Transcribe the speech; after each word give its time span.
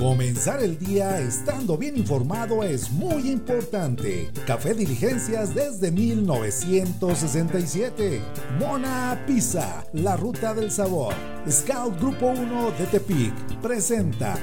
Comenzar 0.00 0.60
el 0.62 0.78
día 0.78 1.20
estando 1.20 1.76
bien 1.76 1.94
informado 1.94 2.64
es 2.64 2.90
muy 2.90 3.30
importante. 3.30 4.30
Café 4.46 4.72
Diligencias 4.72 5.54
desde 5.54 5.92
1967. 5.92 8.22
Mona 8.58 9.22
Pizza, 9.26 9.84
la 9.92 10.16
ruta 10.16 10.54
del 10.54 10.70
sabor. 10.70 11.12
Scout 11.46 12.00
Grupo 12.00 12.28
1 12.28 12.70
de 12.78 12.86
Tepic 12.86 13.34
presenta 13.60 14.38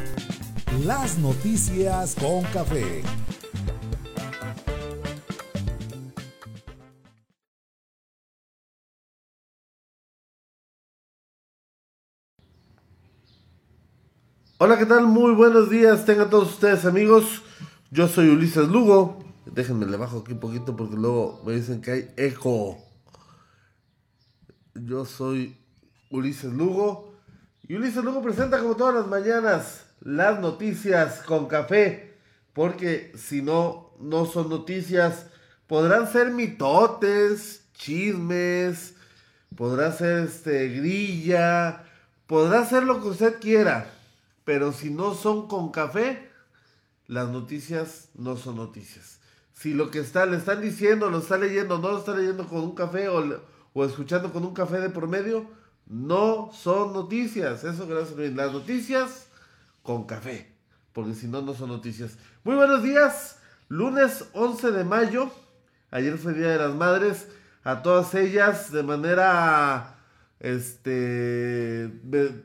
las 0.86 1.18
noticias 1.18 2.14
con 2.14 2.44
café. 2.54 3.02
Hola, 14.60 14.80
¿qué 14.80 14.88
tal? 14.88 15.06
Muy 15.06 15.36
buenos 15.36 15.70
días, 15.70 16.04
tengan 16.04 16.32
todos 16.32 16.54
ustedes 16.54 16.84
amigos. 16.84 17.44
Yo 17.92 18.08
soy 18.08 18.30
Ulises 18.30 18.68
Lugo. 18.68 19.24
Déjenme 19.46 19.86
le 19.86 19.98
bajo 19.98 20.18
aquí 20.18 20.32
un 20.32 20.40
poquito 20.40 20.76
porque 20.76 20.96
luego 20.96 21.44
me 21.46 21.54
dicen 21.54 21.80
que 21.80 21.92
hay 21.92 22.12
eco. 22.18 22.76
Yo 24.74 25.06
soy 25.06 25.56
Ulises 26.10 26.52
Lugo. 26.52 27.14
Y 27.68 27.76
Ulises 27.76 28.04
Lugo 28.04 28.24
presenta 28.24 28.58
como 28.58 28.76
todas 28.76 28.96
las 28.96 29.06
mañanas 29.06 29.86
las 30.02 30.40
noticias 30.40 31.22
con 31.22 31.46
café. 31.46 32.18
Porque 32.54 33.12
si 33.16 33.44
no, 33.44 33.92
no 34.00 34.26
son 34.26 34.50
noticias. 34.50 35.28
Podrán 35.68 36.12
ser 36.12 36.32
mitotes, 36.32 37.62
chismes, 37.76 38.96
podrá 39.56 39.92
ser 39.92 40.24
este 40.24 40.70
grilla, 40.70 41.84
podrá 42.26 42.66
ser 42.66 42.86
lo 42.86 43.00
que 43.00 43.10
usted 43.10 43.40
quiera 43.40 43.94
pero 44.48 44.72
si 44.72 44.90
no 44.90 45.14
son 45.14 45.50
con 45.50 45.72
café, 45.72 46.32
las 47.06 47.28
noticias 47.28 48.08
no 48.16 48.38
son 48.38 48.56
noticias. 48.56 49.20
Si 49.52 49.74
lo 49.74 49.92
que 49.92 50.00
está, 50.00 50.26
le 50.26 50.38
están 50.38 50.62
diciendo, 50.62 51.10
lo 51.10 51.18
está 51.18 51.38
leyendo, 51.38 51.80
no 51.80 51.92
lo 51.92 51.98
está 52.00 52.16
leyendo 52.16 52.48
con 52.48 52.60
un 52.60 52.74
café 52.74 53.10
o, 53.10 53.42
o 53.74 53.84
escuchando 53.84 54.32
con 54.32 54.46
un 54.46 54.54
café 54.54 54.80
de 54.80 54.90
por 54.90 55.10
medio, 55.10 55.46
no 55.86 56.50
son 56.54 56.94
noticias. 56.94 57.66
Eso 57.66 57.88
gracias 57.88 58.18
a 58.18 58.22
Las 58.22 58.54
noticias 58.54 59.28
con 59.84 60.06
café, 60.06 60.56
porque 60.94 61.14
si 61.14 61.28
no, 61.28 61.42
no 61.42 61.54
son 61.54 61.68
noticias. 61.68 62.18
Muy 62.46 62.56
buenos 62.56 62.82
días, 62.84 63.40
lunes 63.68 64.30
11 64.32 64.72
de 64.72 64.86
mayo. 64.86 65.30
Ayer 65.92 66.18
fue 66.18 66.34
Día 66.34 66.52
de 66.52 66.60
las 66.60 66.74
Madres. 66.74 67.28
A 67.66 67.82
todas 67.82 68.16
ellas 68.16 68.72
de 68.72 68.84
manera 68.84 69.98
este 70.40 71.92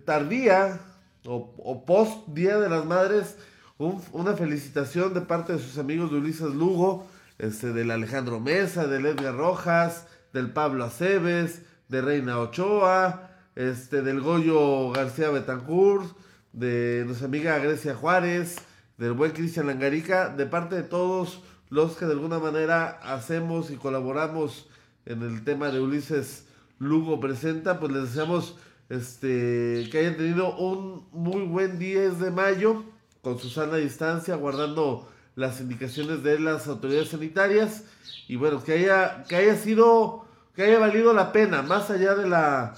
tardía 0.04 0.80
o, 1.26 1.84
post 1.86 2.28
Día 2.28 2.58
de 2.58 2.68
las 2.68 2.84
Madres, 2.84 3.36
una 3.78 4.34
felicitación 4.34 5.14
de 5.14 5.22
parte 5.22 5.54
de 5.54 5.58
sus 5.58 5.78
amigos 5.78 6.10
de 6.10 6.18
Ulises 6.18 6.54
Lugo, 6.54 7.06
este, 7.38 7.72
del 7.72 7.90
Alejandro 7.90 8.40
Mesa, 8.40 8.86
del 8.86 9.06
Edgar 9.06 9.36
Rojas, 9.36 10.06
del 10.32 10.50
Pablo 10.50 10.84
Aceves, 10.84 11.62
de 11.88 12.00
Reina 12.00 12.38
Ochoa, 12.38 13.30
este, 13.54 14.02
del 14.02 14.20
Goyo 14.20 14.90
García 14.90 15.30
Betancourt, 15.30 16.16
de 16.52 17.02
nuestra 17.06 17.26
amiga 17.26 17.58
Grecia 17.58 17.94
Juárez, 17.94 18.56
del 18.98 19.12
buen 19.12 19.32
Cristian 19.32 19.66
Langarica, 19.66 20.28
de 20.28 20.46
parte 20.46 20.76
de 20.76 20.82
todos 20.82 21.42
los 21.70 21.96
que 21.96 22.04
de 22.04 22.12
alguna 22.12 22.38
manera 22.38 23.00
hacemos 23.02 23.70
y 23.70 23.76
colaboramos 23.76 24.68
en 25.06 25.22
el 25.22 25.42
tema 25.44 25.70
de 25.70 25.80
Ulises 25.80 26.46
Lugo 26.78 27.18
Presenta, 27.18 27.80
pues 27.80 27.92
les 27.92 28.02
deseamos 28.02 28.56
este, 28.92 29.88
que 29.90 29.98
hayan 30.00 30.18
tenido 30.18 30.54
un 30.56 31.08
muy 31.12 31.46
buen 31.46 31.78
10 31.78 32.20
de 32.20 32.30
mayo 32.30 32.84
con 33.22 33.38
su 33.38 33.48
sana 33.48 33.76
distancia, 33.76 34.36
guardando 34.36 35.08
las 35.34 35.62
indicaciones 35.62 36.22
de 36.22 36.38
las 36.38 36.66
autoridades 36.66 37.08
sanitarias. 37.08 37.84
Y 38.28 38.36
bueno, 38.36 38.62
que 38.62 38.72
haya, 38.72 39.24
que 39.24 39.36
haya 39.36 39.56
sido, 39.56 40.26
que 40.54 40.64
haya 40.64 40.78
valido 40.78 41.14
la 41.14 41.32
pena, 41.32 41.62
más 41.62 41.88
allá 41.88 42.14
de 42.14 42.28
la, 42.28 42.74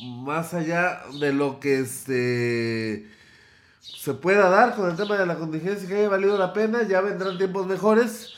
más 0.00 0.54
allá 0.54 1.02
de 1.18 1.32
lo 1.32 1.58
que 1.58 1.80
este, 1.80 3.10
se 3.80 4.14
pueda 4.14 4.48
dar 4.48 4.76
con 4.76 4.88
el 4.88 4.96
tema 4.96 5.16
de 5.16 5.26
la 5.26 5.34
contingencia, 5.34 5.88
que 5.88 5.96
haya 5.96 6.08
valido 6.08 6.38
la 6.38 6.52
pena, 6.52 6.84
ya 6.84 7.00
vendrán 7.00 7.36
tiempos 7.36 7.66
mejores, 7.66 8.34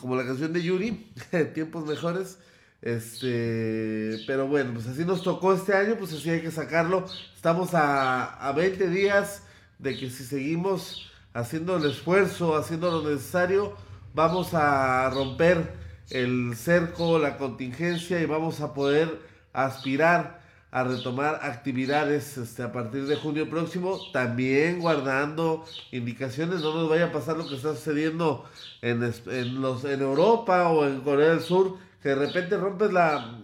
como 0.00 0.16
la 0.16 0.24
canción 0.24 0.52
de 0.52 0.62
Yuri, 0.62 1.12
tiempos 1.54 1.86
mejores, 1.86 2.38
este, 2.82 4.18
pero 4.26 4.48
bueno, 4.48 4.74
pues 4.74 4.86
así 4.88 5.04
nos 5.04 5.22
tocó 5.22 5.54
este 5.54 5.74
año, 5.74 5.96
pues 5.98 6.12
así 6.12 6.28
hay 6.30 6.40
que 6.40 6.50
sacarlo. 6.50 7.06
Estamos 7.34 7.74
a, 7.74 8.24
a 8.46 8.52
20 8.52 8.88
días 8.90 9.44
de 9.78 9.96
que 9.96 10.10
si 10.10 10.24
seguimos 10.24 11.10
haciendo 11.32 11.76
el 11.76 11.90
esfuerzo, 11.90 12.56
haciendo 12.56 12.90
lo 12.90 13.08
necesario, 13.08 13.74
vamos 14.14 14.52
a 14.52 15.08
romper 15.10 15.72
el 16.10 16.54
cerco, 16.56 17.18
la 17.18 17.38
contingencia 17.38 18.20
y 18.20 18.26
vamos 18.26 18.60
a 18.60 18.74
poder 18.74 19.20
aspirar 19.52 20.42
a 20.72 20.84
retomar 20.84 21.40
actividades 21.42 22.38
este, 22.38 22.62
a 22.62 22.72
partir 22.72 23.06
de 23.06 23.16
junio 23.16 23.48
próximo, 23.50 24.00
también 24.10 24.80
guardando 24.80 25.66
indicaciones, 25.90 26.62
no 26.62 26.74
nos 26.74 26.88
vaya 26.88 27.06
a 27.06 27.12
pasar 27.12 27.36
lo 27.36 27.46
que 27.46 27.56
está 27.56 27.74
sucediendo 27.74 28.46
en, 28.80 29.02
en, 29.02 29.60
los, 29.60 29.84
en 29.84 30.00
Europa 30.00 30.70
o 30.70 30.86
en 30.86 31.02
Corea 31.02 31.28
del 31.28 31.40
Sur, 31.40 31.76
de 32.08 32.14
repente 32.14 32.56
rompes 32.56 32.92
la, 32.92 33.38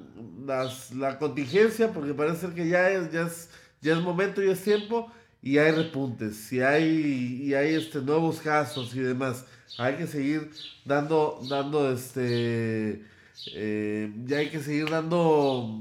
la 0.95 1.19
contingencia 1.19 1.93
porque 1.93 2.15
parece 2.15 2.49
que 2.49 2.69
ya 2.69 2.91
es, 2.91 3.13
ya 3.13 3.23
es, 3.23 3.51
ya 3.81 3.93
es 3.93 4.01
momento 4.01 4.43
y 4.43 4.51
es 4.51 4.63
tiempo 4.63 5.11
y 5.43 5.59
hay 5.59 5.71
repuntes 5.73 6.53
y 6.53 6.61
hay, 6.61 7.43
y 7.45 7.55
hay 7.55 7.75
este, 7.75 8.01
nuevos 8.01 8.41
casos 8.41 8.95
y 8.95 9.01
demás. 9.01 9.45
Hay 9.79 9.97
que 9.97 10.07
seguir 10.07 10.51
dando, 10.85 11.41
dando 11.49 11.93
este, 11.93 13.05
eh, 13.55 14.13
ya 14.25 14.39
hay 14.39 14.51
que 14.51 14.61
seguir 14.61 14.91
dando, 14.91 15.81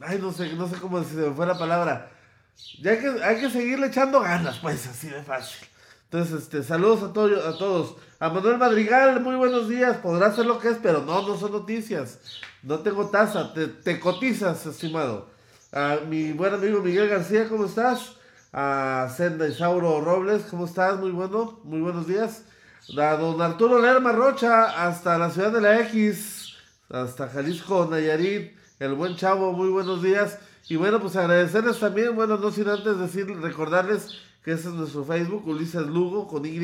ay, 0.00 0.18
no 0.20 0.32
sé, 0.32 0.52
no 0.54 0.68
sé 0.68 0.76
cómo 0.76 1.02
se 1.04 1.14
me 1.14 1.30
fue 1.32 1.46
la 1.46 1.58
palabra. 1.58 2.10
Ya 2.80 2.92
hay 2.92 2.98
que, 2.98 3.08
hay 3.22 3.40
que 3.40 3.50
seguirle 3.50 3.86
echando 3.88 4.20
ganas, 4.20 4.58
pues, 4.58 4.86
así 4.86 5.08
de 5.08 5.22
fácil. 5.22 5.68
Entonces, 6.04 6.42
este, 6.42 6.62
saludos 6.62 7.02
a, 7.02 7.12
todos 7.12 7.44
a 7.44 7.58
todos. 7.58 7.96
A 8.18 8.30
Manuel 8.30 8.56
Madrigal, 8.56 9.20
muy 9.20 9.36
buenos 9.36 9.68
días. 9.68 9.98
Podrá 9.98 10.32
ser 10.34 10.46
lo 10.46 10.58
que 10.58 10.70
es, 10.70 10.78
pero 10.82 11.02
no, 11.02 11.28
no 11.28 11.36
son 11.36 11.52
noticias. 11.52 12.18
No 12.62 12.78
tengo 12.78 13.10
taza, 13.10 13.52
te, 13.52 14.00
cotizas, 14.00 14.64
estimado. 14.64 15.28
A 15.70 15.98
mi 16.08 16.32
buen 16.32 16.54
amigo 16.54 16.80
Miguel 16.80 17.10
García, 17.10 17.46
¿cómo 17.46 17.66
estás? 17.66 18.14
A 18.54 19.12
Senda 19.14 19.46
Isauro 19.46 20.00
Robles, 20.00 20.44
¿cómo 20.50 20.64
estás? 20.64 20.98
Muy 20.98 21.10
bueno, 21.10 21.60
muy 21.64 21.80
buenos 21.80 22.06
días. 22.06 22.44
A 22.98 23.16
don 23.16 23.42
Arturo 23.42 23.82
Lerma 23.82 24.12
Rocha, 24.12 24.86
hasta 24.86 25.18
la 25.18 25.28
ciudad 25.28 25.52
de 25.52 25.60
la 25.60 25.78
X, 25.80 26.54
hasta 26.88 27.28
Jalisco, 27.28 27.86
Nayarit, 27.90 28.56
el 28.78 28.94
buen 28.94 29.16
chavo, 29.16 29.52
muy 29.52 29.68
buenos 29.68 30.02
días. 30.02 30.38
Y 30.70 30.76
bueno, 30.76 31.00
pues 31.02 31.16
agradecerles 31.16 31.78
también, 31.78 32.16
bueno, 32.16 32.38
no 32.38 32.50
sin 32.50 32.66
antes 32.66 32.98
decir, 32.98 33.26
recordarles 33.42 34.08
que 34.42 34.52
ese 34.52 34.68
es 34.68 34.74
nuestro 34.74 35.04
Facebook, 35.04 35.46
Ulises 35.46 35.86
Lugo 35.86 36.26
con 36.26 36.46
Y, 36.46 36.58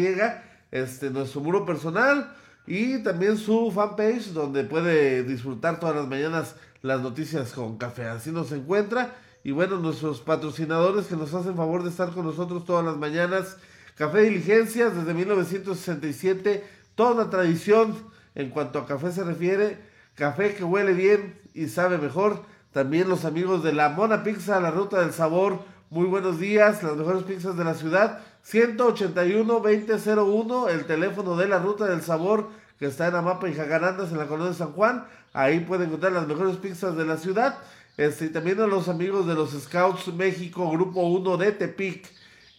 este, 0.73 1.11
nuestro 1.11 1.41
muro 1.41 1.65
personal 1.65 2.35
y 2.67 3.03
también 3.03 3.37
su 3.37 3.71
fanpage 3.71 4.33
donde 4.33 4.65
puede 4.65 5.23
disfrutar 5.23 5.79
todas 5.79 5.95
las 5.95 6.09
mañanas 6.09 6.57
las 6.81 7.01
noticias 7.01 7.53
con 7.53 7.79
café. 7.79 8.07
Así 8.07 8.33
nos 8.33 8.51
encuentra. 8.51 9.15
Y 9.45 9.53
bueno, 9.53 9.79
nuestros 9.79 10.21
patrocinadores 10.21 11.07
que 11.07 11.17
nos 11.17 11.33
hacen 11.35 11.57
favor 11.57 11.83
de 11.83 11.91
estar 11.91 12.11
con 12.11 12.25
nosotros 12.25 12.65
todas 12.65 12.85
las 12.85 12.97
mañanas. 12.97 13.57
Café 13.97 14.23
Diligencias 14.23 14.95
desde 14.95 15.15
1967, 15.15 16.65
toda 16.95 17.13
una 17.13 17.31
tradición 17.31 17.95
en 18.35 18.51
cuanto 18.51 18.79
a 18.79 18.87
café 18.87 19.13
se 19.13 19.25
refiere. 19.25 19.79
Café 20.15 20.55
que 20.55 20.65
huele 20.65 20.93
bien 20.93 21.41
y 21.55 21.69
sabe 21.69 21.99
mejor. 21.99 22.43
También 22.73 23.09
los 23.09 23.25
amigos 23.25 23.63
de 23.63 23.73
la 23.73 23.91
Mona 23.91 24.23
Pizza, 24.23 24.61
la 24.61 24.71
ruta 24.71 25.01
del 25.01 25.13
sabor 25.13 25.61
muy 25.93 26.07
buenos 26.07 26.41
días, 26.41 26.83
las 26.83 26.97
mejores 26.97 27.23
pizzas 27.25 27.55
de 27.55 27.65
la 27.65 27.75
ciudad. 27.75 28.21
181-2001, 28.47 30.71
el 30.71 30.87
teléfono 30.87 31.37
de 31.37 31.49
la 31.49 31.59
Ruta 31.59 31.87
del 31.87 32.03
Sabor 32.03 32.63
que 32.83 32.89
está 32.89 33.07
en 33.07 33.15
Amapa 33.15 33.49
y 33.49 33.55
Jagarandas 33.55 34.11
en 34.11 34.19
la 34.19 34.27
colonia 34.27 34.51
de 34.51 34.59
San 34.59 34.73
Juan. 34.73 35.07
Ahí 35.33 35.61
pueden 35.61 35.87
encontrar 35.87 36.11
las 36.11 36.27
mejores 36.27 36.57
pizzas 36.57 36.97
de 36.97 37.05
la 37.05 37.17
ciudad. 37.17 37.57
Este, 37.97 38.25
y 38.25 38.29
también 38.31 38.61
a 38.61 38.67
los 38.67 38.89
amigos 38.89 39.25
de 39.25 39.35
los 39.35 39.53
Scouts 39.53 40.13
México, 40.15 40.69
Grupo 40.69 41.03
1 41.03 41.37
de 41.37 41.53
Tepic, 41.53 42.11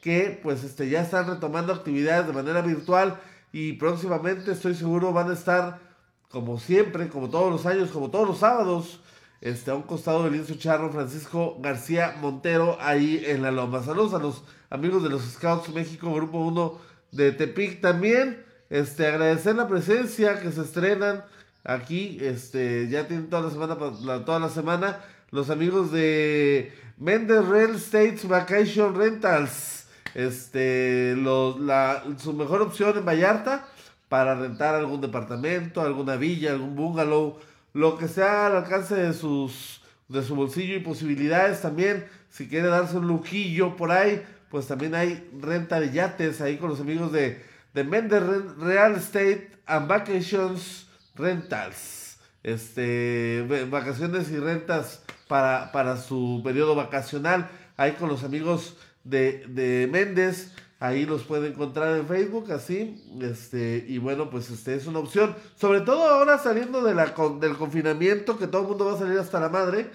que 0.02 0.40
pues 0.42 0.64
este, 0.64 0.88
ya 0.88 1.02
están 1.02 1.28
retomando 1.28 1.74
actividades 1.74 2.26
de 2.26 2.32
manera 2.32 2.62
virtual 2.62 3.20
y 3.52 3.74
próximamente 3.74 4.54
estoy 4.54 4.76
seguro 4.76 5.12
van 5.12 5.30
a 5.30 5.34
estar 5.34 5.82
como 6.30 6.58
siempre, 6.58 7.10
como 7.10 7.30
todos 7.30 7.52
los 7.52 7.66
años, 7.66 7.92
como 7.92 8.10
todos 8.10 8.26
los 8.26 8.38
sábados, 8.38 9.02
este, 9.42 9.72
a 9.72 9.76
un 9.76 9.82
costado 9.82 10.24
del 10.24 10.32
lienzo 10.32 10.56
charro 10.56 10.90
Francisco 10.90 11.58
García 11.60 12.16
Montero, 12.22 12.78
ahí 12.80 13.22
en 13.26 13.42
la 13.42 13.52
Loma. 13.52 13.84
Saludos 13.84 14.14
a 14.14 14.20
los 14.20 14.42
amigos 14.74 15.04
de 15.04 15.10
los 15.10 15.22
Scouts 15.22 15.70
México, 15.70 16.12
Grupo 16.12 16.40
1 16.40 16.80
de 17.12 17.32
Tepic 17.32 17.80
también. 17.80 18.44
Este, 18.72 19.06
agradecer 19.06 19.56
la 19.56 19.68
presencia 19.68 20.40
que 20.40 20.52
se 20.52 20.62
estrenan 20.62 21.24
aquí, 21.64 22.18
este, 22.20 22.90
ya 22.90 23.08
tienen 23.08 23.30
toda 23.30 23.44
la 23.44 23.52
semana, 23.52 23.78
toda 24.26 24.40
la 24.40 24.50
semana, 24.50 25.00
los 25.30 25.52
amigos 25.52 25.92
de 25.92 26.74
Mendes 26.98 27.46
Real 27.46 27.76
Estates 27.76 28.28
Vacation 28.28 28.96
Rentals, 28.96 29.86
este, 30.16 31.16
la, 31.18 32.04
su 32.18 32.34
mejor 32.34 32.64
opción 32.64 32.98
en 32.98 33.06
Vallarta 33.06 33.68
para 34.10 34.34
rentar 34.34 34.74
algún 34.74 35.02
departamento, 35.02 35.82
alguna 35.82 36.16
villa, 36.16 36.52
algún 36.52 36.76
bungalow, 36.76 37.38
lo 37.74 37.96
que 38.00 38.08
sea 38.08 38.48
al 38.48 38.58
alcance 38.58 38.96
de 38.96 39.14
sus 39.14 39.82
de 40.10 40.22
su 40.22 40.36
bolsillo 40.36 40.76
y 40.76 40.80
posibilidades 40.80 41.62
también. 41.62 42.06
Si 42.30 42.48
quiere 42.48 42.68
darse 42.68 42.98
un 42.98 43.08
lujillo 43.08 43.76
por 43.76 43.92
ahí, 43.92 44.22
pues 44.54 44.68
también 44.68 44.94
hay 44.94 45.28
renta 45.42 45.80
de 45.80 45.92
yates 45.92 46.40
ahí 46.40 46.58
con 46.58 46.70
los 46.70 46.80
amigos 46.80 47.12
de, 47.12 47.44
de 47.74 47.84
Mender 47.84 48.22
Real 48.60 48.94
Estate 48.94 49.50
and 49.66 49.88
Vacations 49.88 50.86
Rentals. 51.16 52.20
Este, 52.44 53.68
vacaciones 53.72 54.30
y 54.30 54.38
rentas 54.38 55.02
para, 55.28 55.72
para 55.72 55.98
su 55.98 56.42
periodo 56.44 56.76
vacacional. 56.76 57.50
Ahí 57.78 57.94
con 57.94 58.10
los 58.10 58.24
amigos 58.24 58.78
de, 59.04 59.44
de 59.48 59.90
Méndez. 59.92 60.52
Ahí 60.80 61.08
los 61.08 61.24
puede 61.24 61.48
encontrar 61.48 61.98
en 61.98 62.06
Facebook, 62.06 62.52
así. 62.52 63.04
Este, 63.24 63.84
y 63.88 63.98
bueno, 63.98 64.30
pues 64.30 64.52
este 64.52 64.76
es 64.76 64.86
una 64.86 65.00
opción. 65.00 65.36
Sobre 65.56 65.82
todo 65.82 66.08
ahora 66.08 66.38
saliendo 66.38 66.84
de 66.84 66.94
la, 66.94 67.16
del 67.42 67.58
confinamiento, 67.58 68.38
que 68.38 68.46
todo 68.46 68.62
el 68.62 68.68
mundo 68.68 68.86
va 68.86 68.94
a 68.94 69.00
salir 69.00 69.18
hasta 69.18 69.40
la 69.40 69.50
madre. 69.50 69.90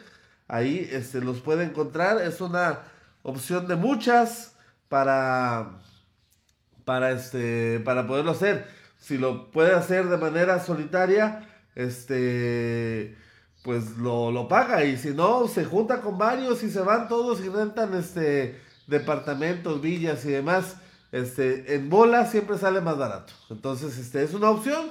Ahí 0.48 0.88
este, 0.90 1.20
los 1.20 1.42
puede 1.42 1.62
encontrar. 1.62 2.20
Es 2.20 2.40
una 2.40 2.80
opción 3.28 3.66
de 3.68 3.76
muchas 3.76 4.56
para, 4.88 5.78
para, 6.84 7.12
este, 7.12 7.80
para 7.80 8.06
poderlo 8.06 8.32
hacer. 8.32 8.66
Si 8.98 9.18
lo 9.18 9.50
puede 9.50 9.74
hacer 9.74 10.08
de 10.08 10.16
manera 10.16 10.60
solitaria, 10.60 11.48
este, 11.74 13.16
pues 13.62 13.96
lo, 13.98 14.32
lo 14.32 14.48
paga. 14.48 14.84
Y 14.84 14.96
si 14.96 15.10
no, 15.10 15.46
se 15.46 15.64
junta 15.64 16.00
con 16.00 16.18
varios 16.18 16.62
y 16.62 16.70
se 16.70 16.80
van 16.80 17.08
todos 17.08 17.40
y 17.40 17.48
rentan 17.48 17.94
este 17.94 18.60
departamentos, 18.88 19.80
villas 19.80 20.24
y 20.24 20.30
demás, 20.30 20.76
este, 21.12 21.74
en 21.74 21.88
bola 21.88 22.26
siempre 22.26 22.58
sale 22.58 22.80
más 22.80 22.98
barato. 22.98 23.32
Entonces, 23.50 23.98
este 23.98 24.24
es 24.24 24.34
una 24.34 24.50
opción. 24.50 24.90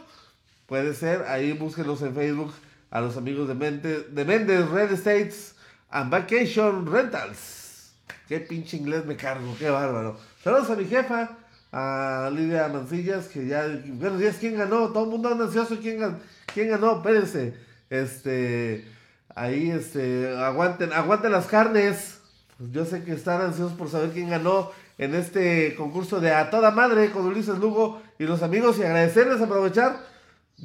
Puede 0.67 0.93
ser, 0.93 1.23
ahí 1.23 1.53
búsquenlos 1.53 2.01
en 2.03 2.13
Facebook 2.13 2.53
a 2.89 3.01
los 3.01 3.17
amigos 3.17 3.47
de, 3.47 3.55
Mente, 3.55 4.01
de 4.03 4.25
Mendes 4.25 4.69
Real 4.69 4.91
Estates 4.91 5.55
and 5.89 6.11
Vacation 6.11 6.85
Rentals. 6.85 7.56
Qué 8.27 8.39
pinche 8.39 8.77
inglés 8.77 9.05
me 9.05 9.15
cargo, 9.15 9.55
qué 9.57 9.69
bárbaro. 9.69 10.17
Saludos 10.43 10.69
a 10.69 10.75
mi 10.75 10.85
jefa, 10.85 11.37
a 11.71 12.29
Lidia 12.33 12.67
Mancillas, 12.67 13.27
que 13.27 13.47
ya, 13.47 13.65
buenos 13.87 14.19
días, 14.19 14.37
¿quién 14.39 14.57
ganó? 14.57 14.89
Todo 14.89 15.05
el 15.05 15.09
mundo 15.09 15.29
anda 15.29 15.45
ansioso, 15.45 15.77
¿quién, 15.81 16.17
quién 16.53 16.69
ganó? 16.69 16.97
Espérense, 16.97 17.53
este, 17.89 18.85
ahí, 19.35 19.71
este, 19.71 20.35
aguanten, 20.37 20.91
aguanten 20.93 21.31
las 21.31 21.47
carnes. 21.47 22.19
Yo 22.59 22.85
sé 22.85 23.03
que 23.03 23.13
están 23.13 23.41
ansiosos 23.41 23.77
por 23.77 23.89
saber 23.89 24.09
quién 24.11 24.29
ganó 24.29 24.71
en 24.97 25.13
este 25.13 25.75
concurso 25.75 26.19
de 26.19 26.31
A 26.33 26.49
Toda 26.49 26.71
Madre 26.71 27.11
con 27.11 27.25
Ulises 27.25 27.59
Lugo 27.59 28.01
y 28.17 28.23
los 28.25 28.41
amigos 28.41 28.79
y 28.79 28.83
agradecerles, 28.83 29.41
aprovechar 29.41 29.99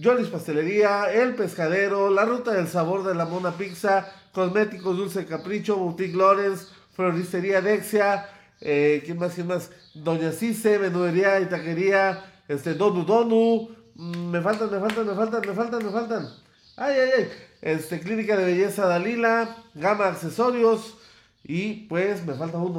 Jolis 0.03 0.29
Pastelería, 0.29 1.13
El 1.13 1.35
Pescadero, 1.35 2.11
La 2.11 2.25
Ruta 2.25 2.53
del 2.53 2.67
Sabor 2.67 3.05
de 3.05 3.15
la 3.15 3.27
Mona 3.27 3.53
Pizza, 3.53 4.11
Cosméticos 4.33 4.97
Dulce 4.97 5.27
Capricho, 5.27 5.77
Boutique 5.77 6.17
Lorenz, 6.17 6.73
Floristería 6.93 7.61
Dexia, 7.61 8.27
eh, 8.61 9.03
¿quién 9.05 9.19
más, 9.19 9.35
quién 9.35 9.47
más? 9.47 9.71
Doña 9.95 10.33
Cise, 10.33 10.79
Menudería 10.79 11.41
y 11.41 11.47
Taquería, 11.47 12.25
este, 12.49 12.75
Donu 12.75 13.05
Donu, 13.05 13.69
mm, 13.95 14.31
me 14.31 14.41
faltan, 14.41 14.71
me 14.71 14.79
faltan, 14.79 15.07
me 15.07 15.15
faltan, 15.15 15.41
me 15.47 15.55
faltan, 15.55 15.85
me 15.85 15.91
faltan. 15.91 16.29
Ay, 16.77 16.95
ay, 16.99 17.11
ay. 17.19 17.29
Este, 17.61 18.01
Clínica 18.01 18.37
de 18.37 18.45
Belleza 18.45 18.87
Dalila, 18.87 19.57
Gama 19.75 20.09
Accesorios, 20.09 20.99
y 21.45 21.87
pues 21.87 22.25
me 22.27 22.35
falta 22.35 22.59
uno. 22.59 22.79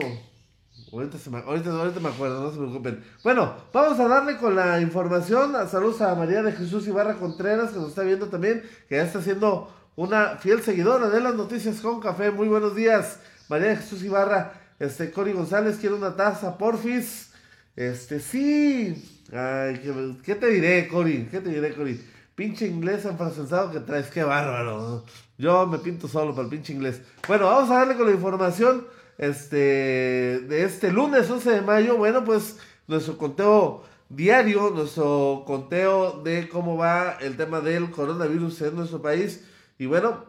Ahorita, 0.92 1.18
me, 1.32 1.40
ahorita, 1.40 2.00
me 2.00 2.10
acuerdo, 2.10 2.42
no 2.42 2.52
se 2.52 2.58
preocupen. 2.58 3.04
Bueno, 3.24 3.56
vamos 3.74 4.00
a 4.00 4.08
darle 4.08 4.38
con 4.38 4.56
la 4.56 4.80
información. 4.80 5.54
Saludos 5.68 6.02
a 6.02 6.14
María 6.14 6.44
de 6.44 6.52
Jesús 6.52 6.88
Ibarra 6.88 7.16
Contreras, 7.16 7.72
que 7.72 7.80
nos 7.80 7.90
está 7.90 8.04
viendo 8.04 8.28
también, 8.28 8.62
que 8.88 8.98
ya 8.98 9.04
está 9.04 9.20
siendo 9.20 9.74
una 9.96 10.38
fiel 10.38 10.62
seguidora 10.62 11.10
de 11.10 11.20
las 11.20 11.34
noticias 11.34 11.82
con 11.82 12.00
café. 12.00 12.30
Muy 12.30 12.48
buenos 12.48 12.76
días, 12.76 13.20
María 13.50 13.76
Jesús 13.76 14.04
Ibarra. 14.04 14.54
Este, 14.80 15.12
Cori 15.12 15.32
González 15.32 15.78
quiere 15.78 15.96
una 15.96 16.16
taza, 16.16 16.58
porfis. 16.58 17.32
Este, 17.76 18.20
sí. 18.20 19.22
Ay, 19.32 19.80
¿qué, 19.80 20.16
¿qué 20.24 20.36
te 20.36 20.48
diré, 20.48 20.88
Cori? 20.88 21.28
¿Qué 21.30 21.40
te 21.40 21.50
diré, 21.50 21.74
Cori? 21.74 22.00
Pinche 22.36 22.68
inglés 22.68 23.06
enfrancesado 23.06 23.72
que 23.72 23.80
traes, 23.80 24.08
qué 24.08 24.24
bárbaro. 24.24 25.06
Yo 25.38 25.68
me 25.68 25.78
pinto 25.78 26.08
solo 26.08 26.34
para 26.34 26.46
el 26.46 26.50
pinche 26.50 26.74
inglés. 26.74 27.02
Bueno, 27.28 27.46
vamos 27.46 27.70
a 27.70 27.76
darle 27.76 27.96
con 27.96 28.08
la 28.08 28.14
información 28.14 28.86
este, 29.18 29.56
de 29.56 30.64
este 30.64 30.92
lunes 30.92 31.30
11 31.30 31.52
de 31.52 31.62
mayo. 31.62 31.98
Bueno, 31.98 32.24
pues 32.24 32.58
nuestro 32.88 33.18
conteo 33.18 33.84
diario, 34.10 34.72
nuestro 34.72 35.44
conteo 35.46 36.22
de 36.24 36.50
cómo 36.50 36.78
va 36.78 37.18
el 37.22 37.38
tema 37.38 37.62
del 37.62 37.92
coronavirus 37.92 38.62
en 38.64 38.76
nuestro 38.76 39.02
país. 39.02 39.44
Y 39.78 39.86
bueno, 39.86 40.26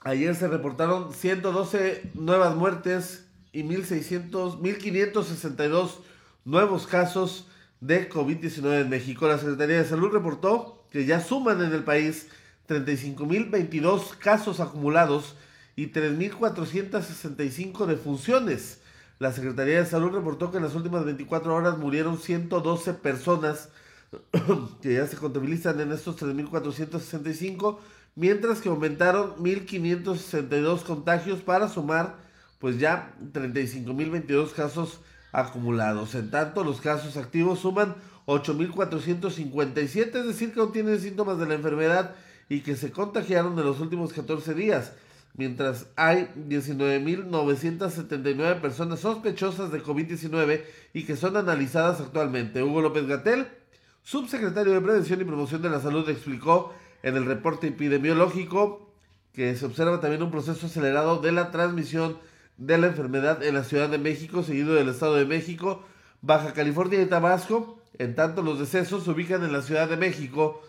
ayer 0.00 0.34
se 0.34 0.48
reportaron 0.48 1.12
112 1.12 2.10
nuevas 2.14 2.54
muertes 2.56 3.26
y 3.52 3.62
1600, 3.62 4.60
1562 4.60 6.00
nuevos 6.44 6.86
casos 6.86 7.46
de 7.80 8.08
COVID-19 8.08 8.82
en 8.82 8.90
México. 8.90 9.28
La 9.28 9.38
Secretaría 9.38 9.78
de 9.78 9.84
Salud 9.84 10.10
reportó 10.10 10.84
que 10.90 11.06
ya 11.06 11.20
suman 11.20 11.62
en 11.62 11.72
el 11.72 11.84
país 11.84 12.28
35.022 12.68 14.16
casos 14.18 14.60
acumulados 14.60 15.36
y 15.76 15.86
3.465 15.88 17.86
defunciones. 17.86 18.80
La 19.18 19.32
Secretaría 19.32 19.78
de 19.78 19.86
Salud 19.86 20.12
reportó 20.12 20.50
que 20.50 20.58
en 20.58 20.64
las 20.64 20.74
últimas 20.74 21.04
24 21.04 21.54
horas 21.54 21.78
murieron 21.78 22.18
112 22.18 22.94
personas 22.94 23.70
que 24.82 24.94
ya 24.94 25.06
se 25.06 25.16
contabilizan 25.16 25.80
en 25.80 25.92
estos 25.92 26.16
3.465, 26.20 27.78
mientras 28.18 28.60
que 28.60 28.68
aumentaron 28.68 29.36
1.562 29.36 30.82
contagios 30.82 31.40
para 31.40 31.68
sumar 31.68 32.16
pues 32.58 32.80
ya 32.80 33.14
35.022 33.32 34.50
casos 34.50 34.98
acumulados. 35.30 36.16
En 36.16 36.32
tanto, 36.32 36.64
los 36.64 36.80
casos 36.80 37.16
activos 37.16 37.60
suman 37.60 37.94
8.457, 38.26 40.16
es 40.16 40.26
decir, 40.26 40.52
que 40.52 40.58
no 40.58 40.70
tienen 40.70 40.98
síntomas 40.98 41.38
de 41.38 41.46
la 41.46 41.54
enfermedad 41.54 42.16
y 42.48 42.62
que 42.62 42.74
se 42.74 42.90
contagiaron 42.90 43.56
en 43.56 43.64
los 43.64 43.78
últimos 43.78 44.12
14 44.12 44.52
días, 44.52 44.94
mientras 45.34 45.86
hay 45.94 46.28
19.979 46.48 48.60
personas 48.60 48.98
sospechosas 48.98 49.70
de 49.70 49.80
COVID-19 49.80 50.64
y 50.92 51.04
que 51.04 51.14
son 51.14 51.36
analizadas 51.36 52.00
actualmente. 52.00 52.64
Hugo 52.64 52.80
López 52.80 53.06
Gatel, 53.06 53.46
subsecretario 54.02 54.72
de 54.72 54.80
Prevención 54.80 55.20
y 55.20 55.24
Promoción 55.24 55.62
de 55.62 55.70
la 55.70 55.80
Salud, 55.80 56.08
explicó 56.08 56.74
en 57.02 57.16
el 57.16 57.26
reporte 57.26 57.68
epidemiológico 57.68 58.88
que 59.32 59.54
se 59.54 59.66
observa 59.66 60.00
también 60.00 60.22
un 60.22 60.30
proceso 60.30 60.66
acelerado 60.66 61.20
de 61.20 61.32
la 61.32 61.50
transmisión 61.50 62.18
de 62.56 62.76
la 62.76 62.88
enfermedad 62.88 63.42
en 63.42 63.54
la 63.54 63.64
Ciudad 63.64 63.88
de 63.88 63.98
México, 63.98 64.42
seguido 64.42 64.74
del 64.74 64.88
Estado 64.88 65.14
de 65.14 65.24
México, 65.24 65.84
Baja 66.20 66.52
California 66.52 67.00
y 67.00 67.06
Tabasco. 67.06 67.78
En 67.98 68.14
tanto, 68.14 68.42
los 68.42 68.58
decesos 68.58 69.04
se 69.04 69.10
ubican 69.10 69.44
en 69.44 69.52
la 69.52 69.62
Ciudad 69.62 69.88
de 69.88 69.96
México, 69.96 70.60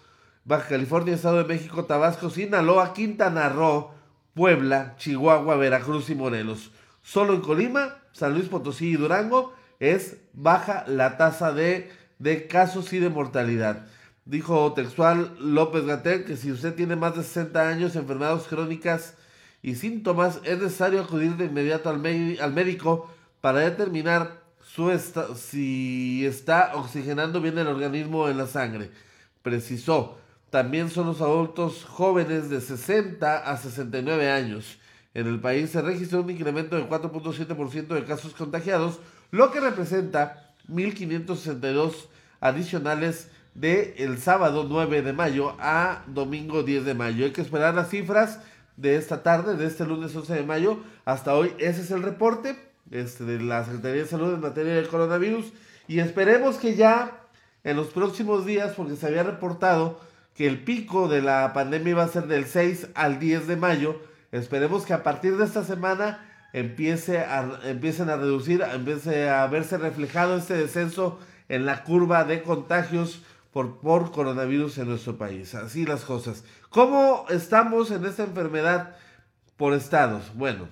Baja 0.46 0.68
California, 0.70 1.16
Estado 1.16 1.38
de 1.38 1.46
México, 1.46 1.86
Tabasco, 1.86 2.30
Sinaloa, 2.30 2.94
Quintana 2.94 3.50
Roo, 3.50 3.92
Puebla, 4.36 4.96
Chihuahua, 4.98 5.56
Veracruz 5.56 6.10
y 6.10 6.16
Morelos. 6.16 6.72
Solo 7.02 7.34
en 7.34 7.42
Colima, 7.42 7.98
San 8.12 8.34
Luis 8.34 8.50
Potosí 8.50 8.92
y 8.92 8.98
Durango 8.98 9.54
es 9.80 10.18
baja 10.34 10.84
la 10.88 11.18
tasa 11.18 11.54
de, 11.54 11.92
de 12.20 12.48
casos 12.48 12.94
y 12.94 13.00
de 13.00 13.10
mortalidad. 13.10 13.88
Dijo 14.30 14.74
textual 14.74 15.36
López 15.40 15.86
Gatel 15.86 16.24
que 16.24 16.38
si 16.38 16.52
usted 16.52 16.76
tiene 16.76 16.96
más 16.96 17.16
de 17.16 17.24
60 17.24 17.68
años, 17.68 17.96
enfermedades 17.96 18.44
crónicas, 18.44 19.16
y 19.64 19.74
síntomas, 19.74 20.40
es 20.44 20.60
necesario 20.60 21.02
acudir 21.02 21.36
de 21.36 21.46
inmediato 21.46 21.90
al, 21.90 22.06
al 22.40 22.54
médico 22.54 23.10
para 23.42 23.62
determinar 23.62 24.44
su 24.62 24.92
si 25.36 26.24
está 26.28 26.76
oxigenando 26.76 27.42
bien 27.42 27.58
el 27.58 27.66
organismo 27.66 28.30
en 28.30 28.38
la 28.38 28.46
sangre. 28.46 28.92
Precisó, 29.42 30.20
también 30.52 30.92
son 30.92 31.08
los 31.08 31.22
adultos 31.22 31.84
jóvenes 31.84 32.52
de 32.52 32.62
60 32.62 33.50
a 33.50 33.58
69 33.58 34.30
años. 34.30 34.78
En 35.16 35.26
el 35.26 35.40
país 35.40 35.72
se 35.72 35.82
registró 35.82 36.22
un 36.22 36.30
incremento 36.30 36.76
de 36.76 36.88
4.7% 36.88 37.88
de 37.88 38.06
casos 38.06 38.36
contagiados, 38.36 39.00
lo 39.32 39.52
que 39.52 39.60
representa 39.60 40.54
1.562 40.70 41.94
adicionales 42.42 43.30
de 43.56 43.96
el 43.98 44.18
sábado 44.18 44.66
9 44.68 45.02
de 45.02 45.14
mayo 45.14 45.56
a 45.60 46.04
domingo 46.08 46.64
10 46.64 46.86
de 46.86 46.94
mayo. 46.94 47.26
Hay 47.26 47.32
que 47.32 47.42
esperar 47.42 47.74
las 47.74 47.90
cifras 47.90 48.40
de 48.78 48.96
esta 48.96 49.24
tarde, 49.24 49.56
de 49.56 49.66
este 49.66 49.86
lunes 49.86 50.16
11 50.16 50.34
de 50.34 50.44
mayo. 50.44 50.80
Hasta 51.06 51.36
hoy 51.36 51.54
ese 51.58 51.82
es 51.82 51.92
el 51.92 52.04
reporte 52.04 52.58
este, 52.92 53.24
de 53.26 53.42
la 53.42 53.66
Secretaría 53.66 54.04
de 54.04 54.08
Salud 54.08 54.34
en 54.34 54.42
materia 54.42 54.74
del 54.74 54.88
coronavirus. 54.88 55.52
Y 55.88 56.00
esperemos 56.00 56.58
que 56.58 56.76
ya 56.76 57.20
en 57.64 57.76
los 57.76 57.88
próximos 57.88 58.46
días, 58.46 58.74
porque 58.76 58.96
se 58.96 59.08
había 59.08 59.24
reportado 59.24 60.00
que 60.36 60.48
el 60.48 60.64
pico 60.64 61.08
de 61.08 61.22
la 61.22 61.52
pandemia 61.54 61.92
iba 61.92 62.04
a 62.04 62.08
ser 62.08 62.28
del 62.28 62.46
6 62.46 62.90
al 62.96 63.20
10 63.20 63.48
de 63.48 63.56
mayo, 63.58 64.02
esperemos 64.32 64.86
que 64.86 64.94
a 64.94 65.04
partir 65.04 65.36
de 65.36 65.46
esta 65.46 65.64
semana 65.64 66.26
empiece 66.54 67.20
a, 67.20 67.60
empiecen 67.66 68.10
a 68.10 68.16
reducir, 68.16 68.62
empiece 68.62 69.30
a 69.30 69.46
verse 69.48 69.78
reflejado 69.78 70.38
este 70.38 70.56
descenso 70.56 71.20
en 71.50 71.66
la 71.66 71.84
curva 71.84 72.24
de 72.24 72.42
contagios 72.42 73.22
por, 73.52 73.80
por 73.80 74.12
coronavirus 74.12 74.78
en 74.78 74.90
nuestro 74.90 75.18
país. 75.18 75.56
Así 75.56 75.86
las 75.86 76.06
cosas. 76.06 76.44
¿Cómo 76.70 77.26
estamos 77.30 77.92
en 77.92 78.06
esta 78.06 78.24
enfermedad 78.24 78.96
por 79.58 79.74
estados? 79.74 80.34
Bueno, 80.36 80.68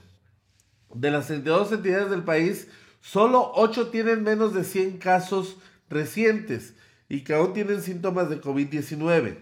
de 0.94 1.12
las 1.12 1.28
32 1.28 1.72
entidades 1.72 2.10
del 2.10 2.24
país, 2.24 2.68
solo 3.02 3.52
8 3.56 3.90
tienen 3.90 4.24
menos 4.24 4.54
de 4.54 4.64
100 4.64 4.98
casos 4.98 5.58
recientes 5.90 6.76
y 7.10 7.24
que 7.24 7.34
aún 7.34 7.54
tienen 7.54 7.82
síntomas 7.82 8.30
de 8.30 8.42
COVID-19. 8.42 9.38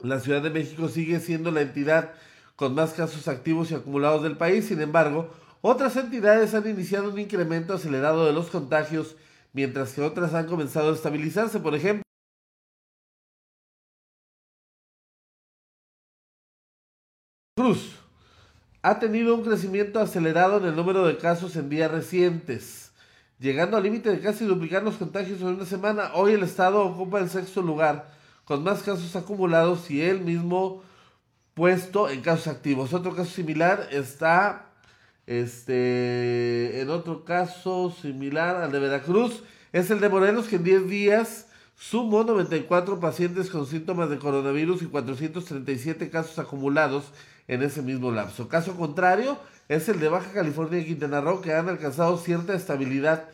La 0.00 0.20
Ciudad 0.20 0.42
de 0.42 0.50
México 0.50 0.88
sigue 0.88 1.20
siendo 1.20 1.50
la 1.50 1.62
entidad 1.62 2.12
con 2.54 2.74
más 2.74 2.92
casos 2.92 3.28
activos 3.28 3.70
y 3.70 3.74
acumulados 3.74 4.22
del 4.22 4.36
país, 4.36 4.66
sin 4.66 4.80
embargo, 4.80 5.30
otras 5.60 5.96
entidades 5.96 6.54
han 6.54 6.68
iniciado 6.68 7.10
un 7.10 7.18
incremento 7.18 7.74
acelerado 7.74 8.24
de 8.24 8.32
los 8.32 8.48
contagios, 8.50 9.16
mientras 9.52 9.92
que 9.92 10.00
otras 10.00 10.32
han 10.34 10.46
comenzado 10.46 10.90
a 10.90 10.94
estabilizarse. 10.94 11.60
Por 11.60 11.74
ejemplo, 11.74 12.05
Cruz 17.66 17.96
ha 18.80 19.00
tenido 19.00 19.34
un 19.34 19.42
crecimiento 19.42 19.98
acelerado 19.98 20.58
en 20.58 20.66
el 20.66 20.76
número 20.76 21.04
de 21.04 21.16
casos 21.16 21.56
en 21.56 21.68
días 21.68 21.90
recientes, 21.90 22.92
llegando 23.40 23.76
al 23.76 23.82
límite 23.82 24.08
de 24.10 24.20
casi 24.20 24.44
duplicar 24.44 24.84
los 24.84 24.94
contagios 24.94 25.40
en 25.40 25.48
una 25.48 25.64
semana. 25.64 26.12
Hoy 26.14 26.34
el 26.34 26.44
estado 26.44 26.84
ocupa 26.84 27.18
el 27.18 27.28
sexto 27.28 27.62
lugar 27.62 28.08
con 28.44 28.62
más 28.62 28.84
casos 28.84 29.16
acumulados 29.16 29.90
y 29.90 30.00
el 30.00 30.20
mismo 30.20 30.84
puesto 31.54 32.08
en 32.08 32.20
casos 32.20 32.46
activos. 32.46 32.94
Otro 32.94 33.16
caso 33.16 33.32
similar 33.32 33.88
está 33.90 34.66
este, 35.26 36.80
en 36.80 36.90
otro 36.90 37.24
caso 37.24 37.92
similar 38.00 38.62
al 38.62 38.70
de 38.70 38.78
Veracruz, 38.78 39.42
es 39.72 39.90
el 39.90 39.98
de 39.98 40.08
Morelos, 40.08 40.46
que 40.46 40.54
en 40.54 40.62
10 40.62 40.88
días 40.88 41.48
sumó 41.74 42.22
94 42.22 43.00
pacientes 43.00 43.50
con 43.50 43.66
síntomas 43.66 44.08
de 44.08 44.18
coronavirus 44.18 44.82
y 44.82 44.86
437 44.86 46.10
casos 46.10 46.38
acumulados 46.38 47.12
en 47.48 47.62
ese 47.62 47.82
mismo 47.82 48.10
lapso. 48.10 48.48
Caso 48.48 48.76
contrario 48.76 49.38
es 49.68 49.88
el 49.88 50.00
de 50.00 50.08
Baja 50.08 50.32
California 50.32 50.80
y 50.80 50.86
Quintana 50.86 51.20
Roo, 51.20 51.40
que 51.40 51.52
han 51.52 51.68
alcanzado 51.68 52.18
cierta 52.18 52.54
estabilidad 52.54 53.24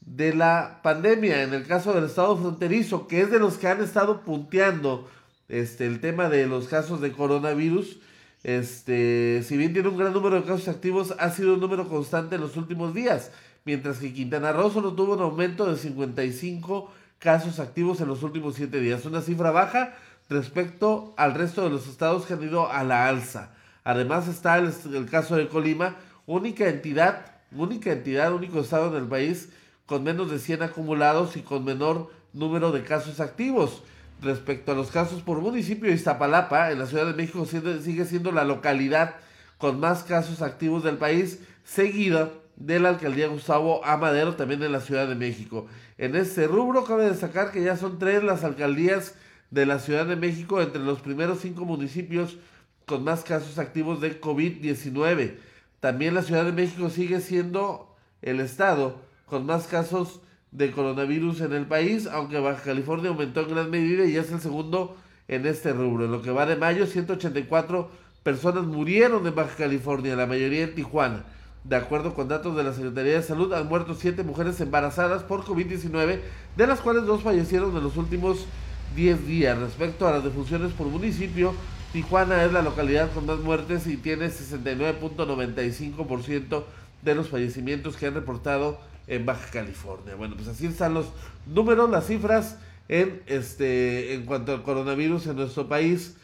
de 0.00 0.34
la 0.34 0.80
pandemia. 0.82 1.42
En 1.42 1.54
el 1.54 1.66
caso 1.66 1.92
del 1.92 2.04
estado 2.04 2.36
fronterizo, 2.36 3.06
que 3.06 3.20
es 3.20 3.30
de 3.30 3.38
los 3.38 3.58
que 3.58 3.68
han 3.68 3.82
estado 3.82 4.22
punteando 4.22 5.08
este, 5.48 5.86
el 5.86 6.00
tema 6.00 6.28
de 6.28 6.46
los 6.46 6.68
casos 6.68 7.00
de 7.00 7.12
coronavirus, 7.12 7.98
este, 8.44 9.42
si 9.44 9.56
bien 9.56 9.72
tiene 9.72 9.88
un 9.88 9.96
gran 9.96 10.12
número 10.12 10.36
de 10.36 10.46
casos 10.46 10.68
activos, 10.68 11.14
ha 11.18 11.30
sido 11.30 11.54
un 11.54 11.60
número 11.60 11.88
constante 11.88 12.36
en 12.36 12.40
los 12.40 12.56
últimos 12.56 12.94
días, 12.94 13.30
mientras 13.64 13.98
que 13.98 14.12
Quintana 14.12 14.52
Roo 14.52 14.70
solo 14.70 14.94
tuvo 14.94 15.14
un 15.14 15.22
aumento 15.22 15.66
de 15.66 15.76
55 15.76 16.90
casos 17.18 17.58
activos 17.58 18.00
en 18.00 18.08
los 18.08 18.22
últimos 18.22 18.54
7 18.54 18.80
días, 18.80 19.04
una 19.04 19.22
cifra 19.22 19.50
baja 19.50 19.94
respecto 20.28 21.14
al 21.16 21.34
resto 21.34 21.64
de 21.64 21.70
los 21.70 21.88
estados 21.88 22.26
que 22.26 22.34
han 22.34 22.42
ido 22.42 22.70
a 22.70 22.84
la 22.84 23.08
alza. 23.08 23.52
Además 23.84 24.28
está 24.28 24.58
el, 24.58 25.06
caso 25.10 25.36
de 25.36 25.48
Colima, 25.48 25.96
única 26.26 26.68
entidad, 26.68 27.36
única 27.52 27.92
entidad, 27.92 28.32
único 28.32 28.60
estado 28.60 28.94
en 28.94 29.02
el 29.02 29.08
país 29.08 29.48
con 29.86 30.04
menos 30.04 30.30
de 30.30 30.38
100 30.38 30.64
acumulados 30.64 31.36
y 31.36 31.40
con 31.40 31.64
menor 31.64 32.10
número 32.34 32.72
de 32.72 32.82
casos 32.82 33.20
activos. 33.20 33.82
Respecto 34.20 34.72
a 34.72 34.74
los 34.74 34.90
casos 34.90 35.22
por 35.22 35.40
municipio, 35.40 35.90
Iztapalapa, 35.90 36.70
en 36.72 36.80
la 36.80 36.86
Ciudad 36.86 37.06
de 37.06 37.14
México, 37.14 37.46
sigue 37.46 38.04
siendo 38.04 38.32
la 38.32 38.44
localidad 38.44 39.14
con 39.56 39.80
más 39.80 40.02
casos 40.02 40.42
activos 40.42 40.84
del 40.84 40.98
país, 40.98 41.40
seguida 41.64 42.30
de 42.56 42.80
la 42.80 42.90
alcaldía 42.90 43.28
Gustavo 43.28 43.84
Amadero, 43.84 44.34
también 44.34 44.62
en 44.62 44.72
la 44.72 44.80
Ciudad 44.80 45.08
de 45.08 45.14
México. 45.14 45.66
En 45.96 46.16
este 46.16 46.46
rubro 46.46 46.84
cabe 46.84 47.08
destacar 47.08 47.52
que 47.52 47.62
ya 47.62 47.76
son 47.76 47.98
tres 47.98 48.22
las 48.22 48.44
alcaldías 48.44 49.14
de 49.50 49.66
la 49.66 49.78
Ciudad 49.78 50.06
de 50.06 50.16
México 50.16 50.60
entre 50.60 50.82
los 50.82 51.00
primeros 51.00 51.40
cinco 51.40 51.64
municipios 51.64 52.38
con 52.86 53.04
más 53.04 53.22
casos 53.22 53.58
activos 53.58 54.00
de 54.00 54.20
COVID-19. 54.20 55.36
También 55.80 56.14
la 56.14 56.22
Ciudad 56.22 56.44
de 56.44 56.52
México 56.52 56.90
sigue 56.90 57.20
siendo 57.20 57.94
el 58.22 58.40
estado 58.40 59.00
con 59.26 59.46
más 59.46 59.66
casos 59.66 60.20
de 60.50 60.70
coronavirus 60.70 61.42
en 61.42 61.52
el 61.52 61.66
país, 61.66 62.06
aunque 62.06 62.40
Baja 62.40 62.62
California 62.62 63.10
aumentó 63.10 63.40
en 63.40 63.50
gran 63.50 63.70
medida 63.70 64.04
y 64.06 64.16
es 64.16 64.32
el 64.32 64.40
segundo 64.40 64.96
en 65.28 65.46
este 65.46 65.72
rubro. 65.72 66.06
En 66.06 66.12
lo 66.12 66.22
que 66.22 66.30
va 66.30 66.46
de 66.46 66.56
mayo, 66.56 66.86
184 66.86 67.90
personas 68.22 68.64
murieron 68.64 69.26
en 69.26 69.34
Baja 69.34 69.56
California, 69.56 70.16
la 70.16 70.26
mayoría 70.26 70.64
en 70.64 70.74
Tijuana. 70.74 71.24
De 71.64 71.76
acuerdo 71.76 72.14
con 72.14 72.28
datos 72.28 72.56
de 72.56 72.64
la 72.64 72.72
Secretaría 72.72 73.14
de 73.14 73.22
Salud, 73.22 73.52
han 73.52 73.68
muerto 73.68 73.94
7 73.94 74.22
mujeres 74.22 74.60
embarazadas 74.60 75.22
por 75.22 75.44
COVID-19, 75.44 76.20
de 76.56 76.66
las 76.66 76.80
cuales 76.80 77.04
dos 77.04 77.22
fallecieron 77.22 77.76
en 77.76 77.82
los 77.82 77.96
últimos 77.96 78.46
10 78.94 79.26
días. 79.26 79.58
Respecto 79.58 80.06
a 80.06 80.12
las 80.12 80.22
defunciones 80.24 80.72
por 80.72 80.86
municipio, 80.86 81.54
Tijuana 81.92 82.44
es 82.44 82.52
la 82.52 82.62
localidad 82.62 83.10
con 83.12 83.26
más 83.26 83.38
muertes 83.38 83.86
y 83.86 83.96
tiene 83.96 84.28
69.95% 84.28 86.64
de 87.02 87.14
los 87.14 87.28
fallecimientos 87.28 87.96
que 87.96 88.06
han 88.06 88.14
reportado 88.14 88.80
en 89.06 89.24
Baja 89.24 89.50
California. 89.50 90.14
Bueno, 90.14 90.36
pues 90.36 90.48
así 90.48 90.66
están 90.66 90.94
los 90.94 91.06
números, 91.46 91.90
las 91.90 92.06
cifras 92.06 92.58
en 92.88 93.22
este 93.26 94.14
en 94.14 94.24
cuanto 94.24 94.52
al 94.52 94.62
coronavirus 94.62 95.26
en 95.28 95.36
nuestro 95.36 95.68
país. 95.68 96.16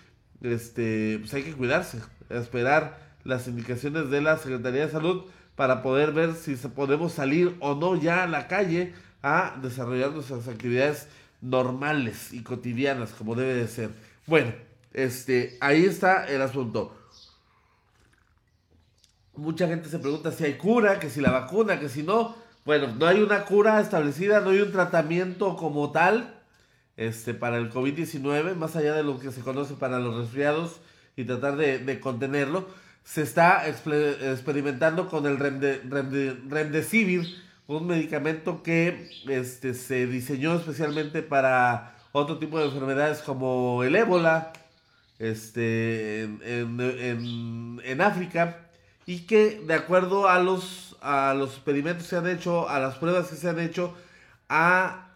Este, 0.42 1.18
pues 1.20 1.32
hay 1.32 1.42
que 1.42 1.54
cuidarse, 1.54 2.00
esperar 2.28 2.98
las 3.24 3.48
indicaciones 3.48 4.10
de 4.10 4.20
la 4.20 4.36
Secretaría 4.36 4.86
de 4.86 4.92
Salud 4.92 5.24
para 5.56 5.82
poder 5.82 6.12
ver 6.12 6.34
si 6.34 6.56
podemos 6.56 7.12
salir 7.12 7.56
o 7.60 7.74
no 7.74 7.96
ya 7.96 8.24
a 8.24 8.26
la 8.26 8.48
calle 8.48 8.92
a 9.22 9.56
desarrollar 9.62 10.10
nuestras 10.10 10.48
actividades 10.48 11.08
normales 11.44 12.32
y 12.32 12.42
cotidianas 12.42 13.10
como 13.10 13.34
debe 13.34 13.54
de 13.54 13.68
ser. 13.68 13.90
Bueno, 14.26 14.52
este, 14.92 15.58
ahí 15.60 15.84
está 15.84 16.26
el 16.26 16.40
asunto. 16.40 16.96
Mucha 19.36 19.68
gente 19.68 19.88
se 19.88 19.98
pregunta 19.98 20.32
si 20.32 20.44
hay 20.44 20.54
cura, 20.54 20.98
que 20.98 21.10
si 21.10 21.20
la 21.20 21.30
vacuna, 21.30 21.78
que 21.78 21.88
si 21.88 22.02
no. 22.02 22.34
Bueno, 22.64 22.94
no 22.94 23.06
hay 23.06 23.20
una 23.20 23.44
cura 23.44 23.80
establecida, 23.80 24.40
no 24.40 24.50
hay 24.50 24.60
un 24.60 24.72
tratamiento 24.72 25.56
como 25.56 25.92
tal 25.92 26.40
este, 26.96 27.34
para 27.34 27.58
el 27.58 27.70
COVID-19, 27.70 28.54
más 28.54 28.74
allá 28.76 28.94
de 28.94 29.02
lo 29.02 29.18
que 29.18 29.32
se 29.32 29.42
conoce 29.42 29.74
para 29.74 29.98
los 29.98 30.16
resfriados 30.16 30.80
y 31.14 31.24
tratar 31.24 31.56
de, 31.56 32.00
contenerlo. 32.00 32.66
Se 33.02 33.20
está 33.20 33.68
experimentando 33.68 35.08
con 35.08 35.26
el 35.26 35.38
Remdesivir, 35.38 37.43
un 37.66 37.86
medicamento 37.86 38.62
que 38.62 39.10
este, 39.28 39.74
se 39.74 40.06
diseñó 40.06 40.54
especialmente 40.56 41.22
para 41.22 41.96
otro 42.12 42.38
tipo 42.38 42.58
de 42.58 42.66
enfermedades 42.66 43.22
como 43.22 43.82
el 43.82 43.96
ébola 43.96 44.52
este, 45.18 46.22
en, 46.22 47.80
en 47.82 48.00
África 48.00 48.68
y 49.06 49.26
que 49.26 49.62
de 49.66 49.74
acuerdo 49.74 50.28
a 50.28 50.38
los 50.38 50.84
a 51.04 51.34
los 51.34 51.50
experimentos 51.50 52.04
que 52.04 52.10
se 52.10 52.16
han 52.16 52.26
hecho, 52.26 52.68
a 52.68 52.78
las 52.80 52.96
pruebas 52.96 53.28
que 53.28 53.36
se 53.36 53.48
han 53.48 53.60
hecho, 53.60 53.94
ha 54.48 55.08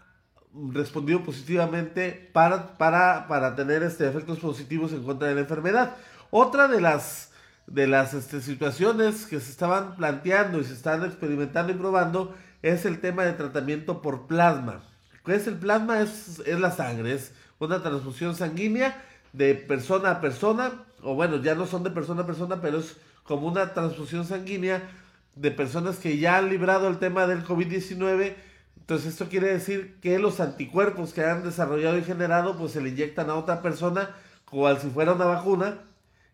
respondido 0.53 1.23
positivamente 1.23 2.31
para, 2.33 2.77
para, 2.77 3.27
para 3.27 3.57
tener 3.57 3.83
este, 3.83 4.07
efectos 4.07 4.39
positivos 4.39 4.93
en 4.93 5.03
contra 5.03 5.29
de 5.29 5.35
la 5.35 5.41
enfermedad. 5.41 5.97
Otra 6.31 6.69
de 6.69 6.83
las, 6.83 7.28
de 7.69 7.87
las 7.87 8.15
este, 8.15 8.41
situaciones 8.41 9.27
que 9.27 9.41
se 9.41 9.51
estaban 9.51 9.95
planteando 9.97 10.59
y 10.59 10.65
se 10.65 10.73
están 10.73 11.05
experimentando 11.05 11.73
y 11.73 11.77
probando 11.77 12.35
es 12.63 12.87
el 12.87 13.01
tema 13.01 13.25
de 13.25 13.35
tratamiento 13.35 14.01
por 14.01 14.27
plasma. 14.27 14.81
¿Qué 15.25 15.35
es 15.35 15.47
el 15.47 15.57
plasma? 15.57 16.01
Es, 16.01 16.41
es 16.47 16.59
la 16.59 16.71
sangre, 16.71 17.15
es 17.15 17.33
una 17.59 17.83
transfusión 17.83 18.35
sanguínea 18.35 19.05
de 19.35 19.55
persona 19.55 20.13
a 20.13 20.21
persona, 20.21 20.73
o 21.03 21.15
bueno, 21.15 21.37
ya 21.37 21.55
no 21.55 21.67
son 21.67 21.83
de 21.85 21.91
persona 21.91 22.23
a 22.23 22.27
persona, 22.27 22.61
pero 22.63 22.79
es 22.79 22.97
como 23.23 23.47
una 23.47 23.75
transfusión 23.75 24.25
sanguínea 24.25 24.89
de 25.35 25.51
personas 25.51 25.99
que 25.99 26.19
ya 26.19 26.39
han 26.39 26.49
librado 26.49 26.89
el 26.89 26.99
tema 26.99 27.27
del 27.27 27.45
COVID-19. 27.45 28.35
Entonces 28.81 29.09
esto 29.09 29.29
quiere 29.29 29.49
decir 29.49 29.99
que 30.01 30.19
los 30.19 30.41
anticuerpos 30.41 31.13
que 31.13 31.23
han 31.23 31.45
desarrollado 31.45 31.99
y 31.99 32.03
generado 32.03 32.57
pues 32.57 32.73
se 32.73 32.81
le 32.81 32.89
inyectan 32.89 33.29
a 33.29 33.35
otra 33.35 33.61
persona 33.61 34.11
como 34.47 34.75
si 34.77 34.89
fuera 34.89 35.13
una 35.13 35.27
vacuna 35.27 35.79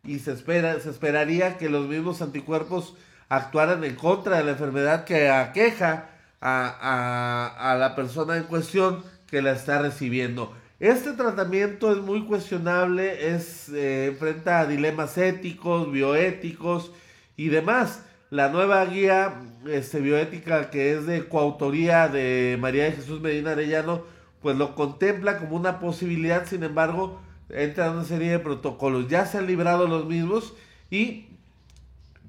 y 0.05 0.19
se, 0.19 0.33
espera, 0.33 0.79
se 0.81 0.91
esperaría 0.91 1.57
que 1.59 1.69
los 1.69 1.87
mismos 1.87 2.23
anticuerpos 2.23 2.95
actuaran 3.29 3.83
en 3.85 3.95
contra 3.95 4.39
de 4.39 4.45
la 4.45 4.51
enfermedad 4.53 5.05
que 5.05 5.31
aqueja 5.31 6.11
a, 6.41 7.77
la 7.79 7.95
persona 7.97 8.37
en 8.37 8.45
cuestión 8.45 9.03
que 9.27 9.43
la 9.43 9.53
está 9.53 9.81
recibiendo. 9.81 10.55
Este 10.79 11.13
tratamiento 11.13 11.91
es 11.93 11.99
muy 11.99 12.25
cuestionable, 12.25 13.35
es, 13.35 13.71
eh, 13.71 14.07
enfrenta 14.07 14.61
a 14.61 14.67
dilemas 14.67 15.17
éticos, 15.17 15.91
bioéticos 15.91 16.93
y 17.37 17.49
demás. 17.49 18.03
La 18.31 18.49
nueva 18.49 18.85
guía 18.85 19.41
este, 19.67 20.01
bioética 20.01 20.71
que 20.71 20.95
es 20.95 21.07
de 21.07 21.27
coautoría 21.29 22.09
de 22.09 22.59
María 22.61 22.85
de 22.85 22.93
Jesús 22.93 23.21
Medina 23.21 23.53
Arellano, 23.53 24.03
pues 24.43 24.57
lo 24.57 24.75
contempla 24.75 25.39
como 25.39 25.57
una 25.57 25.79
posibilidad, 25.79 26.47
sin 26.47 26.65
embargo, 26.65 27.21
entra 27.49 27.87
en 27.87 27.93
una 27.93 28.05
serie 28.05 28.31
de 28.31 28.39
protocolos. 28.39 29.09
Ya 29.09 29.27
se 29.27 29.39
han 29.39 29.47
librado 29.47 29.87
los 29.87 30.07
mismos 30.07 30.55
y 30.91 31.29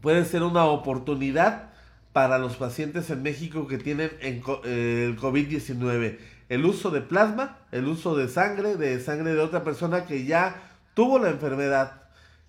puede 0.02 0.26
ser 0.26 0.44
una 0.44 0.66
oportunidad 0.66 1.70
para 2.14 2.38
los 2.38 2.56
pacientes 2.56 3.10
en 3.10 3.24
México 3.24 3.68
que 3.68 3.78
tienen 3.78 4.12
eh, 4.22 5.06
el 5.06 5.20
COVID-19. 5.20 6.18
El 6.48 6.66
uso 6.66 6.92
de 6.92 7.02
plasma, 7.02 7.58
el 7.72 7.88
uso 7.88 8.16
de 8.16 8.30
sangre, 8.30 8.76
de 8.76 9.00
sangre 9.00 9.34
de 9.34 9.42
otra 9.42 9.64
persona 9.64 10.06
que 10.06 10.26
ya 10.26 10.62
tuvo 10.94 11.20
la 11.20 11.30
enfermedad 11.30 12.04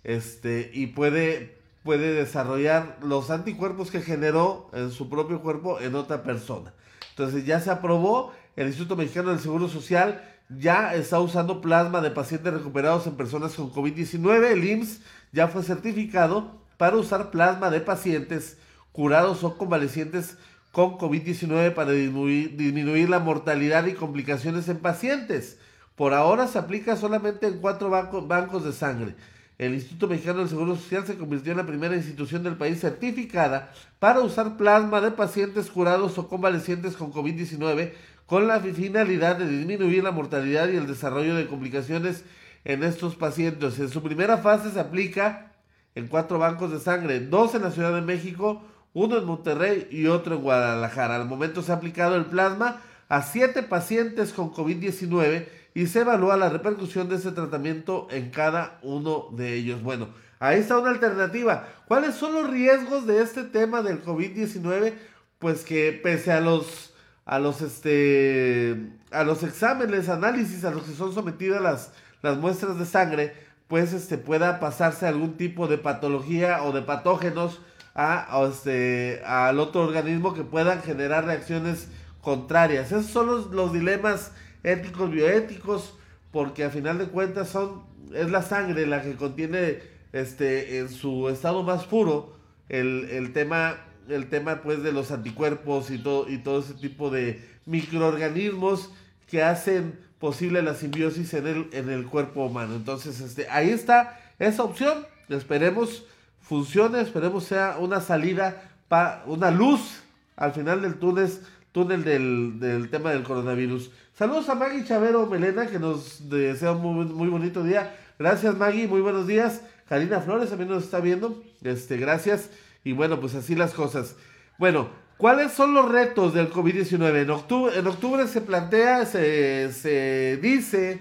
este, 0.05 0.71
y 0.73 0.89
puede, 0.89 1.59
puede 1.83 2.13
desarrollar 2.13 2.99
los 3.03 3.31
anticuerpos 3.31 3.91
que 3.91 4.03
generó 4.03 4.71
en 4.73 4.93
su 4.93 5.09
propio 5.09 5.41
cuerpo 5.43 5.81
en 5.81 5.95
otra 5.97 6.23
persona. 6.23 6.73
Entonces 7.11 7.45
ya 7.45 7.61
se 7.61 7.71
aprobó, 7.71 8.33
el 8.57 8.69
Instituto 8.69 8.97
Mexicano 8.97 9.31
del 9.31 9.41
Seguro 9.41 9.69
Social 9.69 10.23
ya 10.49 10.95
está 10.95 11.21
usando 11.21 11.61
plasma 11.61 12.01
de 12.01 12.11
pacientes 12.11 12.53
recuperados 12.53 13.07
en 13.07 13.17
personas 13.17 13.55
con 13.55 13.71
COVID-19. 13.71 14.51
El 14.51 14.65
IMSS 14.65 15.01
ya 15.33 15.49
fue 15.49 15.63
certificado 15.63 16.63
para 16.79 16.97
usar 16.97 17.31
plasma 17.31 17.71
de 17.71 17.81
pacientes 17.81 18.57
curados 18.93 19.45
o 19.45 19.59
convalecientes 19.59 20.39
con 20.73 20.99
COVID-19 20.99 21.75
para 21.75 21.93
disminuir, 21.93 23.11
la 23.11 23.19
mortalidad 23.19 23.87
y 23.87 23.95
complicaciones 23.95 24.69
en 24.69 24.79
pacientes. 24.79 25.59
Por 25.95 26.15
ahora 26.15 26.47
se 26.47 26.59
aplica 26.59 26.97
solamente 26.97 27.47
en 27.47 27.59
cuatro 27.59 27.91
bancos 27.91 28.65
de 28.65 28.73
sangre. 28.73 29.15
El 29.59 29.73
Instituto 29.73 30.09
Mexicano 30.09 30.41
del 30.41 30.51
Seguro 30.51 30.77
Social 30.77 31.07
se 31.07 31.17
convirtió 31.17 31.53
en 31.53 31.59
la 31.59 31.67
primera 31.67 31.97
institución 31.97 32.43
del 32.43 32.57
país 32.57 32.81
certificada 32.81 33.73
para 33.99 34.21
usar 34.21 34.59
plasma 34.59 35.01
de 35.01 35.13
pacientes 35.13 35.71
curados 35.71 36.19
o 36.19 36.29
convalecientes 36.29 36.95
con 36.95 37.11
COVID-19 37.11 37.93
con 38.27 38.49
la 38.49 38.61
finalidad 38.61 39.37
de 39.37 39.49
disminuir 39.49 40.03
la 40.03 40.11
mortalidad 40.11 40.69
y 40.69 40.77
el 40.77 40.87
desarrollo 40.87 41.35
de 41.37 41.47
complicaciones 41.47 42.25
en 42.65 42.83
estos 42.83 43.15
pacientes. 43.15 43.79
En 43.79 43.89
su 43.89 44.03
primera 44.03 44.39
fase 44.39 44.71
se 44.71 44.81
aplica 44.81 45.53
en 45.95 46.09
cuatro 46.09 46.39
bancos 46.39 46.73
de 46.73 46.81
sangre, 46.81 47.21
dos 47.21 47.55
en 47.55 47.63
la 47.63 47.71
Ciudad 47.71 47.95
de 47.95 48.03
México, 48.03 48.63
uno 48.93 49.17
en 49.17 49.25
Monterrey 49.25 49.89
y 49.91 50.07
otro 50.07 50.37
en 50.37 50.43
Guadalajara. 50.43 51.17
Al 51.17 51.27
momento 51.27 51.63
se 51.63 51.71
ha 51.71 51.77
aplicado 51.77 52.17
el 52.17 52.27
plasma 52.27 52.83
a 53.09 53.23
siete 53.23 53.63
pacientes 53.63 54.33
con 54.33 54.53
COVID-19 54.53 55.47
y 55.75 55.87
se 55.87 56.01
evalúa 56.01 56.37
la 56.37 56.49
repercusión 56.49 57.09
de 57.09 57.17
ese 57.17 57.31
tratamiento 57.33 58.09
en 58.11 58.31
cada 58.31 58.79
uno 58.83 59.29
de 59.33 59.55
ellos. 59.55 59.83
Bueno, 59.83 60.09
ahí 60.41 60.59
está 60.59 60.79
una 60.79 60.91
alternativa. 60.91 61.69
¿Cuáles 61.87 62.15
son 62.17 62.33
los 62.33 62.51
riesgos 62.51 63.07
de 63.07 63.23
este 63.23 63.45
tema 63.45 63.83
del 63.83 64.03
COVID-19? 64.03 64.95
Pues 65.39 65.65
que 65.65 65.93
pese 65.93 66.33
a 66.33 66.41
los 66.41 66.95
a 67.27 67.39
los 67.41 67.61
este 67.61 68.91
a 69.11 69.25
los 69.25 69.43
exámenes, 69.43 70.09
análisis 70.09 70.65
a 70.65 70.71
los 70.71 70.85
que 70.85 70.93
son 70.93 71.13
sometidas 71.13 71.61
las, 71.61 71.93
las 72.23 72.39
muestras 72.39 72.79
de 72.79 72.87
sangre, 72.87 73.35
pues 73.69 73.93
este 73.93 74.17
pueda 74.17 74.61
pasarse 74.61 75.07
algún 75.07 75.37
tipo 75.37 75.69
de 75.69 75.79
patología 75.79 76.63
o 76.63 76.73
de 76.73 76.83
patógenos 76.83 77.61
a, 77.95 78.47
este, 78.51 79.23
al 79.25 79.59
otro 79.59 79.83
organismo 79.83 80.35
que 80.35 80.45
puedan 80.45 80.83
generar 80.83 81.25
reacciones 81.25 81.89
contrarias. 82.21 82.93
Esos 82.93 83.07
son 83.07 83.27
los, 83.27 83.47
los 83.47 83.73
dilemas 83.73 84.33
éticos, 84.63 85.11
bioéticos, 85.11 85.95
porque 86.31 86.65
a 86.65 86.71
final 86.71 86.99
de 86.99 87.07
cuentas 87.07 87.49
son, 87.49 87.85
es 88.13 88.31
la 88.31 88.43
sangre 88.43 88.87
la 88.87 89.01
que 89.03 89.17
contiene 89.17 89.79
este, 90.13 90.79
en 90.79 90.91
su 90.91 91.29
estado 91.31 91.63
más 91.63 91.85
puro 91.85 92.37
el, 92.69 93.09
el 93.11 93.33
tema 93.33 93.77
el 94.09 94.29
tema 94.29 94.63
pues 94.63 94.83
de 94.83 94.93
los 94.93 95.11
anticuerpos 95.11 95.91
y 95.91 95.99
todo, 95.99 96.29
y 96.29 96.39
todo 96.39 96.61
ese 96.61 96.75
tipo 96.75 97.11
de 97.11 97.45
microorganismos 97.67 98.91
que 99.29 99.43
hacen 99.43 99.99
posible 100.19 100.63
la 100.63 100.75
simbiosis 100.75 101.35
en 101.35 101.47
el, 101.47 101.69
en 101.73 101.91
el 101.91 102.07
cuerpo 102.07 102.47
humano. 102.47 102.75
Entonces, 102.77 103.21
este, 103.21 103.49
ahí 103.51 103.71
está 103.71 104.21
esa 104.39 104.63
opción. 104.63 105.07
Esperemos 105.29 106.05
funcione, 106.41 107.01
esperemos 107.01 107.45
sea 107.45 107.77
una 107.79 108.01
salida, 108.01 108.71
para 108.89 109.25
una 109.27 109.51
luz 109.51 110.03
al 110.37 110.53
final 110.53 110.83
del 110.83 110.95
túnel, 110.95 111.31
túnel 111.73 112.05
del, 112.05 112.61
del 112.61 112.89
tema 112.89 113.11
del 113.11 113.25
coronavirus. 113.25 113.91
Saludos 114.15 114.49
a 114.49 114.55
Maggie 114.55 114.85
Chavero 114.85 115.27
Melena, 115.27 115.67
que 115.67 115.79
nos 115.79 116.29
desea 116.31 116.73
un 116.73 116.83
muy, 116.83 117.05
muy 117.07 117.29
bonito 117.29 117.63
día. 117.63 117.97
Gracias 118.19 118.57
Maggie, 118.57 118.87
muy 118.87 119.01
buenos 119.01 119.27
días. 119.27 119.63
Karina 119.89 120.21
Flores 120.21 120.51
también 120.51 120.71
nos 120.71 120.85
está 120.85 121.01
viendo. 121.01 121.43
Este, 121.63 121.97
gracias. 121.97 122.51
Y 122.87 122.93
bueno, 122.93 123.19
pues 123.19 123.35
así 123.35 123.57
las 123.57 123.73
cosas. 123.73 124.15
Bueno, 124.59 124.89
¿cuáles 125.19 125.51
son 125.51 125.75
los 125.75 125.91
retos 125.91 126.33
del 126.33 126.53
COVID-19? 126.53 127.23
En 127.23 127.31
octubre, 127.31 127.77
en 127.77 127.85
octubre 127.85 128.29
se 128.29 128.41
plantea, 128.41 129.05
se, 129.07 129.73
se 129.73 130.39
dice, 130.41 131.01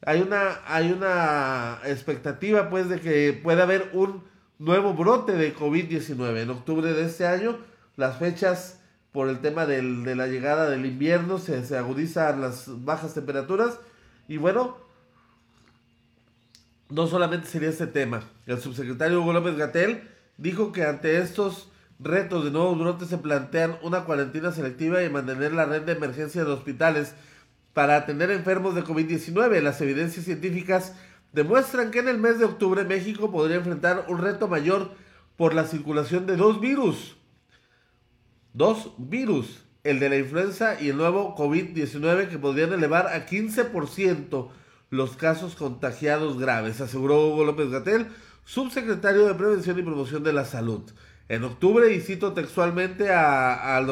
hay 0.00 0.22
una, 0.22 0.60
hay 0.66 0.90
una 0.92 1.78
expectativa 1.84 2.70
pues 2.70 2.88
de 2.88 3.00
que 3.00 3.34
pueda 3.34 3.64
haber 3.64 3.90
un 3.92 4.24
nuevo 4.58 4.94
brote 4.94 5.32
de 5.32 5.54
COVID-19. 5.54 6.40
En 6.40 6.48
octubre 6.48 6.94
de 6.94 7.04
este 7.04 7.26
año, 7.26 7.58
las 7.96 8.18
fechas 8.18 8.80
por 9.12 9.28
el 9.28 9.40
tema 9.40 9.66
del, 9.66 10.04
de 10.04 10.16
la 10.16 10.28
llegada 10.28 10.70
del 10.70 10.86
invierno, 10.86 11.36
se, 11.36 11.66
se 11.66 11.76
agudizan 11.76 12.40
las 12.40 12.82
bajas 12.82 13.12
temperaturas. 13.12 13.78
Y 14.26 14.38
bueno, 14.38 14.78
no 16.88 17.06
solamente 17.06 17.46
sería 17.46 17.68
este 17.68 17.88
tema. 17.88 18.22
El 18.46 18.58
subsecretario 18.58 19.20
Hugo 19.20 19.34
López 19.34 19.58
Gatel 19.58 20.15
dijo 20.38 20.72
que 20.72 20.84
ante 20.84 21.18
estos 21.18 21.70
retos 21.98 22.44
de 22.44 22.50
nuevos 22.50 22.78
brotes 22.78 23.08
se 23.08 23.18
plantean 23.18 23.78
una 23.82 24.04
cuarentena 24.04 24.52
selectiva 24.52 25.02
y 25.02 25.10
mantener 25.10 25.52
la 25.52 25.64
red 25.64 25.82
de 25.82 25.92
emergencia 25.92 26.44
de 26.44 26.52
hospitales 26.52 27.14
para 27.72 27.96
atender 27.96 28.30
enfermos 28.30 28.74
de 28.74 28.84
COVID-19. 28.84 29.60
Las 29.60 29.80
evidencias 29.80 30.24
científicas 30.24 30.94
demuestran 31.32 31.90
que 31.90 32.00
en 32.00 32.08
el 32.08 32.18
mes 32.18 32.38
de 32.38 32.44
octubre 32.44 32.84
México 32.84 33.30
podría 33.30 33.56
enfrentar 33.56 34.06
un 34.08 34.18
reto 34.18 34.48
mayor 34.48 34.92
por 35.36 35.54
la 35.54 35.64
circulación 35.64 36.26
de 36.26 36.36
dos 36.36 36.60
virus. 36.60 37.16
Dos 38.52 38.94
virus, 38.96 39.64
el 39.84 40.00
de 40.00 40.08
la 40.08 40.16
influenza 40.16 40.80
y 40.80 40.88
el 40.88 40.96
nuevo 40.96 41.36
COVID-19 41.36 42.28
que 42.28 42.38
podrían 42.38 42.72
elevar 42.72 43.08
a 43.08 43.26
15% 43.26 44.48
los 44.88 45.16
casos 45.16 45.56
contagiados 45.56 46.38
graves, 46.38 46.80
aseguró 46.80 47.26
Hugo 47.28 47.44
López 47.44 47.70
Gatel, 47.70 48.06
subsecretario 48.46 49.26
de 49.26 49.34
Prevención 49.34 49.76
y 49.76 49.82
Promoción 49.82 50.22
de 50.22 50.32
la 50.32 50.44
Salud. 50.44 50.82
En 51.28 51.42
octubre, 51.42 51.92
y 51.92 52.00
cito 52.00 52.32
textualmente 52.32 53.10
al, 53.10 53.86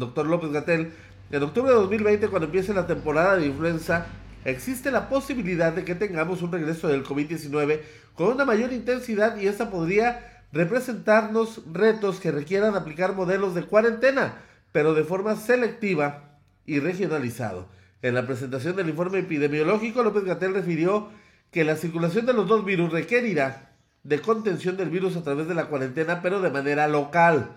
doctor 0.00 0.26
López 0.26 0.50
Gatel, 0.50 0.92
en 1.30 1.42
octubre 1.42 1.70
de 1.70 1.76
2020, 1.76 2.28
cuando 2.28 2.46
empiece 2.46 2.74
la 2.74 2.88
temporada 2.88 3.36
de 3.36 3.46
influenza, 3.46 4.06
existe 4.44 4.90
la 4.90 5.08
posibilidad 5.08 5.72
de 5.72 5.84
que 5.84 5.94
tengamos 5.94 6.42
un 6.42 6.50
regreso 6.50 6.88
del 6.88 7.04
COVID-19 7.04 7.80
con 8.14 8.32
una 8.32 8.44
mayor 8.44 8.72
intensidad 8.72 9.36
y 9.36 9.46
esta 9.46 9.70
podría 9.70 10.42
representarnos 10.52 11.62
retos 11.72 12.18
que 12.18 12.32
requieran 12.32 12.74
aplicar 12.74 13.14
modelos 13.14 13.54
de 13.54 13.62
cuarentena, 13.62 14.38
pero 14.72 14.94
de 14.94 15.04
forma 15.04 15.36
selectiva 15.36 16.38
y 16.66 16.80
regionalizado. 16.80 17.68
En 18.02 18.14
la 18.14 18.26
presentación 18.26 18.74
del 18.74 18.88
informe 18.88 19.20
epidemiológico, 19.20 20.02
López 20.02 20.24
Gatel 20.24 20.54
refirió 20.54 21.08
que 21.52 21.62
la 21.62 21.76
circulación 21.76 22.26
de 22.26 22.32
los 22.32 22.48
dos 22.48 22.64
virus 22.64 22.90
requerirá 22.90 23.75
de 24.06 24.20
contención 24.20 24.76
del 24.76 24.90
virus 24.90 25.16
a 25.16 25.22
través 25.22 25.48
de 25.48 25.54
la 25.54 25.66
cuarentena, 25.66 26.22
pero 26.22 26.40
de 26.40 26.50
manera 26.50 26.86
local. 26.86 27.50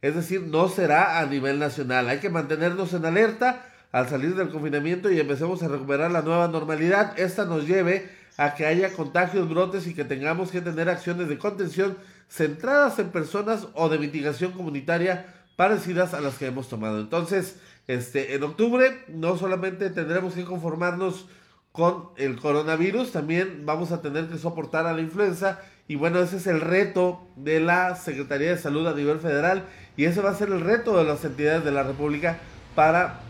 Es 0.00 0.14
decir, 0.14 0.42
no 0.42 0.68
será 0.68 1.18
a 1.18 1.26
nivel 1.26 1.58
nacional. 1.58 2.08
Hay 2.08 2.18
que 2.18 2.30
mantenernos 2.30 2.92
en 2.92 3.04
alerta 3.04 3.66
al 3.90 4.08
salir 4.08 4.36
del 4.36 4.50
confinamiento 4.50 5.10
y 5.10 5.18
empecemos 5.18 5.62
a 5.62 5.68
recuperar 5.68 6.10
la 6.10 6.22
nueva 6.22 6.46
normalidad. 6.46 7.18
Esta 7.18 7.44
nos 7.46 7.66
lleve 7.66 8.08
a 8.36 8.54
que 8.54 8.64
haya 8.64 8.92
contagios, 8.92 9.48
brotes 9.48 9.88
y 9.88 9.94
que 9.94 10.04
tengamos 10.04 10.52
que 10.52 10.60
tener 10.60 10.88
acciones 10.88 11.28
de 11.28 11.38
contención 11.38 11.96
centradas 12.28 12.98
en 13.00 13.08
personas 13.08 13.66
o 13.74 13.88
de 13.88 13.98
mitigación 13.98 14.52
comunitaria 14.52 15.34
parecidas 15.56 16.14
a 16.14 16.20
las 16.20 16.38
que 16.38 16.46
hemos 16.46 16.68
tomado. 16.68 17.00
Entonces, 17.00 17.56
este, 17.88 18.36
en 18.36 18.44
octubre 18.44 19.02
no 19.08 19.36
solamente 19.36 19.90
tendremos 19.90 20.34
que 20.34 20.44
conformarnos 20.44 21.26
con 21.72 22.10
el 22.16 22.36
coronavirus, 22.36 23.12
también 23.12 23.62
vamos 23.64 23.90
a 23.90 24.00
tener 24.00 24.28
que 24.28 24.38
soportar 24.38 24.86
a 24.86 24.92
la 24.92 25.00
influenza 25.00 25.60
y 25.88 25.96
bueno, 25.96 26.20
ese 26.20 26.36
es 26.36 26.46
el 26.46 26.60
reto 26.60 27.26
de 27.34 27.60
la 27.60 27.96
Secretaría 27.96 28.50
de 28.50 28.58
Salud 28.58 28.86
a 28.86 28.94
nivel 28.94 29.18
federal 29.18 29.64
y 29.96 30.04
ese 30.04 30.20
va 30.20 30.30
a 30.30 30.34
ser 30.34 30.50
el 30.50 30.60
reto 30.60 30.96
de 30.98 31.04
las 31.04 31.24
entidades 31.24 31.64
de 31.64 31.72
la 31.72 31.82
República 31.82 32.38
para 32.74 33.20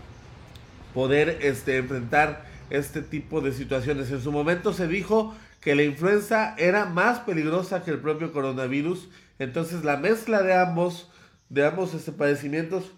poder 0.92 1.38
este, 1.40 1.76
enfrentar 1.76 2.44
este 2.70 3.00
tipo 3.00 3.40
de 3.40 3.52
situaciones. 3.52 4.10
En 4.10 4.20
su 4.20 4.32
momento 4.32 4.72
se 4.72 4.88
dijo 4.88 5.36
que 5.60 5.76
la 5.76 5.84
influenza 5.84 6.56
era 6.58 6.84
más 6.84 7.20
peligrosa 7.20 7.84
que 7.84 7.92
el 7.92 8.00
propio 8.00 8.32
coronavirus, 8.32 9.08
entonces 9.38 9.84
la 9.84 9.96
mezcla 9.96 10.42
de 10.42 10.54
ambos, 10.54 11.08
de 11.48 11.64
ambos 11.64 11.94
este, 11.94 12.10
padecimientos 12.10 12.92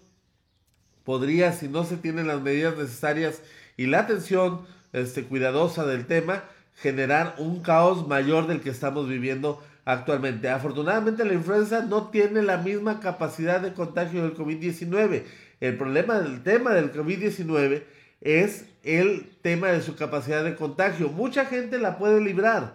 podría, 1.03 1.53
si 1.53 1.67
no 1.67 1.83
se 1.83 1.97
tienen 1.97 2.27
las 2.27 2.41
medidas 2.41 2.75
necesarias 2.77 3.41
y 3.77 3.85
la 3.85 3.99
atención 3.99 4.61
este, 4.91 5.23
cuidadosa 5.23 5.85
del 5.85 6.07
tema, 6.07 6.45
generar 6.81 7.35
un 7.37 7.61
caos 7.61 8.07
mayor 8.07 8.47
del 8.47 8.61
que 8.61 8.69
estamos 8.69 9.07
viviendo 9.07 9.63
actualmente. 9.85 10.49
Afortunadamente 10.49 11.25
la 11.25 11.33
influenza 11.33 11.85
no 11.85 12.09
tiene 12.09 12.41
la 12.41 12.57
misma 12.57 12.99
capacidad 12.99 13.61
de 13.61 13.73
contagio 13.73 14.23
del 14.23 14.35
COVID-19. 14.35 15.23
El 15.59 15.77
problema 15.77 16.19
del 16.19 16.41
tema 16.43 16.71
del 16.71 16.91
COVID-19 16.91 17.83
es 18.21 18.65
el 18.83 19.29
tema 19.41 19.67
de 19.67 19.81
su 19.81 19.95
capacidad 19.95 20.43
de 20.43 20.55
contagio. 20.55 21.09
Mucha 21.09 21.45
gente 21.45 21.77
la 21.77 21.97
puede 21.97 22.19
librar. 22.19 22.73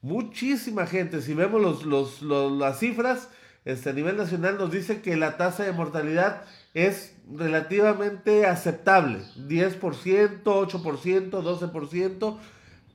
Muchísima 0.00 0.86
gente. 0.86 1.20
Si 1.20 1.34
vemos 1.34 1.84
los, 1.84 2.22
las 2.22 2.78
cifras, 2.78 3.28
este, 3.64 3.90
a 3.90 3.92
nivel 3.92 4.16
nacional 4.16 4.56
nos 4.58 4.72
dice 4.72 5.02
que 5.02 5.16
la 5.16 5.36
tasa 5.36 5.64
de 5.64 5.72
mortalidad 5.72 6.42
es 6.74 7.14
relativamente 7.30 8.46
aceptable, 8.46 9.20
10%, 9.36 10.42
8%, 10.42 11.30
12%, 11.30 12.38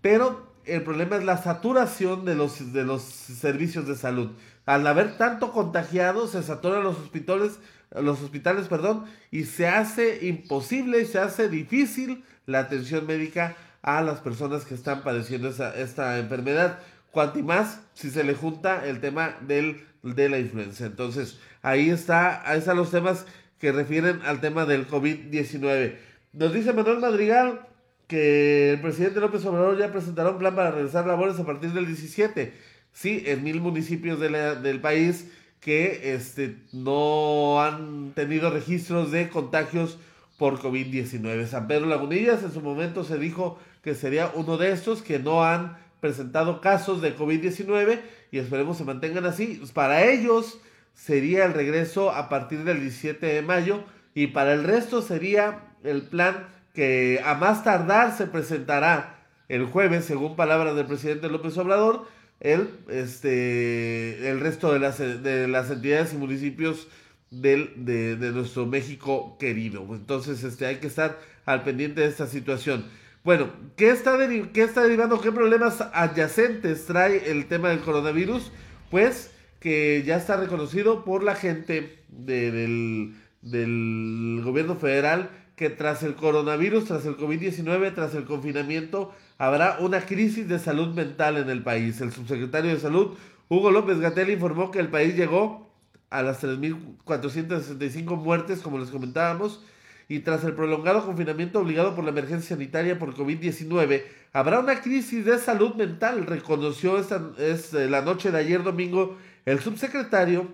pero 0.01 0.46
el 0.67 0.83
problema 0.83 1.17
es 1.17 1.23
la 1.23 1.37
saturación 1.37 2.25
de 2.25 2.35
los, 2.35 2.73
de 2.73 2.83
los 2.83 3.01
servicios 3.01 3.87
de 3.87 3.95
salud. 3.95 4.31
Al 4.65 4.85
haber 4.85 5.17
tanto 5.17 5.51
contagiados, 5.51 6.31
se 6.31 6.43
saturan 6.43 6.83
los 6.83 6.97
hospitales, 6.97 7.59
los 7.91 8.21
hospitales, 8.21 8.67
perdón, 8.67 9.05
y 9.31 9.45
se 9.45 9.67
hace 9.67 10.27
imposible, 10.27 11.05
se 11.05 11.19
hace 11.19 11.49
difícil 11.49 12.23
la 12.45 12.59
atención 12.59 13.05
médica 13.05 13.55
a 13.81 14.01
las 14.01 14.19
personas 14.19 14.65
que 14.65 14.75
están 14.75 15.03
padeciendo 15.03 15.49
esa, 15.49 15.73
esta 15.75 16.17
enfermedad. 16.19 16.79
Cuanto 17.11 17.39
más 17.39 17.81
si 17.93 18.09
se 18.09 18.23
le 18.23 18.35
junta 18.35 18.85
el 18.85 18.99
tema 18.99 19.37
del, 19.41 19.85
de 20.03 20.29
la 20.29 20.39
influenza. 20.39 20.85
Entonces, 20.85 21.39
ahí 21.61 21.89
está, 21.89 22.49
ahí 22.49 22.59
están 22.59 22.77
los 22.77 22.91
temas 22.91 23.25
que 23.59 23.71
refieren 23.71 24.21
al 24.25 24.41
tema 24.41 24.65
del 24.65 24.87
COVID-19. 24.87 25.95
Nos 26.33 26.53
dice 26.53 26.73
Manuel 26.73 26.99
Madrigal 26.99 27.66
que 28.07 28.71
el 28.71 28.81
presidente 28.81 29.19
López 29.19 29.45
Obrador 29.45 29.77
ya 29.77 29.91
presentará 29.91 30.31
un 30.31 30.37
plan 30.37 30.55
para 30.55 30.71
realizar 30.71 31.05
labores 31.05 31.39
a 31.39 31.45
partir 31.45 31.71
del 31.73 31.85
17. 31.85 32.53
Sí, 32.93 33.23
en 33.25 33.43
mil 33.43 33.61
municipios 33.61 34.19
del 34.19 34.81
país 34.81 35.29
que 35.59 36.13
este, 36.13 36.57
no 36.71 37.61
han 37.61 38.11
tenido 38.15 38.49
registros 38.49 39.11
de 39.11 39.29
contagios 39.29 39.97
por 40.37 40.59
COVID-19. 40.59 41.45
San 41.47 41.67
Pedro 41.67 41.87
Lagunillas 41.87 42.43
en 42.43 42.51
su 42.51 42.61
momento 42.61 43.03
se 43.03 43.17
dijo 43.17 43.59
que 43.83 43.95
sería 43.95 44.31
uno 44.33 44.57
de 44.57 44.71
estos 44.71 45.01
que 45.01 45.19
no 45.19 45.43
han 45.43 45.77
presentado 45.99 46.61
casos 46.61 47.01
de 47.01 47.15
COVID-19 47.15 47.99
y 48.31 48.37
esperemos 48.37 48.77
se 48.77 48.83
mantengan 48.83 49.25
así. 49.25 49.61
Para 49.73 50.05
ellos 50.05 50.59
sería 50.93 51.45
el 51.45 51.53
regreso 51.53 52.11
a 52.11 52.29
partir 52.29 52.63
del 52.63 52.81
17 52.81 53.25
de 53.25 53.41
mayo 53.41 53.83
y 54.13 54.27
para 54.27 54.53
el 54.53 54.63
resto 54.63 55.01
sería 55.01 55.59
el 55.83 56.03
plan 56.03 56.47
que 56.77 57.19
a 57.25 57.33
más 57.33 57.63
tardar 57.63 58.15
se 58.15 58.27
presentará 58.27 59.25
el 59.49 59.65
jueves, 59.65 60.05
según 60.05 60.35
palabras 60.35 60.75
del 60.75 60.85
presidente 60.85 61.27
López 61.27 61.57
Obrador, 61.57 62.05
el, 62.39 62.69
este, 62.87 64.29
el 64.29 64.39
resto 64.39 64.71
de 64.71 64.77
las, 64.77 64.99
de 64.99 65.47
las 65.47 65.71
entidades 65.71 66.13
y 66.13 66.17
municipios 66.17 66.87
del, 67.31 67.73
de, 67.77 68.15
nuestro 68.31 68.67
México 68.67 69.37
querido. 69.39 69.87
Entonces, 69.89 70.43
este, 70.43 70.67
hay 70.67 70.75
que 70.75 70.85
estar 70.85 71.17
al 71.47 71.63
pendiente 71.63 72.01
de 72.01 72.09
esta 72.09 72.27
situación. 72.27 72.85
Bueno, 73.23 73.49
¿qué 73.75 73.89
está, 73.89 74.15
¿qué 74.53 74.61
está 74.61 74.83
derivando? 74.83 75.19
¿Qué 75.19 75.31
problemas 75.31 75.81
adyacentes 75.81 76.85
trae 76.85 77.31
el 77.31 77.47
tema 77.47 77.69
del 77.69 77.79
coronavirus? 77.79 78.51
Pues 78.91 79.31
que 79.59 80.03
ya 80.05 80.17
está 80.17 80.37
reconocido 80.37 81.03
por 81.03 81.23
la 81.23 81.33
gente 81.33 82.03
del, 82.09 83.15
del 83.41 84.41
gobierno 84.43 84.75
federal 84.75 85.31
que 85.57 85.71
tras 85.71 86.03
el 86.03 86.13
coronavirus, 86.13 86.85
tras 86.85 87.05
el 87.07 87.17
COVID-19, 87.17 87.93
tras 87.95 88.13
el 88.13 88.25
confinamiento, 88.25 89.11
habrá 89.39 89.77
una 89.79 90.05
crisis 90.05 90.47
de 90.47 90.59
salud 90.59 90.93
mental 90.93 91.35
en 91.35 91.49
el 91.49 91.63
país. 91.63 91.99
El 91.99 92.13
subsecretario 92.13 92.69
de 92.69 92.79
Salud, 92.79 93.17
Hugo 93.49 93.71
López 93.71 93.99
Gatel, 93.99 94.29
informó 94.29 94.69
que 94.69 94.79
el 94.79 94.89
país 94.89 95.15
llegó 95.15 95.67
a 96.11 96.21
las 96.21 96.43
3.465 96.43 98.15
muertes, 98.17 98.59
como 98.59 98.77
les 98.77 98.91
comentábamos, 98.91 99.63
y 100.07 100.19
tras 100.19 100.43
el 100.43 100.53
prolongado 100.53 101.03
confinamiento 101.03 101.59
obligado 101.59 101.95
por 101.95 102.03
la 102.03 102.11
emergencia 102.11 102.55
sanitaria 102.55 102.99
por 102.99 103.15
COVID-19, 103.15 104.03
habrá 104.33 104.59
una 104.59 104.79
crisis 104.81 105.25
de 105.25 105.39
salud 105.39 105.73
mental, 105.73 106.27
reconoció 106.27 106.99
esta, 106.99 107.31
es, 107.39 107.73
eh, 107.73 107.89
la 107.89 108.03
noche 108.03 108.29
de 108.29 108.37
ayer 108.37 108.61
domingo 108.61 109.17
el 109.45 109.59
subsecretario 109.59 110.47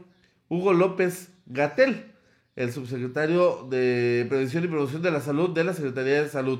Hugo 0.48 0.72
López 0.72 1.30
Gatel, 1.46 2.12
el 2.56 2.72
subsecretario 2.72 3.68
de 3.70 4.26
Prevención 4.30 4.63
y 4.63 4.68
Promoción 4.68 5.02
de 5.02 5.12
la 5.12 5.22
Salud 5.22 5.50
de 5.50 5.63
la 5.63 5.74
Secretaría 5.74 6.24
de 6.24 6.30
Salud. 6.30 6.60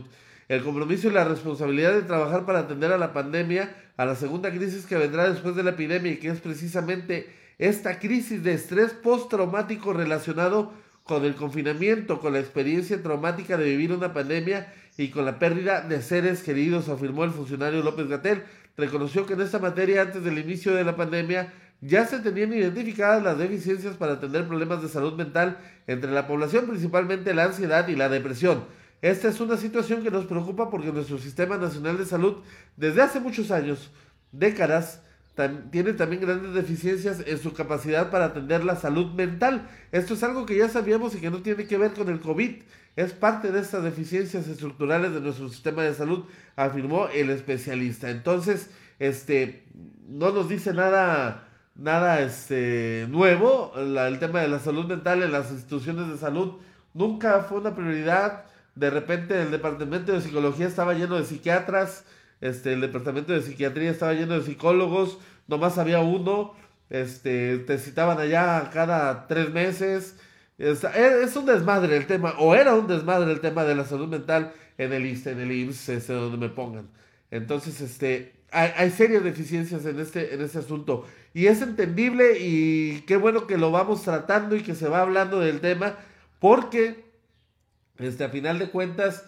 El 0.50 0.64
compromiso 0.64 1.08
y 1.08 1.12
la 1.12 1.24
responsabilidad 1.24 1.94
de 1.94 2.02
trabajar 2.02 2.46
para 2.46 2.60
atender 2.60 2.92
a 2.92 2.98
la 2.98 3.14
pandemia, 3.14 3.76
a 3.96 4.06
la 4.06 4.16
segunda 4.16 4.52
crisis 4.52 4.86
que 4.86 4.98
vendrá 4.98 5.30
después 5.30 5.56
de 5.56 5.64
la 5.64 5.72
epidemia 5.72 6.12
y 6.12 6.18
que 6.18 6.30
es 6.30 6.40
precisamente 6.42 7.28
esta 7.60 8.00
crisis 8.00 8.44
de 8.44 8.54
estrés 8.54 8.92
postraumático 8.92 9.94
relacionado 9.94 10.74
con 11.04 11.26
el 11.26 11.36
confinamiento, 11.36 12.20
con 12.20 12.34
la 12.34 12.40
experiencia 12.40 13.02
traumática 13.02 13.58
de 13.58 13.66
vivir 13.66 13.92
una 13.92 14.14
pandemia 14.14 14.74
y 14.98 15.10
con 15.10 15.26
la 15.26 15.40
pérdida 15.40 15.82
de 15.82 16.02
seres 16.02 16.44
queridos, 16.44 16.90
afirmó 16.90 17.24
el 17.24 17.32
funcionario 17.32 17.84
López 17.84 18.08
Gatel. 18.08 18.44
Reconoció 18.78 19.26
que 19.26 19.34
en 19.34 19.42
esta 19.42 19.60
materia, 19.60 20.02
antes 20.02 20.24
del 20.24 20.40
inicio 20.40 20.74
de 20.74 20.84
la 20.84 20.96
pandemia, 20.96 21.54
ya 21.86 22.06
se 22.06 22.20
tenían 22.20 22.54
identificadas 22.54 23.22
las 23.22 23.38
deficiencias 23.38 23.96
para 23.98 24.14
atender 24.14 24.48
problemas 24.48 24.82
de 24.82 24.88
salud 24.88 25.14
mental 25.16 25.58
entre 25.86 26.12
la 26.12 26.28
población, 26.28 26.66
principalmente 26.68 27.34
la 27.34 27.46
ansiedad 27.46 27.88
y 27.88 27.96
la 27.96 28.08
depresión. 28.10 28.64
Esta 29.02 29.28
es 29.28 29.42
una 29.42 29.58
situación 29.58 30.02
que 30.02 30.10
nos 30.10 30.26
preocupa 30.26 30.70
porque 30.70 30.94
nuestro 30.94 31.18
Sistema 31.18 31.58
Nacional 31.58 31.98
de 31.98 32.06
Salud, 32.06 32.38
desde 32.78 33.02
hace 33.02 33.20
muchos 33.20 33.52
años, 33.52 33.92
décadas, 34.32 35.02
tiene 35.72 35.94
también 35.94 36.22
grandes 36.22 36.54
deficiencias 36.54 37.22
en 37.26 37.38
su 37.38 37.54
capacidad 37.54 38.10
para 38.12 38.26
atender 38.26 38.64
la 38.64 38.78
salud 38.78 39.12
mental. 39.14 39.68
Esto 39.92 40.14
es 40.14 40.24
algo 40.24 40.46
que 40.46 40.56
ya 40.56 40.70
sabíamos 40.70 41.16
y 41.16 41.20
que 41.20 41.32
no 41.32 41.42
tiene 41.42 41.66
que 41.66 41.78
ver 41.78 41.92
con 41.92 42.08
el 42.08 42.22
COVID. 42.22 42.62
Es 42.96 43.12
parte 43.12 43.52
de 43.52 43.60
estas 43.60 43.84
deficiencias 43.84 44.48
estructurales 44.48 45.12
de 45.12 45.20
nuestro 45.20 45.50
sistema 45.50 45.84
de 45.84 45.96
salud, 45.96 46.26
afirmó 46.56 47.08
el 47.08 47.30
especialista. 47.32 48.10
Entonces, 48.10 48.70
este, 49.00 49.66
no 50.08 50.32
nos 50.32 50.48
dice 50.48 50.72
nada, 50.72 51.50
nada 51.76 52.22
este, 52.22 53.08
nuevo. 53.10 53.74
el 53.78 54.20
tema 54.20 54.42
de 54.42 54.48
la 54.48 54.60
salud 54.60 54.86
mental 54.86 55.24
en 55.24 55.32
las 55.32 55.52
instituciones 55.52 56.08
de 56.10 56.18
salud 56.18 56.56
nunca 56.94 57.42
fue 57.42 57.60
una 57.60 57.76
prioridad. 57.76 58.46
De 58.76 58.90
repente 58.90 59.42
el 59.42 59.52
departamento 59.52 60.12
de 60.12 60.22
psicología 60.22 60.68
estaba 60.68 60.94
lleno 60.94 61.18
de 61.18 61.26
psiquiatras 61.26 62.06
este, 62.44 62.74
el 62.74 62.82
departamento 62.82 63.32
de 63.32 63.42
psiquiatría 63.42 63.90
estaba 63.90 64.12
lleno 64.12 64.34
de 64.34 64.44
psicólogos, 64.44 65.18
nomás 65.48 65.78
había 65.78 66.02
uno, 66.02 66.54
este, 66.90 67.60
te 67.60 67.78
citaban 67.78 68.20
allá 68.20 68.70
cada 68.74 69.28
tres 69.28 69.50
meses. 69.50 70.18
Es, 70.58 70.84
es, 70.84 71.36
un 71.38 71.46
desmadre 71.46 71.96
el 71.96 72.06
tema, 72.06 72.34
o 72.40 72.54
era 72.54 72.76
un 72.76 72.86
desmadre 72.86 73.32
el 73.32 73.40
tema 73.40 73.64
de 73.64 73.76
la 73.76 73.86
salud 73.86 74.10
mental 74.10 74.52
en 74.78 74.92
el 74.92 75.06
ISTE, 75.06 75.32
en 75.32 75.40
el 75.40 75.54
IMSS, 75.54 75.88
este, 75.88 76.12
donde 76.12 76.38
me 76.38 76.50
pongan. 76.50 76.90
Entonces, 77.32 77.80
este, 77.80 78.34
hay, 78.52 78.72
hay, 78.76 78.92
serias 78.92 79.24
deficiencias 79.24 79.86
en 79.86 80.02
este, 80.02 80.36
en 80.36 80.42
este 80.42 80.60
asunto. 80.60 81.06
Y 81.34 81.48
es 81.48 81.62
entendible 81.62 82.38
y 82.40 83.02
qué 83.02 83.18
bueno 83.18 83.48
que 83.48 83.58
lo 83.58 83.72
vamos 83.72 84.04
tratando 84.04 84.56
y 84.56 84.62
que 84.62 84.76
se 84.76 84.88
va 84.88 85.02
hablando 85.02 85.40
del 85.40 85.62
tema, 85.62 85.96
porque, 86.40 87.06
este, 87.98 88.24
a 88.24 88.30
final 88.30 88.60
de 88.60 88.70
cuentas, 88.70 89.26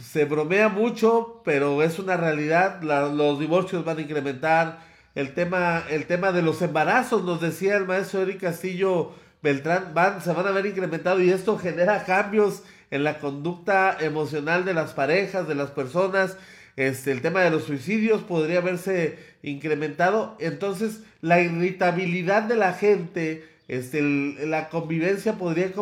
se 0.00 0.24
bromea 0.24 0.68
mucho, 0.68 1.42
pero 1.44 1.82
es 1.82 1.98
una 1.98 2.16
realidad, 2.16 2.82
los 2.82 3.38
divorcios 3.38 3.84
van 3.84 3.98
a 3.98 4.02
incrementar, 4.02 4.80
el 5.14 5.34
tema, 5.34 5.82
el 5.90 6.06
tema 6.06 6.32
de 6.32 6.42
los 6.42 6.62
embarazos, 6.62 7.24
nos 7.24 7.40
decía 7.40 7.76
el 7.76 7.86
maestro 7.86 8.22
Eric 8.22 8.40
Castillo 8.40 9.12
Beltrán, 9.42 9.92
van, 9.92 10.22
se 10.22 10.32
van 10.32 10.46
a 10.46 10.52
ver 10.52 10.66
incrementados 10.66 11.22
y 11.22 11.30
esto 11.30 11.58
genera 11.58 12.04
cambios 12.04 12.62
en 12.90 13.04
la 13.04 13.18
conducta 13.18 13.96
emocional 14.00 14.64
de 14.64 14.74
las 14.74 14.92
parejas, 14.94 15.46
de 15.46 15.54
las 15.54 15.70
personas, 15.70 16.36
este, 16.78 17.10
el 17.10 17.22
tema 17.22 17.40
de 17.40 17.50
los 17.50 17.64
suicidios 17.64 18.22
podría 18.22 18.58
haberse 18.58 19.18
incrementado, 19.42 20.36
entonces 20.38 21.00
la 21.20 21.40
irritabilidad 21.40 22.44
de 22.44 22.54
la 22.54 22.72
gente, 22.72 23.44
este, 23.66 24.00
la 24.00 24.68
convivencia 24.68 25.32
podría 25.32 25.72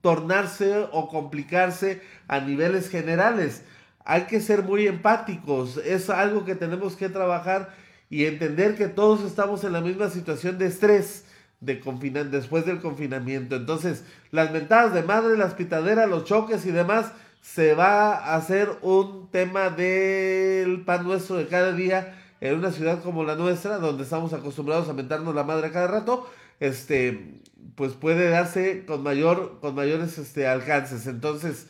tornarse 0.00 0.88
o 0.90 1.08
complicarse 1.08 2.00
a 2.26 2.40
niveles 2.40 2.88
generales. 2.88 3.62
Hay 4.04 4.22
que 4.22 4.40
ser 4.40 4.64
muy 4.64 4.88
empáticos, 4.88 5.76
es 5.76 6.10
algo 6.10 6.44
que 6.44 6.56
tenemos 6.56 6.96
que 6.96 7.08
trabajar 7.08 7.72
y 8.08 8.24
entender 8.24 8.74
que 8.74 8.88
todos 8.88 9.22
estamos 9.22 9.62
en 9.62 9.72
la 9.72 9.80
misma 9.80 10.10
situación 10.10 10.58
de 10.58 10.66
estrés 10.66 11.26
de 11.60 11.76
después 12.24 12.66
del 12.66 12.80
confinamiento. 12.80 13.54
Entonces, 13.54 14.02
las 14.32 14.50
mentadas 14.50 14.94
de 14.94 15.04
madre, 15.04 15.36
las 15.36 15.54
pitaderas, 15.54 16.08
los 16.08 16.24
choques 16.24 16.66
y 16.66 16.72
demás, 16.72 17.12
se 17.40 17.74
va 17.74 18.14
a 18.14 18.36
hacer 18.36 18.68
un 18.82 19.30
tema 19.30 19.70
del 19.70 20.84
pan 20.84 21.04
nuestro 21.04 21.36
de 21.36 21.46
cada 21.46 21.72
día 21.72 22.16
en 22.40 22.56
una 22.58 22.72
ciudad 22.72 23.02
como 23.02 23.24
la 23.24 23.34
nuestra, 23.34 23.78
donde 23.78 24.04
estamos 24.04 24.32
acostumbrados 24.32 24.88
a 24.88 24.92
mentarnos 24.92 25.34
la 25.34 25.44
madre 25.44 25.70
cada 25.70 25.86
rato. 25.86 26.28
Este, 26.58 27.40
pues 27.74 27.92
puede 27.92 28.28
darse 28.28 28.84
con 28.84 29.02
mayor, 29.02 29.58
con 29.60 29.74
mayores 29.74 30.18
este, 30.18 30.46
alcances. 30.46 31.06
Entonces, 31.06 31.66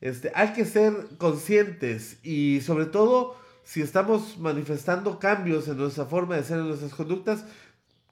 este, 0.00 0.32
hay 0.34 0.52
que 0.52 0.64
ser 0.64 0.92
conscientes 1.18 2.18
y 2.24 2.60
sobre 2.60 2.86
todo 2.86 3.36
si 3.64 3.80
estamos 3.80 4.38
manifestando 4.38 5.18
cambios 5.18 5.68
en 5.68 5.76
nuestra 5.76 6.06
forma 6.06 6.36
de 6.36 6.44
ser, 6.44 6.58
en 6.58 6.68
nuestras 6.68 6.92
conductas, 6.92 7.44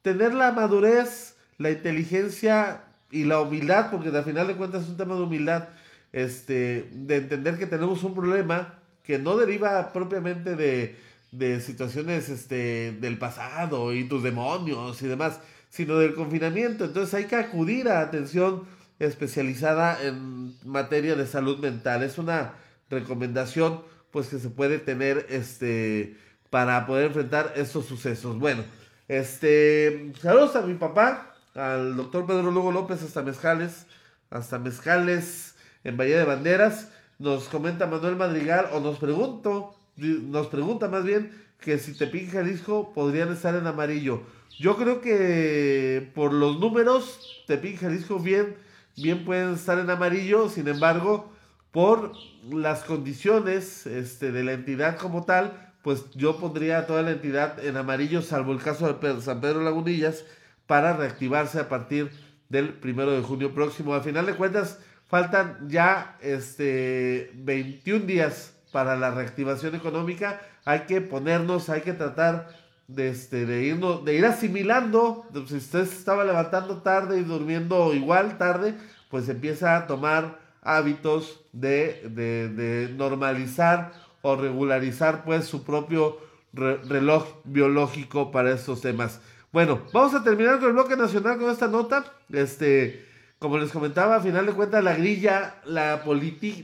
tener 0.02 0.32
la 0.34 0.52
madurez, 0.52 1.36
la 1.58 1.70
inteligencia 1.70 2.84
y 3.10 3.24
la 3.24 3.40
humildad, 3.40 3.90
porque 3.90 4.08
al 4.08 4.24
final 4.24 4.46
de 4.46 4.56
cuentas 4.56 4.84
es 4.84 4.90
un 4.90 4.96
tema 4.96 5.16
de 5.16 5.22
humildad, 5.22 5.68
este, 6.12 6.88
de 6.92 7.16
entender 7.16 7.58
que 7.58 7.66
tenemos 7.66 8.02
un 8.02 8.14
problema 8.14 8.80
que 9.02 9.18
no 9.18 9.36
deriva 9.36 9.92
propiamente 9.92 10.56
de, 10.56 10.96
de 11.32 11.60
situaciones 11.60 12.28
este, 12.28 12.92
del 13.00 13.18
pasado 13.18 13.92
y 13.92 14.04
tus 14.04 14.22
demonios 14.22 15.00
y 15.02 15.06
demás, 15.06 15.40
sino 15.68 15.96
del 15.98 16.14
confinamiento. 16.14 16.84
Entonces 16.84 17.14
hay 17.14 17.24
que 17.24 17.36
acudir 17.36 17.88
a 17.88 18.00
atención 18.00 18.64
especializada 18.98 19.98
en 20.02 20.54
materia 20.64 21.16
de 21.16 21.26
salud 21.26 21.58
mental. 21.58 22.02
Es 22.02 22.18
una 22.18 22.54
recomendación 22.90 23.82
pues 24.10 24.28
que 24.28 24.38
se 24.38 24.50
puede 24.50 24.78
tener 24.78 25.26
este 25.30 26.16
para 26.50 26.84
poder 26.86 27.06
enfrentar 27.06 27.52
estos 27.56 27.86
sucesos. 27.86 28.38
Bueno, 28.38 28.64
este 29.08 30.12
saludos 30.20 30.56
a 30.56 30.62
mi 30.62 30.74
papá, 30.74 31.34
al 31.54 31.96
doctor 31.96 32.26
Pedro 32.26 32.50
Lugo 32.50 32.72
López 32.72 33.02
hasta 33.02 33.22
Mezcales, 33.22 33.86
hasta 34.30 34.58
Mezcales 34.58 35.49
en 35.84 35.96
Bahía 35.96 36.18
de 36.18 36.24
Banderas. 36.24 36.90
Nos 37.18 37.44
comenta 37.44 37.86
Manuel 37.86 38.16
Madrigal 38.16 38.68
o 38.72 38.80
nos 38.80 38.98
pregunto, 38.98 39.74
nos 39.96 40.46
pregunta 40.46 40.88
más 40.88 41.04
bien 41.04 41.30
que 41.60 41.78
si 41.78 41.96
Tepic 41.96 42.22
y 42.22 42.30
Jalisco 42.30 42.92
podrían 42.94 43.32
estar 43.32 43.54
en 43.54 43.66
amarillo. 43.66 44.22
Yo 44.58 44.76
creo 44.76 45.00
que 45.00 46.10
por 46.14 46.32
los 46.32 46.58
números 46.58 47.44
Tepic 47.46 47.74
y 47.74 47.76
Jalisco 47.76 48.18
bien 48.18 48.56
bien 48.96 49.24
pueden 49.24 49.54
estar 49.54 49.78
en 49.78 49.90
amarillo, 49.90 50.48
sin 50.48 50.68
embargo, 50.68 51.32
por 51.72 52.12
las 52.50 52.84
condiciones 52.84 53.86
este, 53.86 54.32
de 54.32 54.44
la 54.44 54.52
entidad 54.52 54.98
como 54.98 55.24
tal, 55.24 55.72
pues 55.82 56.10
yo 56.14 56.38
pondría 56.38 56.78
a 56.78 56.86
toda 56.86 57.02
la 57.02 57.12
entidad 57.12 57.64
en 57.64 57.76
amarillo, 57.76 58.22
salvo 58.22 58.52
el 58.52 58.60
caso 58.60 58.92
de 58.92 59.20
San 59.20 59.40
Pedro 59.40 59.62
Lagunillas, 59.62 60.24
para 60.66 60.96
reactivarse 60.96 61.58
a 61.58 61.68
partir 61.68 62.10
del 62.48 62.74
primero 62.74 63.12
de 63.12 63.22
junio 63.22 63.54
próximo. 63.54 63.94
A 63.94 64.02
final 64.02 64.26
de 64.26 64.34
cuentas, 64.34 64.78
faltan 65.10 65.68
ya 65.68 66.16
este, 66.22 67.32
21 67.34 68.06
días 68.06 68.54
para 68.72 68.96
la 68.96 69.10
reactivación 69.10 69.74
económica. 69.74 70.40
Hay 70.64 70.80
que 70.80 71.00
ponernos, 71.00 71.68
hay 71.68 71.80
que 71.80 71.92
tratar 71.92 72.48
de, 72.86 73.08
este, 73.08 73.44
de, 73.44 73.64
irnos, 73.64 74.04
de 74.04 74.14
ir 74.14 74.24
asimilando. 74.24 75.26
Si 75.48 75.56
usted 75.56 75.84
se 75.84 75.96
estaba 75.96 76.24
levantando 76.24 76.78
tarde 76.78 77.18
y 77.18 77.24
durmiendo 77.24 77.92
igual 77.92 78.38
tarde, 78.38 78.74
pues 79.10 79.28
empieza 79.28 79.76
a 79.76 79.86
tomar 79.88 80.38
hábitos 80.62 81.40
de, 81.52 82.08
de, 82.10 82.94
normalizar 82.96 83.92
o 84.22 84.36
regularizar 84.36 85.24
pues 85.24 85.46
su 85.46 85.64
propio 85.64 86.18
reloj 86.52 87.26
biológico 87.44 88.30
para 88.30 88.52
estos 88.52 88.80
temas. 88.80 89.20
Bueno, 89.52 89.80
vamos 89.92 90.14
a 90.14 90.22
terminar 90.22 90.60
con 90.60 90.68
el 90.68 90.74
bloque 90.74 90.96
nacional 90.96 91.38
con 91.38 91.50
esta 91.50 91.66
nota. 91.66 92.04
Este, 92.30 93.09
como 93.40 93.56
les 93.56 93.72
comentaba, 93.72 94.16
a 94.16 94.20
final 94.20 94.44
de 94.44 94.52
cuentas 94.52 94.84
la 94.84 94.94
grilla, 94.94 95.54
la, 95.64 96.02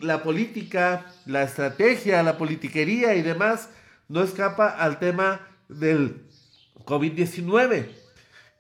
la 0.03 0.23
política, 0.23 1.07
la 1.25 1.43
estrategia, 1.43 2.23
la 2.23 2.37
politiquería 2.37 3.15
y 3.15 3.23
demás 3.23 3.71
no 4.09 4.23
escapa 4.23 4.69
al 4.69 4.99
tema 4.99 5.41
del 5.69 6.27
COVID-19. 6.85 7.89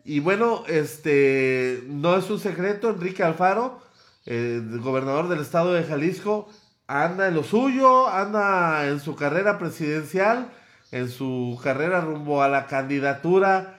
Y 0.04 0.20
bueno, 0.20 0.64
este 0.66 1.82
no 1.88 2.16
es 2.16 2.30
un 2.30 2.40
secreto, 2.40 2.88
Enrique 2.88 3.22
Alfaro, 3.22 3.82
el 4.24 4.80
gobernador 4.80 5.28
del 5.28 5.40
estado 5.40 5.74
de 5.74 5.84
Jalisco, 5.84 6.48
anda 6.86 7.28
en 7.28 7.34
lo 7.34 7.44
suyo, 7.44 8.08
anda 8.08 8.88
en 8.88 8.98
su 8.98 9.14
carrera 9.14 9.58
presidencial, 9.58 10.50
en 10.90 11.10
su 11.10 11.60
carrera 11.62 12.00
rumbo 12.00 12.42
a 12.42 12.48
la 12.48 12.66
candidatura 12.66 13.76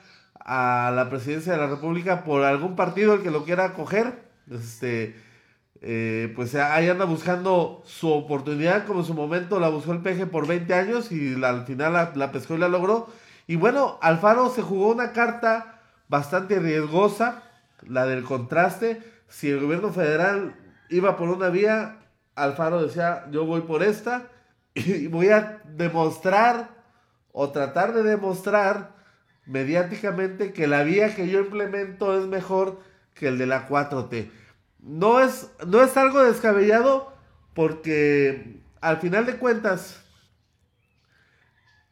a 0.48 0.92
la 0.94 1.10
presidencia 1.10 1.52
de 1.52 1.58
la 1.58 1.66
República 1.66 2.22
por 2.22 2.44
algún 2.44 2.76
partido 2.76 3.14
el 3.14 3.22
que 3.22 3.32
lo 3.32 3.44
quiera 3.44 3.74
coger. 3.74 4.27
Este, 4.50 5.16
eh, 5.80 6.32
pues 6.34 6.54
ahí 6.54 6.88
anda 6.88 7.04
buscando 7.04 7.82
su 7.86 8.10
oportunidad, 8.10 8.86
como 8.86 9.00
en 9.00 9.06
su 9.06 9.14
momento 9.14 9.60
la 9.60 9.68
buscó 9.68 9.92
el 9.92 10.02
peje 10.02 10.26
por 10.26 10.46
20 10.46 10.74
años 10.74 11.12
y 11.12 11.42
al 11.42 11.66
final 11.66 11.92
la, 11.92 12.12
la 12.14 12.32
pescó 12.32 12.54
y 12.54 12.58
la 12.58 12.68
logró. 12.68 13.08
Y 13.46 13.56
bueno, 13.56 13.98
Alfaro 14.02 14.50
se 14.50 14.62
jugó 14.62 14.88
una 14.88 15.12
carta 15.12 15.80
bastante 16.08 16.58
riesgosa, 16.58 17.42
la 17.86 18.06
del 18.06 18.24
contraste. 18.24 19.02
Si 19.28 19.50
el 19.50 19.60
gobierno 19.60 19.92
federal 19.92 20.54
iba 20.90 21.16
por 21.16 21.28
una 21.28 21.48
vía, 21.48 21.98
Alfaro 22.34 22.82
decía, 22.82 23.26
yo 23.30 23.44
voy 23.44 23.62
por 23.62 23.82
esta 23.82 24.28
y 24.74 25.06
voy 25.06 25.28
a 25.28 25.62
demostrar 25.64 26.70
o 27.32 27.50
tratar 27.50 27.92
de 27.92 28.02
demostrar 28.02 28.96
mediáticamente 29.46 30.52
que 30.52 30.66
la 30.66 30.82
vía 30.82 31.14
que 31.14 31.28
yo 31.28 31.40
implemento 31.40 32.18
es 32.18 32.26
mejor 32.26 32.80
que 33.18 33.28
el 33.28 33.38
de 33.38 33.46
la 33.46 33.68
4T. 33.68 34.30
No 34.80 35.20
es, 35.20 35.50
no 35.66 35.82
es 35.82 35.96
algo 35.96 36.22
descabellado 36.22 37.12
porque 37.54 38.62
al 38.80 38.98
final 38.98 39.26
de 39.26 39.36
cuentas 39.36 40.00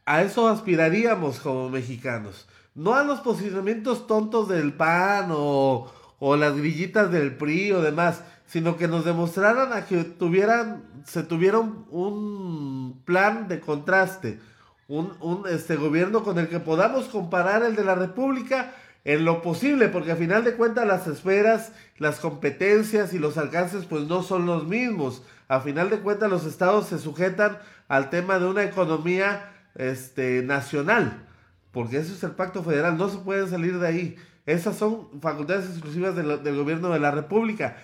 a 0.05 0.21
eso 0.21 0.47
aspiraríamos 0.47 1.39
como 1.39 1.69
mexicanos. 1.69 2.47
No 2.73 2.93
a 2.93 3.03
los 3.03 3.19
posicionamientos 3.19 4.07
tontos 4.07 4.47
del 4.47 4.73
PAN 4.73 5.27
o, 5.31 5.91
las 6.37 6.55
grillitas 6.55 7.11
del 7.11 7.35
PRI 7.35 7.73
o 7.73 7.81
demás, 7.81 8.23
sino 8.45 8.77
que 8.77 8.87
nos 8.87 9.03
demostraran 9.03 9.73
a 9.73 9.85
que 9.85 10.05
tuvieran, 10.05 10.83
se 11.05 11.23
tuvieron 11.23 11.85
un 11.89 13.01
plan 13.03 13.49
de 13.49 13.59
contraste, 13.59 14.39
un, 14.87 15.13
un 15.19 15.45
este 15.49 15.75
gobierno 15.75 16.23
con 16.23 16.39
el 16.39 16.47
que 16.47 16.61
podamos 16.61 17.09
comparar 17.09 17.63
el 17.63 17.75
de 17.75 17.83
la 17.83 17.95
República 17.95 18.73
en 19.07 19.23
lo 19.23 19.41
posible, 19.41 19.87
porque 19.87 20.11
a 20.11 20.17
final 20.17 20.43
de 20.43 20.55
cuentas 20.55 20.85
las 20.85 21.07
esferas, 21.07 21.71
las 21.97 22.19
competencias 22.19 23.13
y 23.13 23.19
los 23.19 23.37
alcances 23.37 23.85
pues 23.85 24.03
no 24.03 24.21
son 24.21 24.45
los 24.45 24.67
mismos. 24.67 25.23
A 25.47 25.61
final 25.61 25.89
de 25.89 25.99
cuentas 25.99 26.29
los 26.29 26.45
estados 26.45 26.87
se 26.87 26.99
sujetan 26.99 27.57
al 27.87 28.09
tema 28.09 28.37
de 28.37 28.47
una 28.47 28.63
economía 28.63 29.49
este, 29.75 30.43
nacional, 30.43 31.25
porque 31.71 31.99
eso 31.99 32.13
es 32.13 32.21
el 32.23 32.31
pacto 32.31 32.65
federal, 32.65 32.97
no 32.97 33.07
se 33.07 33.19
puede 33.19 33.47
salir 33.47 33.79
de 33.79 33.87
ahí. 33.87 34.15
Esas 34.45 34.75
son 34.75 35.07
facultades 35.21 35.69
exclusivas 35.69 36.13
del 36.13 36.57
gobierno 36.57 36.89
de 36.89 36.99
la 36.99 37.11
República, 37.11 37.77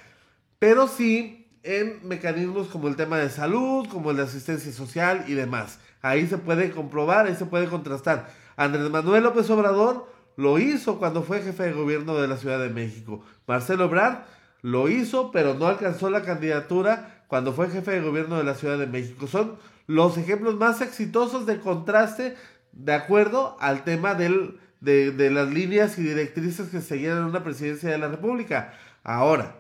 pero 0.59 0.89
sí 0.89 1.47
en 1.63 2.05
mecanismos 2.05 2.67
como 2.67 2.89
el 2.89 2.97
tema 2.97 3.17
de 3.17 3.29
salud, 3.29 3.87
como 3.87 4.11
el 4.11 4.17
de 4.17 4.23
asistencia 4.23 4.73
social 4.73 5.23
y 5.29 5.35
demás. 5.35 5.79
Ahí 6.01 6.27
se 6.27 6.37
puede 6.37 6.71
comprobar, 6.71 7.27
ahí 7.27 7.35
se 7.35 7.45
puede 7.45 7.67
contrastar. 7.67 8.29
Andrés 8.57 8.89
Manuel 8.89 9.23
López 9.23 9.49
Obrador 9.49 10.11
lo 10.35 10.59
hizo 10.59 10.97
cuando 10.97 11.23
fue 11.23 11.41
jefe 11.41 11.63
de 11.63 11.73
gobierno 11.73 12.15
de 12.15 12.27
la 12.27 12.37
Ciudad 12.37 12.59
de 12.59 12.69
México. 12.69 13.23
Marcelo 13.47 13.85
Ebrard 13.85 14.23
lo 14.61 14.89
hizo, 14.89 15.31
pero 15.31 15.53
no 15.53 15.67
alcanzó 15.67 16.09
la 16.09 16.23
candidatura 16.23 17.25
cuando 17.27 17.53
fue 17.53 17.69
jefe 17.69 17.91
de 17.91 18.01
gobierno 18.01 18.37
de 18.37 18.43
la 18.43 18.55
Ciudad 18.55 18.77
de 18.77 18.87
México. 18.87 19.27
Son 19.27 19.57
los 19.87 20.17
ejemplos 20.17 20.55
más 20.55 20.81
exitosos 20.81 21.45
de 21.45 21.59
contraste 21.59 22.35
de 22.71 22.93
acuerdo 22.93 23.57
al 23.59 23.83
tema 23.83 24.15
del, 24.15 24.59
de, 24.79 25.11
de 25.11 25.29
las 25.29 25.49
líneas 25.49 25.97
y 25.97 26.03
directrices 26.03 26.69
que 26.69 26.81
seguían 26.81 27.17
en 27.17 27.25
una 27.25 27.43
presidencia 27.43 27.89
de 27.89 27.97
la 27.97 28.07
República. 28.07 28.73
Ahora, 29.03 29.59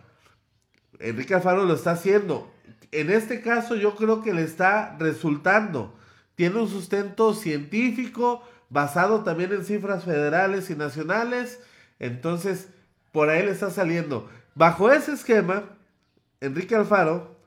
Enrique 0.99 1.35
Alfaro 1.35 1.65
lo 1.65 1.73
está 1.73 1.91
haciendo. 1.91 2.51
En 2.91 3.09
este 3.09 3.41
caso 3.41 3.75
yo 3.75 3.95
creo 3.95 4.21
que 4.21 4.33
le 4.33 4.43
está 4.43 4.95
resultando. 4.99 5.95
Tiene 6.35 6.59
un 6.59 6.69
sustento 6.69 7.33
científico 7.33 8.43
basado 8.73 9.23
también 9.23 9.53
en 9.53 9.63
cifras 9.63 10.03
federales 10.03 10.69
y 10.69 10.75
nacionales. 10.75 11.61
Entonces, 11.99 12.69
por 13.11 13.29
ahí 13.29 13.45
le 13.45 13.51
está 13.51 13.69
saliendo. 13.69 14.29
Bajo 14.55 14.91
ese 14.91 15.13
esquema, 15.13 15.63
Enrique 16.41 16.75
Alfaro 16.75 17.37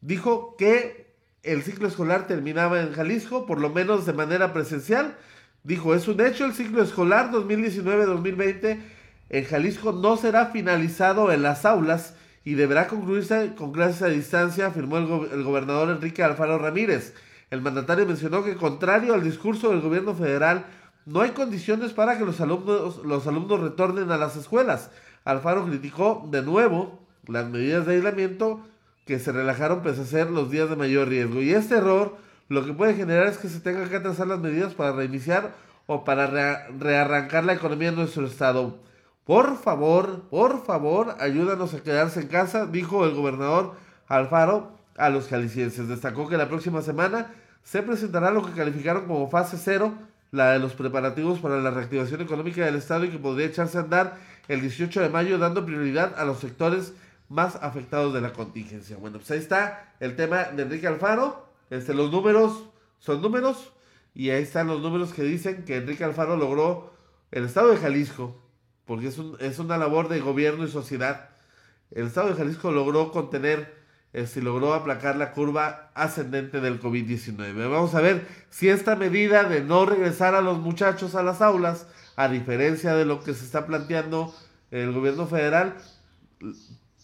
dijo 0.00 0.56
que 0.56 1.14
el 1.42 1.62
ciclo 1.62 1.86
escolar 1.86 2.26
terminaba 2.26 2.80
en 2.80 2.92
Jalisco, 2.92 3.46
por 3.46 3.60
lo 3.60 3.70
menos 3.70 4.06
de 4.06 4.14
manera 4.14 4.52
presencial. 4.52 5.16
Dijo, 5.62 5.94
es 5.94 6.08
un 6.08 6.20
hecho, 6.20 6.46
el 6.46 6.54
ciclo 6.54 6.82
escolar 6.82 7.30
2019-2020 7.30 8.80
en 9.28 9.44
Jalisco 9.44 9.92
no 9.92 10.16
será 10.16 10.46
finalizado 10.46 11.30
en 11.30 11.42
las 11.42 11.64
aulas 11.64 12.14
y 12.42 12.54
deberá 12.54 12.88
concluirse 12.88 13.52
con 13.54 13.72
clases 13.72 14.02
a 14.02 14.08
distancia, 14.08 14.66
afirmó 14.66 14.96
el, 14.96 15.04
el 15.32 15.44
gobernador 15.44 15.90
Enrique 15.90 16.22
Alfaro 16.22 16.58
Ramírez. 16.58 17.14
El 17.50 17.62
mandatario 17.62 18.06
mencionó 18.06 18.44
que, 18.44 18.56
contrario 18.56 19.14
al 19.14 19.24
discurso 19.24 19.70
del 19.70 19.80
gobierno 19.80 20.14
federal, 20.14 20.66
no 21.04 21.20
hay 21.20 21.30
condiciones 21.30 21.92
para 21.92 22.16
que 22.16 22.24
los 22.24 22.40
alumnos, 22.40 22.98
los 23.04 23.26
alumnos 23.26 23.60
retornen 23.60 24.12
a 24.12 24.16
las 24.16 24.36
escuelas. 24.36 24.90
Alfaro 25.24 25.66
criticó 25.66 26.28
de 26.30 26.42
nuevo 26.42 27.00
las 27.26 27.48
medidas 27.48 27.86
de 27.86 27.94
aislamiento 27.94 28.60
que 29.04 29.18
se 29.18 29.32
relajaron 29.32 29.82
pese 29.82 30.02
a 30.02 30.04
ser 30.04 30.30
los 30.30 30.50
días 30.50 30.70
de 30.70 30.76
mayor 30.76 31.08
riesgo. 31.08 31.42
Y 31.42 31.52
este 31.52 31.76
error 31.76 32.16
lo 32.48 32.64
que 32.64 32.72
puede 32.72 32.94
generar 32.94 33.26
es 33.26 33.38
que 33.38 33.48
se 33.48 33.60
tengan 33.60 33.88
que 33.88 33.96
atrasar 33.96 34.28
las 34.28 34.38
medidas 34.38 34.74
para 34.74 34.92
reiniciar 34.92 35.54
o 35.86 36.04
para 36.04 36.28
rearrancar 36.78 37.44
la 37.44 37.54
economía 37.54 37.90
de 37.90 37.96
nuestro 37.96 38.26
estado. 38.26 38.78
Por 39.24 39.56
favor, 39.56 40.22
por 40.30 40.64
favor, 40.64 41.16
ayúdanos 41.18 41.74
a 41.74 41.82
quedarse 41.82 42.20
en 42.20 42.28
casa, 42.28 42.66
dijo 42.66 43.04
el 43.04 43.14
gobernador 43.14 43.74
Alfaro 44.06 44.79
a 45.00 45.10
los 45.10 45.28
jaliscienses. 45.28 45.88
Destacó 45.88 46.28
que 46.28 46.36
la 46.36 46.48
próxima 46.48 46.82
semana 46.82 47.34
se 47.62 47.82
presentará 47.82 48.30
lo 48.30 48.44
que 48.44 48.52
calificaron 48.52 49.06
como 49.06 49.28
fase 49.28 49.56
cero, 49.58 49.94
la 50.30 50.52
de 50.52 50.58
los 50.58 50.74
preparativos 50.74 51.40
para 51.40 51.60
la 51.60 51.70
reactivación 51.70 52.20
económica 52.20 52.64
del 52.64 52.76
estado 52.76 53.04
y 53.04 53.10
que 53.10 53.18
podría 53.18 53.46
echarse 53.46 53.78
a 53.78 53.82
andar 53.82 54.16
el 54.48 54.60
18 54.60 55.00
de 55.00 55.08
mayo 55.08 55.38
dando 55.38 55.64
prioridad 55.64 56.14
a 56.18 56.24
los 56.24 56.38
sectores 56.38 56.92
más 57.28 57.56
afectados 57.56 58.14
de 58.14 58.20
la 58.20 58.32
contingencia. 58.32 58.96
Bueno, 58.96 59.18
pues 59.18 59.30
ahí 59.30 59.38
está 59.38 59.94
el 60.00 60.16
tema 60.16 60.44
de 60.44 60.62
Enrique 60.62 60.86
Alfaro. 60.86 61.48
Este, 61.70 61.94
los 61.94 62.10
números 62.10 62.64
son 62.98 63.22
números 63.22 63.72
y 64.14 64.30
ahí 64.30 64.42
están 64.42 64.66
los 64.66 64.80
números 64.80 65.12
que 65.12 65.22
dicen 65.22 65.64
que 65.64 65.76
Enrique 65.76 66.04
Alfaro 66.04 66.36
logró 66.36 66.92
el 67.30 67.44
estado 67.44 67.70
de 67.70 67.76
Jalisco 67.76 68.40
porque 68.90 69.06
es, 69.06 69.18
un, 69.18 69.36
es 69.38 69.60
una 69.60 69.78
labor 69.78 70.08
de 70.08 70.18
gobierno 70.18 70.64
y 70.64 70.68
sociedad. 70.68 71.30
El 71.92 72.08
Estado 72.08 72.30
de 72.30 72.34
Jalisco 72.34 72.72
logró 72.72 73.12
contener, 73.12 73.79
este, 74.12 74.42
logró 74.42 74.74
aplacar 74.74 75.16
la 75.16 75.32
curva 75.32 75.90
ascendente 75.94 76.60
del 76.60 76.80
COVID-19. 76.80 77.70
Vamos 77.70 77.94
a 77.94 78.00
ver 78.00 78.26
si 78.50 78.68
esta 78.68 78.96
medida 78.96 79.44
de 79.44 79.62
no 79.62 79.86
regresar 79.86 80.34
a 80.34 80.40
los 80.40 80.58
muchachos 80.58 81.14
a 81.14 81.22
las 81.22 81.40
aulas, 81.40 81.86
a 82.16 82.28
diferencia 82.28 82.94
de 82.94 83.04
lo 83.04 83.22
que 83.22 83.34
se 83.34 83.44
está 83.44 83.66
planteando 83.66 84.34
el 84.70 84.92
gobierno 84.92 85.26
federal, 85.26 85.76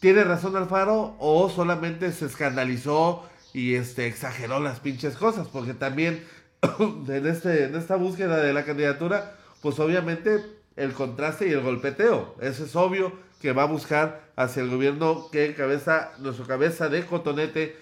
tiene 0.01 0.25
razón 0.25 0.57
Alfaro 0.57 1.17
o 1.19 1.49
solamente 1.49 2.13
se 2.13 2.27
escandalizó 2.27 3.29
y 3.53 3.75
este, 3.75 4.07
exageró 4.07 4.61
las 4.61 4.81
pinches 4.81 5.17
cosas, 5.17 5.49
porque 5.49 5.75
también 5.75 6.23
en, 7.09 7.27
este, 7.27 7.65
en 7.65 7.75
esta 7.75 7.97
búsqueda 7.97 8.39
de 8.39 8.53
la 8.53 8.65
candidatura, 8.65 9.37
pues 9.63 9.79
obviamente 9.79 10.45
el 10.77 10.93
contraste 10.93 11.49
y 11.49 11.53
el 11.53 11.63
golpeteo, 11.63 12.37
eso 12.41 12.65
es 12.65 12.77
obvio 12.77 13.13
que 13.41 13.53
va 13.53 13.65
a 13.65 13.67
buscar 13.67 14.31
hacia 14.37 14.63
el 14.63 14.71
gobierno 14.71 15.29
que 15.31 15.47
encabeza 15.47 16.13
nuestro 16.19 16.47
cabeza 16.47 16.89
de 16.89 17.05
cotonete, 17.05 17.77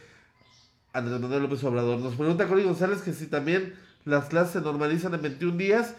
Andrés 0.92 1.20
Manuel 1.20 1.42
López 1.42 1.62
Obrador. 1.64 1.98
Nos 1.98 2.14
pregunta 2.14 2.46
Cori 2.46 2.64
González 2.64 3.02
que 3.02 3.12
si 3.12 3.26
también 3.26 3.74
las 4.04 4.26
clases 4.26 4.52
se 4.52 4.60
normalizan 4.60 5.14
en 5.14 5.22
21 5.22 5.56
días, 5.56 5.94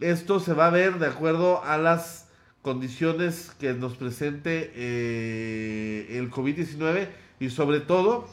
esto 0.00 0.40
se 0.40 0.52
va 0.52 0.66
a 0.66 0.70
ver 0.70 0.98
de 0.98 1.06
acuerdo 1.06 1.64
a 1.64 1.78
las 1.78 2.28
condiciones 2.62 3.50
que 3.58 3.72
nos 3.72 3.94
presente 3.94 4.72
eh, 4.74 6.18
el 6.18 6.30
COVID-19 6.30 7.08
y 7.40 7.50
sobre 7.50 7.80
todo 7.80 8.28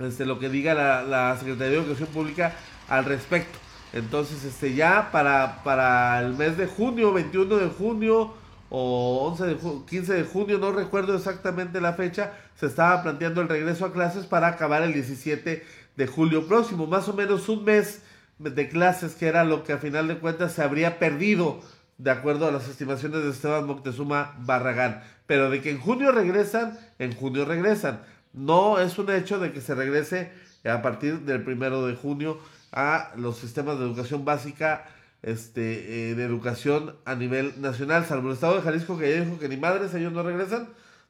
este, 0.00 0.26
lo 0.26 0.38
que 0.38 0.48
diga 0.48 0.74
la, 0.74 1.02
la, 1.02 1.36
Secretaría 1.38 1.72
de 1.72 1.78
Educación 1.78 2.08
Pública 2.08 2.54
al 2.88 3.04
respecto. 3.04 3.58
Entonces, 3.92 4.44
este, 4.44 4.74
ya 4.74 5.10
para, 5.12 5.62
para 5.62 6.20
el 6.20 6.34
mes 6.34 6.58
de 6.58 6.66
junio, 6.66 7.12
21 7.12 7.56
de 7.56 7.68
junio 7.68 8.34
o 8.70 9.28
11 9.30 9.46
de 9.46 9.56
15 9.88 10.14
de 10.14 10.24
junio, 10.24 10.58
no 10.58 10.72
recuerdo 10.72 11.14
exactamente 11.14 11.80
la 11.80 11.94
fecha, 11.94 12.32
se 12.56 12.66
estaba 12.66 13.02
planteando 13.02 13.40
el 13.40 13.48
regreso 13.48 13.84
a 13.84 13.92
clases 13.92 14.26
para 14.26 14.48
acabar 14.48 14.82
el 14.82 14.92
17 14.92 15.64
de 15.96 16.06
julio 16.06 16.46
próximo, 16.46 16.86
más 16.86 17.08
o 17.08 17.14
menos 17.14 17.48
un 17.48 17.64
mes 17.64 18.02
de 18.38 18.68
clases 18.68 19.14
que 19.14 19.28
era 19.28 19.44
lo 19.44 19.64
que 19.64 19.72
a 19.72 19.78
final 19.78 20.08
de 20.08 20.18
cuentas 20.18 20.52
se 20.52 20.62
habría 20.62 20.98
perdido 20.98 21.60
de 21.98 22.10
acuerdo 22.10 22.46
a 22.46 22.52
las 22.52 22.68
estimaciones 22.68 23.22
de 23.22 23.30
Esteban 23.30 23.66
Moctezuma 23.66 24.34
Barragán. 24.40 25.02
Pero 25.26 25.50
de 25.50 25.60
que 25.62 25.70
en 25.70 25.80
junio 25.80 26.12
regresan, 26.12 26.78
en 26.98 27.14
junio 27.14 27.44
regresan. 27.44 28.02
No 28.32 28.78
es 28.78 28.98
un 28.98 29.10
hecho 29.10 29.38
de 29.38 29.52
que 29.52 29.60
se 29.60 29.74
regrese 29.74 30.30
a 30.64 30.82
partir 30.82 31.20
del 31.20 31.42
primero 31.42 31.86
de 31.86 31.94
junio 31.94 32.38
a 32.72 33.12
los 33.16 33.38
sistemas 33.38 33.78
de 33.78 33.84
educación 33.86 34.24
básica, 34.24 34.86
este, 35.26 36.10
eh, 36.10 36.14
de 36.14 36.24
educación 36.24 36.96
a 37.04 37.14
nivel 37.14 37.60
nacional, 37.60 38.06
salvo 38.06 38.28
el 38.28 38.34
estado 38.34 38.56
de 38.56 38.62
Jalisco 38.62 38.96
que 38.96 39.10
ya 39.10 39.24
dijo 39.24 39.38
que 39.38 39.48
ni 39.48 39.58
madres 39.58 39.92
ellos 39.92 40.12
no 40.12 40.22
regresan, 40.22 40.68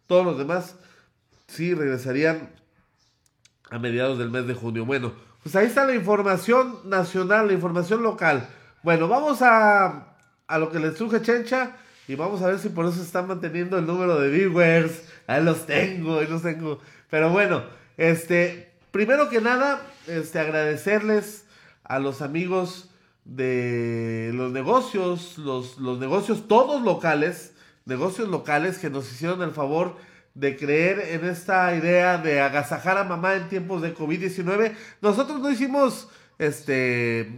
todos 0.09 0.25
los 0.25 0.39
demás 0.39 0.75
sí 1.47 1.75
regresarían 1.75 2.51
a 3.71 3.79
mediados 3.79 4.19
del 4.19 4.31
mes 4.31 4.47
de 4.47 4.55
junio. 4.55 4.85
Bueno, 4.85 5.13
pues 5.43 5.55
ahí 5.55 5.67
está 5.67 5.85
la 5.85 5.95
información 5.95 6.81
nacional, 6.85 7.47
la 7.47 7.53
información 7.53 8.03
local. 8.03 8.49
Bueno, 8.83 9.07
vamos 9.07 9.43
a 9.43 10.17
a 10.47 10.59
lo 10.59 10.71
que 10.71 10.79
les 10.79 10.95
truje 10.95 11.23
Chencha 11.23 11.77
y 12.09 12.15
vamos 12.15 12.43
a 12.43 12.49
ver 12.49 12.59
si 12.59 12.69
por 12.69 12.87
eso 12.87 13.03
están 13.03 13.27
manteniendo 13.27 13.79
el 13.79 13.87
número 13.87 14.19
de 14.21 14.31
viewers. 14.31 15.03
Ahí 15.27 15.43
los 15.43 15.67
tengo, 15.67 16.21
ahí 16.21 16.27
los 16.27 16.43
tengo. 16.43 16.81
Pero 17.11 17.31
bueno, 17.31 17.65
este, 17.97 18.73
primero 18.93 19.29
que 19.29 19.41
nada, 19.41 19.83
este, 20.07 20.39
agradecerles 20.39 21.45
a 21.85 21.99
los 21.99 22.23
amigos 22.23 22.91
de 23.27 24.31
los 24.35 24.53
negocios, 24.53 25.37
los, 25.39 25.79
los 25.79 25.99
negocios 25.99 26.47
todos 26.49 26.83
locales, 26.83 27.55
negocios 27.85 28.29
locales 28.29 28.79
que 28.79 28.89
nos 28.89 29.11
hicieron 29.13 29.43
el 29.43 29.51
favor 29.51 29.97
de 30.35 30.57
creer 30.57 31.01
en 31.15 31.29
esta 31.29 31.75
idea 31.75 32.19
de 32.19 32.41
agasajar 32.41 32.99
a 32.99 33.05
mamá 33.05 33.35
en 33.35 33.49
tiempos 33.49 33.83
de 33.83 33.95
COVID-19. 33.95 34.75
Nosotros 35.01 35.41
no 35.41 35.51
hicimos 35.51 36.09
este 36.39 37.31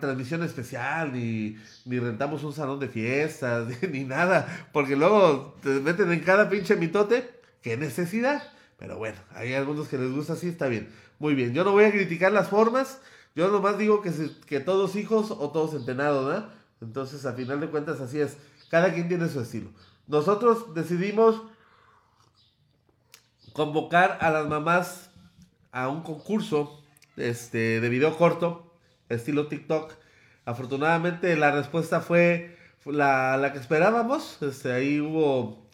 transmisión 0.00 0.42
especial, 0.42 1.12
ni, 1.12 1.56
ni 1.84 1.98
rentamos 1.98 2.42
un 2.42 2.52
salón 2.52 2.80
de 2.80 2.88
fiestas, 2.88 3.68
ni, 3.90 4.04
nada, 4.04 4.68
porque 4.72 4.96
luego 4.96 5.56
te 5.62 5.68
meten 5.80 6.10
en 6.12 6.20
cada 6.20 6.48
pinche 6.48 6.76
mitote, 6.76 7.30
qué 7.62 7.76
necesidad. 7.76 8.42
Pero 8.78 8.98
bueno, 8.98 9.18
hay 9.34 9.54
algunos 9.54 9.88
que 9.88 9.98
les 9.98 10.10
gusta 10.10 10.32
así, 10.32 10.48
está 10.48 10.66
bien. 10.66 10.88
Muy 11.18 11.34
bien, 11.34 11.54
yo 11.54 11.62
no 11.62 11.72
voy 11.72 11.84
a 11.84 11.92
criticar 11.92 12.32
las 12.32 12.48
formas, 12.48 13.00
yo 13.34 13.48
nomás 13.48 13.78
digo 13.78 14.02
que, 14.02 14.12
que 14.46 14.60
todos 14.60 14.96
hijos 14.96 15.30
o 15.30 15.50
todos 15.50 15.74
entrenados, 15.74 16.32
¿no? 16.32 16.48
Entonces, 16.80 17.24
a 17.26 17.32
final 17.32 17.60
de 17.60 17.68
cuentas, 17.68 18.00
así 18.00 18.20
es. 18.20 18.36
Cada 18.68 18.92
quien 18.92 19.08
tiene 19.08 19.28
su 19.28 19.40
estilo. 19.40 19.70
Nosotros 20.06 20.74
decidimos 20.74 21.42
convocar 23.52 24.18
a 24.20 24.30
las 24.30 24.48
mamás 24.48 25.10
a 25.72 25.88
un 25.88 26.02
concurso 26.02 26.82
este, 27.16 27.80
de 27.80 27.88
video 27.88 28.16
corto, 28.16 28.72
estilo 29.08 29.46
TikTok. 29.48 29.92
Afortunadamente 30.44 31.36
la 31.36 31.52
respuesta 31.52 32.00
fue 32.00 32.58
la, 32.84 33.50
que 33.52 33.58
esperábamos. 33.58 34.42
Este, 34.42 34.72
ahí 34.72 35.00
hubo 35.00 35.66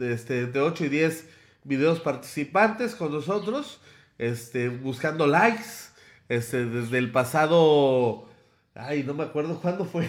este, 0.00 0.46
de 0.46 0.60
8 0.60 0.86
y 0.86 0.88
10 0.88 1.28
videos 1.64 2.00
participantes 2.00 2.94
con 2.94 3.12
nosotros, 3.12 3.80
este, 4.18 4.68
buscando 4.68 5.26
likes. 5.26 5.87
Este, 6.28 6.66
desde 6.66 6.98
el 6.98 7.10
pasado, 7.10 8.28
ay, 8.74 9.02
no 9.04 9.14
me 9.14 9.24
acuerdo 9.24 9.60
cuándo 9.62 9.84
fue, 9.84 10.08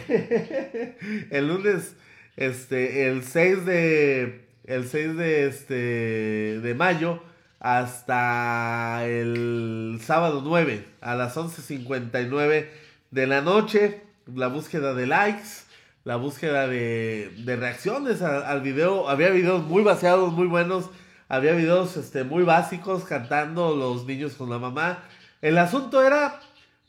el 1.32 1.48
lunes, 1.48 1.96
este, 2.36 3.08
el 3.08 3.24
6 3.24 3.66
de, 3.66 4.48
el 4.66 4.88
6 4.88 5.16
de, 5.16 5.48
este, 5.48 6.60
de 6.60 6.76
mayo, 6.76 7.22
hasta 7.60 9.06
el 9.06 10.00
sábado 10.02 10.42
9 10.44 10.86
a 11.02 11.16
las 11.16 11.36
11.59 11.36 12.68
de 13.12 13.28
la 13.28 13.42
noche. 13.42 14.02
La 14.34 14.48
búsqueda 14.48 14.94
de 14.94 15.08
likes, 15.08 15.64
la 16.04 16.16
búsqueda 16.16 16.68
de, 16.68 17.32
reacciones 17.46 18.22
al, 18.22 18.62
video. 18.62 19.10
Había 19.10 19.30
videos 19.30 19.64
muy 19.64 19.84
vaciados, 19.84 20.34
muy 20.34 20.48
buenos. 20.48 20.90
Había 21.28 21.54
videos 21.54 21.98
este, 21.98 22.24
muy 22.24 22.44
básicos 22.44 23.04
cantando 23.06 23.76
los 23.76 24.06
niños 24.06 24.34
con 24.34 24.50
la 24.50 24.60
mamá. 24.60 25.00
El 25.42 25.58
asunto 25.58 26.04
era, 26.04 26.40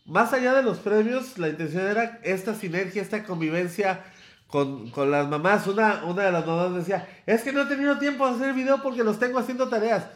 más 0.04 0.32
allá 0.32 0.54
de 0.54 0.62
los 0.62 0.78
premios, 0.78 1.38
la 1.38 1.48
intención 1.48 1.86
era 1.86 2.20
esta 2.22 2.54
sinergia, 2.54 3.02
esta 3.02 3.24
convivencia 3.24 4.04
con, 4.46 4.92
las 5.10 5.28
mamás. 5.28 5.66
Una, 5.66 6.04
una 6.04 6.24
de 6.24 6.32
las 6.32 6.46
mamás 6.46 6.74
decía, 6.74 7.08
es 7.26 7.42
que 7.42 7.52
no 7.52 7.62
he 7.62 7.66
tenido 7.66 7.98
tiempo 7.98 8.26
de 8.26 8.36
hacer 8.36 8.54
video 8.54 8.82
porque 8.82 9.04
los 9.04 9.18
tengo 9.18 9.38
haciendo 9.38 9.68
tareas 9.68 10.06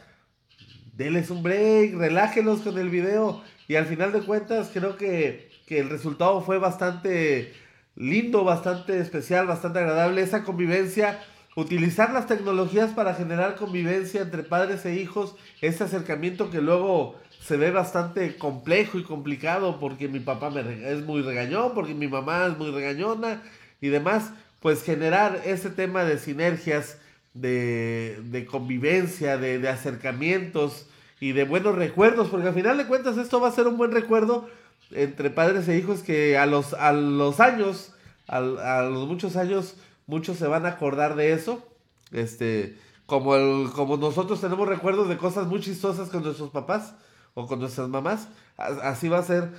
denles 0.97 1.31
un 1.31 1.43
break, 1.43 1.95
relájenlos 1.95 2.61
con 2.61 2.79
el 2.79 2.91
video. 2.91 3.43
Y 3.69 3.77
al 3.77 3.87
final 3.87 4.13
de 4.13 4.21
cuentas, 4.21 4.71
creo 4.73 4.97
que, 4.97 5.53
el 5.69 5.91
resultado 5.91 6.41
fue 6.43 6.59
bastante 6.59 7.53
lindo, 7.97 8.45
bastante 8.45 8.99
especial, 8.99 9.47
bastante 9.47 9.81
agradable. 9.81 10.23
Esa 10.23 10.45
convivencia, 10.45 11.21
utilizar 11.57 12.13
las 12.13 12.27
tecnologías 12.27 12.93
para 12.93 13.15
generar 13.15 13.57
convivencia 13.57 14.23
entre 14.23 14.43
padres 14.43 14.85
e 14.85 14.95
hijos, 14.95 15.35
ese 15.61 15.85
acercamiento 15.85 16.51
que 16.51 16.61
luego 16.61 17.19
se 17.47 17.59
ve 17.59 17.71
bastante 17.71 18.39
complejo 18.39 18.99
y 18.99 19.03
complicado 19.03 19.79
porque 19.79 20.09
mi 20.09 20.21
papá 20.21 20.49
me 20.49 20.61
es 20.91 21.05
muy 21.05 21.21
regañón, 21.21 21.73
porque 21.75 21.93
mi 21.93 22.09
mamá 22.09 22.47
es 22.47 22.57
muy 22.57 22.71
regañona 22.71 23.43
y 23.83 23.89
demás, 23.89 24.31
pues 24.61 24.83
generar 24.83 25.43
ese 25.45 25.69
tema 25.69 26.05
de 26.05 26.19
sinergias 26.19 26.99
de, 27.35 28.47
convivencia, 28.51 29.37
de, 29.37 29.69
acercamientos 29.69 30.87
y 31.21 31.33
de 31.33 31.45
buenos 31.45 31.75
recuerdos, 31.75 32.29
porque 32.29 32.49
al 32.49 32.55
final 32.55 32.79
de 32.79 32.87
cuentas 32.87 33.19
esto 33.19 33.41
va 33.41 33.49
a 33.49 33.53
ser 33.53 33.67
un 33.67 33.77
buen 33.77 33.93
recuerdo 33.93 34.49
entre 34.91 35.29
padres 35.29 35.69
e 35.69 35.77
hijos 35.77 36.03
que 36.03 36.39
a 36.39 36.47
los, 36.47 36.73
a 36.73 36.95
los 36.95 37.41
años, 37.41 37.93
a, 38.27 38.41
los 38.41 39.07
muchos 39.07 39.37
años, 39.37 39.77
muchos 40.07 40.39
se 40.39 40.47
van 40.47 40.65
a 40.65 40.71
acordar 40.71 41.15
de 41.15 41.33
eso. 41.33 41.63
Este, 42.11 42.79
como, 43.05 43.37
el, 43.37 43.71
como 43.73 43.99
nosotros 43.99 44.41
tenemos 44.41 44.67
recuerdos 44.67 45.11
de 45.11 45.19
cosas 45.19 45.47
muy 45.47 45.61
chistosas 45.61 46.09
con 46.09 46.23
nuestros 46.23 46.49
papás 46.49 46.95
o 47.35 47.47
con 47.47 47.61
nuestras 47.61 47.89
mamás, 47.89 48.29
así 48.57 49.09
va 49.09 49.19
a 49.19 49.23
ser 49.23 49.51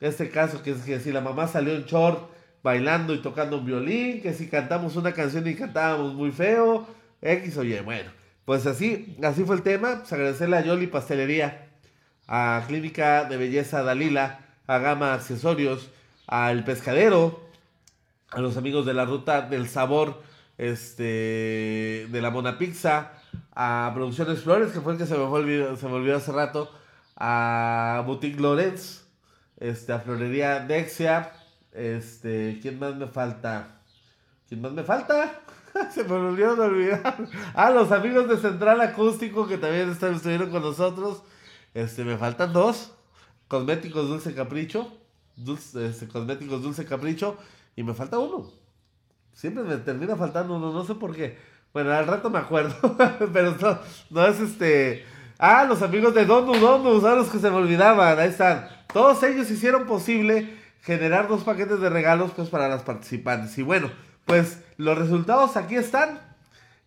este 0.00 0.30
caso, 0.30 0.62
que, 0.62 0.74
que 0.74 1.00
si 1.00 1.12
la 1.12 1.20
mamá 1.20 1.48
salió 1.48 1.74
en 1.74 1.84
short 1.84 2.30
bailando 2.62 3.14
y 3.14 3.18
tocando 3.18 3.58
un 3.58 3.66
violín, 3.66 4.22
que 4.22 4.32
si 4.32 4.48
cantamos 4.48 4.96
una 4.96 5.12
canción 5.12 5.46
y 5.46 5.54
cantábamos 5.54 6.14
muy 6.14 6.30
feo, 6.30 6.86
X 7.20 7.56
o 7.58 7.64
Y. 7.64 7.78
Bueno, 7.80 8.10
pues 8.44 8.66
así, 8.66 9.16
así 9.22 9.44
fue 9.44 9.56
el 9.56 9.62
tema. 9.62 9.98
Pues 9.98 10.12
agradecerle 10.12 10.56
a 10.56 10.62
Yoli 10.62 10.86
Pastelería, 10.86 11.68
a 12.26 12.62
Clínica 12.66 13.24
de 13.24 13.36
Belleza 13.36 13.82
Dalila, 13.82 14.40
a 14.66 14.78
Gama 14.78 15.14
Accesorios, 15.14 15.90
al 16.26 16.64
Pescadero, 16.64 17.40
a 18.30 18.40
los 18.40 18.56
amigos 18.56 18.86
de 18.86 18.94
la 18.94 19.04
Ruta 19.04 19.42
del 19.42 19.68
Sabor, 19.68 20.22
este, 20.56 22.06
de 22.10 22.20
la 22.22 22.30
Mona 22.30 22.58
Pizza, 22.58 23.12
a 23.54 23.90
Producciones 23.94 24.40
Flores, 24.40 24.72
que 24.72 24.80
fue 24.80 24.92
el 24.92 24.98
que 24.98 25.06
se 25.06 25.16
me, 25.16 25.24
olvidó, 25.24 25.76
se 25.76 25.86
me 25.86 25.94
olvidó 25.94 26.16
hace 26.16 26.32
rato, 26.32 26.70
a 27.16 28.02
Boutique 28.06 28.40
Lorenz, 28.40 29.04
este, 29.58 29.92
a 29.92 30.00
Florería 30.00 30.60
Dexia, 30.60 31.32
este, 31.72 32.58
¿quién 32.62 32.78
más 32.78 32.96
me 32.96 33.06
falta? 33.06 33.80
¿Quién 34.48 34.60
más 34.60 34.72
me 34.72 34.84
falta? 34.84 35.40
Se 35.92 36.04
me 36.04 36.12
olvidaron 36.14 36.58
de 36.58 36.64
olvidar. 36.64 37.16
Ah, 37.54 37.70
los 37.70 37.90
amigos 37.90 38.28
de 38.28 38.36
Central 38.36 38.80
Acústico 38.80 39.46
que 39.48 39.58
también 39.58 39.90
estuvieron 39.90 40.50
con 40.50 40.62
nosotros. 40.62 41.22
Este, 41.74 42.04
me 42.04 42.16
faltan 42.16 42.52
dos. 42.52 42.92
Cosméticos 43.48 44.08
Dulce 44.08 44.34
Capricho. 44.34 44.92
Dulce, 45.36 45.88
este, 45.88 46.06
cosméticos 46.06 46.62
Dulce 46.62 46.84
Capricho. 46.84 47.36
Y 47.74 47.82
me 47.82 47.94
falta 47.94 48.18
uno. 48.18 48.50
Siempre 49.32 49.64
me 49.64 49.76
termina 49.78 50.14
faltando 50.14 50.54
uno, 50.54 50.72
no 50.72 50.84
sé 50.84 50.94
por 50.94 51.14
qué. 51.14 51.36
Bueno, 51.72 51.92
al 51.92 52.06
rato 52.06 52.30
me 52.30 52.38
acuerdo. 52.38 52.96
Pero 53.32 53.56
no, 53.60 53.78
no 54.10 54.26
es 54.26 54.38
este. 54.38 55.04
Ah, 55.38 55.64
los 55.64 55.82
amigos 55.82 56.14
de 56.14 56.24
Donu 56.24 56.54
Donu, 56.54 57.00
son 57.00 57.18
los 57.18 57.28
que 57.28 57.38
se 57.38 57.50
me 57.50 57.56
olvidaban. 57.56 58.18
Ahí 58.18 58.28
están. 58.28 58.68
Todos 58.92 59.22
ellos 59.24 59.50
hicieron 59.50 59.86
posible 59.86 60.56
generar 60.82 61.26
dos 61.26 61.42
paquetes 61.42 61.80
de 61.80 61.90
regalos 61.90 62.30
pues 62.36 62.48
para 62.48 62.68
las 62.68 62.82
participantes. 62.82 63.58
Y 63.58 63.62
bueno, 63.62 63.90
pues 64.26 64.62
los 64.76 64.96
resultados 64.96 65.56
aquí 65.56 65.74
están. 65.74 66.20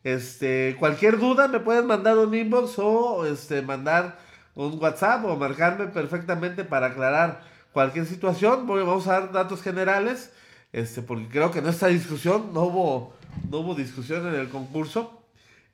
Este, 0.04 0.78
cualquier 0.80 1.20
duda 1.20 1.50
me 1.50 1.60
pueden 1.60 1.88
mandar 1.88 2.18
un 2.18 2.34
inbox 2.34 2.80
o 2.80 3.26
este, 3.26 3.62
mandar 3.62 4.18
un 4.56 4.82
WhatsApp 4.82 5.26
o 5.26 5.36
marcarme 5.36 5.88
perfectamente 5.88 6.64
para 6.64 6.88
aclarar 6.88 7.42
cualquier 7.74 8.06
situación. 8.06 8.66
vamos 8.66 9.08
a 9.08 9.20
dar 9.20 9.32
datos 9.34 9.62
generales, 9.62 10.32
este, 10.72 11.02
porque 11.02 11.28
creo 11.28 11.52
que 11.52 11.60
en 11.60 11.68
esta 11.68 11.88
discusión 11.88 12.54
no 12.54 12.62
hubo, 12.62 13.14
no 13.50 13.58
hubo 13.60 13.76
discusión 13.76 14.26
en 14.28 14.36
el 14.36 14.48
concurso. 14.48 15.22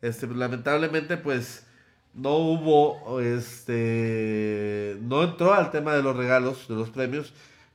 Este, 0.00 0.26
lamentablemente, 0.28 1.16
pues 1.16 1.66
no 2.14 2.36
hubo, 2.36 3.20
este, 3.20 4.96
no 5.00 5.24
entró 5.24 5.54
al 5.54 5.70
tema 5.70 5.94
de 5.94 6.02
los 6.02 6.16
regalos, 6.16 6.68
de 6.68 6.74
los 6.74 6.90
premios, 6.90 7.32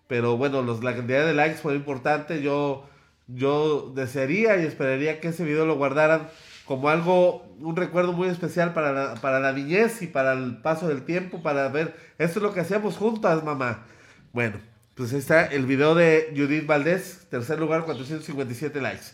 pero 0.08 0.38
bueno, 0.38 0.62
los, 0.62 0.84
la 0.84 0.96
cantidad 0.96 1.26
de 1.26 1.34
likes 1.34 1.58
fue 1.58 1.76
importante. 1.76 2.42
Yo, 2.42 2.88
yo 3.28 3.92
desearía 3.96 4.62
y 4.62 4.66
esperaría 4.66 5.20
que 5.20 5.30
ese 5.30 5.44
video 5.44 5.66
lo 5.66 5.76
guardaran 5.76 6.30
como 6.66 6.90
algo, 6.90 7.46
un 7.60 7.76
recuerdo 7.76 8.14
muy 8.14 8.30
especial 8.30 8.74
para 8.74 8.94
la, 8.94 9.16
para 9.16 9.40
la 9.40 9.52
niñez 9.52 10.02
y 10.02 10.08
para 10.08 10.34
el 10.34 10.58
paso 10.58 10.88
del 10.88 11.04
tiempo, 11.04 11.42
para 11.42 11.68
ver, 11.70 11.96
esto 12.18 12.40
es 12.40 12.44
lo 12.44 12.54
que 12.54 12.62
hacíamos 12.62 12.98
juntas, 12.98 13.44
mamá. 13.44 13.86
Bueno, 14.32 14.58
pues 14.96 15.12
ahí 15.12 15.20
está 15.20 15.46
el 15.46 15.66
video 15.66 15.96
de 15.96 16.34
Judith 16.36 16.66
Valdés, 16.66 17.28
tercer 17.30 17.60
lugar, 17.60 17.84
457 17.84 18.80
likes. 18.80 19.08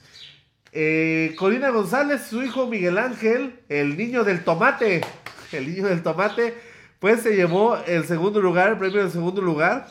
Eh, 0.72 1.34
Corina 1.38 1.72
González, 1.72 2.22
su 2.30 2.44
hijo 2.44 2.68
Miguel 2.68 2.98
Ángel, 2.98 3.60
el 3.70 3.98
niño 3.98 4.24
del 4.24 4.44
tomate, 4.44 5.02
el 5.52 5.68
niño 5.68 5.88
del 5.88 6.04
tomate, 6.04 6.54
pues 7.00 7.22
se 7.22 7.36
llevó 7.36 7.78
el 7.88 8.06
segundo 8.06 8.42
lugar, 8.42 8.70
el 8.70 8.78
premio 8.78 9.02
del 9.02 9.12
segundo 9.12 9.42
lugar, 9.42 9.88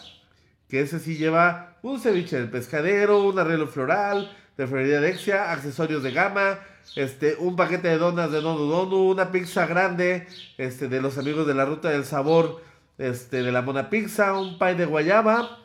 que 0.69 0.83
ese 0.83 1.01
sí 1.01 1.17
lleva 1.17 1.79
un 1.83 1.99
ceviche 1.99 2.37
del 2.37 2.51
pescadero, 2.51 3.25
un 3.25 3.39
arreglo 3.39 3.67
floral 3.67 4.37
de 4.57 4.67
Florería 4.67 5.01
Dexia, 5.01 5.53
accesorios 5.53 6.03
de 6.03 6.13
gama, 6.13 6.59
este, 6.97 7.37
un 7.39 7.57
paquete 7.57 7.89
de 7.89 7.99
donas 7.99 8.31
de 8.31 8.41
Donu 8.41 9.11
una 9.11 9.31
pizza 9.31 9.67
grande, 9.67 10.27
este, 10.57 10.89
de 10.89 11.01
los 11.01 11.19
amigos 11.19 11.47
de 11.47 11.55
la 11.55 11.65
Ruta 11.65 11.91
del 11.91 12.05
Sabor, 12.05 12.63
este, 12.99 13.43
de 13.43 13.53
la 13.53 13.63
Mona 13.63 13.91
Pizza, 13.91 14.39
un 14.39 14.59
pie 14.59 14.75
de 14.75 14.87
guayaba, 14.87 15.59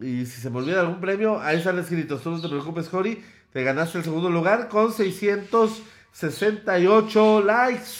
y 0.00 0.24
si 0.26 0.40
se 0.40 0.50
me 0.50 0.58
olvida 0.58 0.80
algún 0.80 1.00
premio, 1.00 1.40
ahí 1.40 1.58
están 1.58 1.78
escritos, 1.78 2.22
tú 2.22 2.30
no 2.30 2.40
te 2.40 2.48
preocupes, 2.48 2.88
Cory, 2.88 3.22
te 3.52 3.62
ganaste 3.62 3.98
el 3.98 4.04
segundo 4.04 4.30
lugar 4.30 4.68
con 4.68 4.92
668 4.92 7.42
likes, 7.42 7.90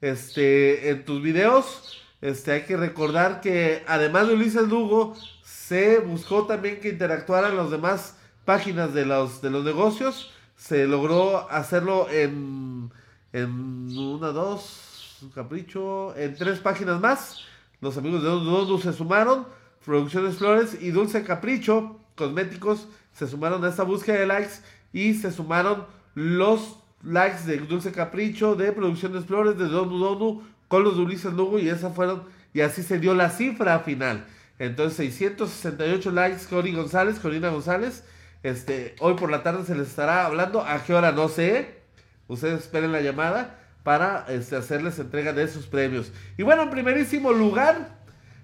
este, 0.00 0.90
en 0.90 1.04
tus 1.04 1.20
videos, 1.22 2.00
este, 2.20 2.52
hay 2.52 2.62
que 2.62 2.76
recordar 2.76 3.40
que 3.40 3.82
además 3.86 4.28
de 4.28 4.34
Ulises 4.34 4.68
Lugo, 4.68 5.16
se 5.42 5.98
buscó 5.98 6.46
también 6.46 6.78
que 6.80 6.90
interactuaran 6.90 7.56
las 7.56 7.70
demás 7.70 8.16
páginas 8.44 8.92
de 8.94 9.06
los, 9.06 9.40
de 9.40 9.50
los 9.50 9.64
negocios, 9.64 10.32
se 10.62 10.86
logró 10.86 11.50
hacerlo 11.50 12.08
en, 12.08 12.88
en 13.32 13.98
una, 13.98 14.28
dos, 14.28 15.18
un 15.20 15.30
capricho, 15.30 16.16
en 16.16 16.36
tres 16.36 16.60
páginas 16.60 17.00
más. 17.00 17.40
Los 17.80 17.96
amigos 17.96 18.22
de 18.22 18.28
Dodo 18.28 18.78
se 18.78 18.92
sumaron, 18.92 19.44
Producciones 19.84 20.36
Flores 20.36 20.78
y 20.80 20.92
Dulce 20.92 21.24
Capricho, 21.24 21.98
cosméticos, 22.14 22.86
se 23.12 23.26
sumaron 23.26 23.64
a 23.64 23.70
esta 23.70 23.82
búsqueda 23.82 24.20
de 24.20 24.26
likes 24.26 24.52
y 24.92 25.14
se 25.14 25.32
sumaron 25.32 25.84
los 26.14 26.78
likes 27.02 27.44
de 27.44 27.58
Dulce 27.58 27.90
Capricho, 27.90 28.54
de 28.54 28.70
Producciones 28.70 29.24
Flores, 29.24 29.58
de 29.58 29.66
Donu 29.66 29.98
Donu, 29.98 30.42
con 30.68 30.84
los 30.84 30.96
de 30.96 31.02
Ulises 31.02 31.32
Lugo 31.32 31.58
y 31.58 31.68
esa 31.68 31.90
fueron, 31.90 32.22
y 32.54 32.60
así 32.60 32.84
se 32.84 33.00
dio 33.00 33.14
la 33.14 33.30
cifra 33.30 33.80
final. 33.80 34.26
Entonces 34.60 34.96
668 34.96 36.12
likes, 36.12 36.44
Cori 36.48 36.72
González, 36.72 37.18
Corina 37.18 37.48
González, 37.48 38.04
este, 38.42 38.96
hoy 38.98 39.14
por 39.14 39.30
la 39.30 39.42
tarde 39.42 39.64
se 39.64 39.74
les 39.74 39.88
estará 39.88 40.26
hablando. 40.26 40.62
¿A 40.62 40.82
qué 40.82 40.94
hora? 40.94 41.12
No 41.12 41.28
sé. 41.28 41.82
Ustedes 42.28 42.62
esperen 42.62 42.92
la 42.92 43.00
llamada 43.00 43.58
para 43.82 44.26
este, 44.28 44.56
hacerles 44.56 44.98
entrega 44.98 45.32
de 45.32 45.48
sus 45.48 45.66
premios. 45.66 46.12
Y 46.36 46.42
bueno, 46.42 46.62
en 46.62 46.70
primerísimo 46.70 47.32
lugar, 47.32 47.98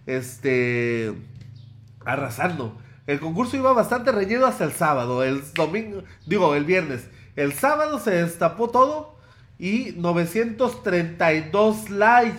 este, 0.06 1.12
arrasando. 2.04 2.78
El 3.06 3.20
concurso 3.20 3.56
iba 3.56 3.72
bastante 3.72 4.12
reñido 4.12 4.46
hasta 4.46 4.64
el 4.64 4.72
sábado. 4.72 5.24
El 5.24 5.42
domingo, 5.54 6.02
digo, 6.26 6.54
el 6.54 6.64
viernes. 6.64 7.08
El 7.36 7.52
sábado 7.52 7.98
se 7.98 8.10
destapó 8.10 8.68
todo 8.68 9.18
y 9.58 9.94
932 9.96 11.90
likes 11.90 12.38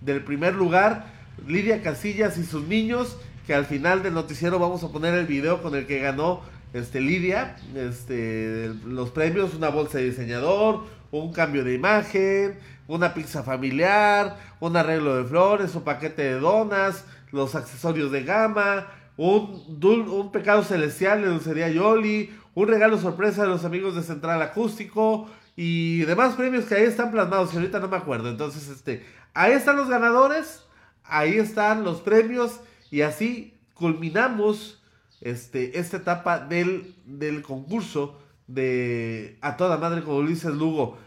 del 0.00 0.22
primer 0.22 0.54
lugar. 0.54 1.06
Lidia 1.46 1.82
Casillas 1.82 2.38
y 2.38 2.44
sus 2.44 2.68
niños, 2.68 3.16
que 3.46 3.54
al 3.54 3.64
final 3.64 4.02
del 4.02 4.14
noticiero 4.14 4.58
vamos 4.58 4.84
a 4.84 4.88
poner 4.88 5.14
el 5.14 5.26
video 5.26 5.62
con 5.62 5.74
el 5.74 5.86
que 5.86 5.98
ganó 5.98 6.42
este, 6.72 7.00
Lidia, 7.00 7.56
este, 7.74 8.72
los 8.86 9.10
premios, 9.10 9.54
una 9.54 9.68
bolsa 9.68 9.98
de 9.98 10.04
diseñador, 10.04 10.84
un 11.10 11.32
cambio 11.32 11.64
de 11.64 11.74
imagen, 11.74 12.58
una 12.86 13.14
pizza 13.14 13.42
familiar, 13.42 14.36
un 14.60 14.76
arreglo 14.76 15.16
de 15.16 15.24
flores, 15.24 15.74
un 15.74 15.82
paquete 15.82 16.22
de 16.22 16.40
donas, 16.40 17.04
los 17.32 17.54
accesorios 17.54 18.10
de 18.12 18.24
gama, 18.24 18.88
un, 19.16 19.78
un 19.82 20.32
pecado 20.32 20.62
celestial 20.62 21.22
de 21.22 21.28
Dulcería 21.28 21.68
Yoli, 21.68 22.30
un 22.54 22.68
regalo 22.68 22.98
sorpresa 22.98 23.42
de 23.42 23.48
los 23.48 23.64
amigos 23.64 23.94
de 23.94 24.02
Central 24.02 24.40
Acústico 24.42 25.28
y 25.56 26.00
demás 26.00 26.34
premios 26.34 26.64
que 26.64 26.74
ahí 26.74 26.84
están 26.84 27.10
plasmados, 27.10 27.54
ahorita 27.54 27.80
no 27.80 27.88
me 27.88 27.96
acuerdo. 27.96 28.28
Entonces, 28.28 28.68
este, 28.68 29.04
ahí 29.34 29.52
están 29.52 29.76
los 29.76 29.88
ganadores, 29.88 30.64
ahí 31.04 31.38
están 31.38 31.84
los 31.84 32.00
premios 32.00 32.60
y 32.90 33.02
así 33.02 33.54
culminamos 33.74 34.79
este, 35.20 35.78
esta 35.78 35.98
etapa 35.98 36.38
del, 36.40 36.94
del 37.04 37.42
concurso 37.42 38.18
de 38.46 39.38
A 39.40 39.56
Toda 39.56 39.76
Madre 39.76 40.02
con 40.02 40.16
Ulises 40.16 40.54
Lugo. 40.54 40.98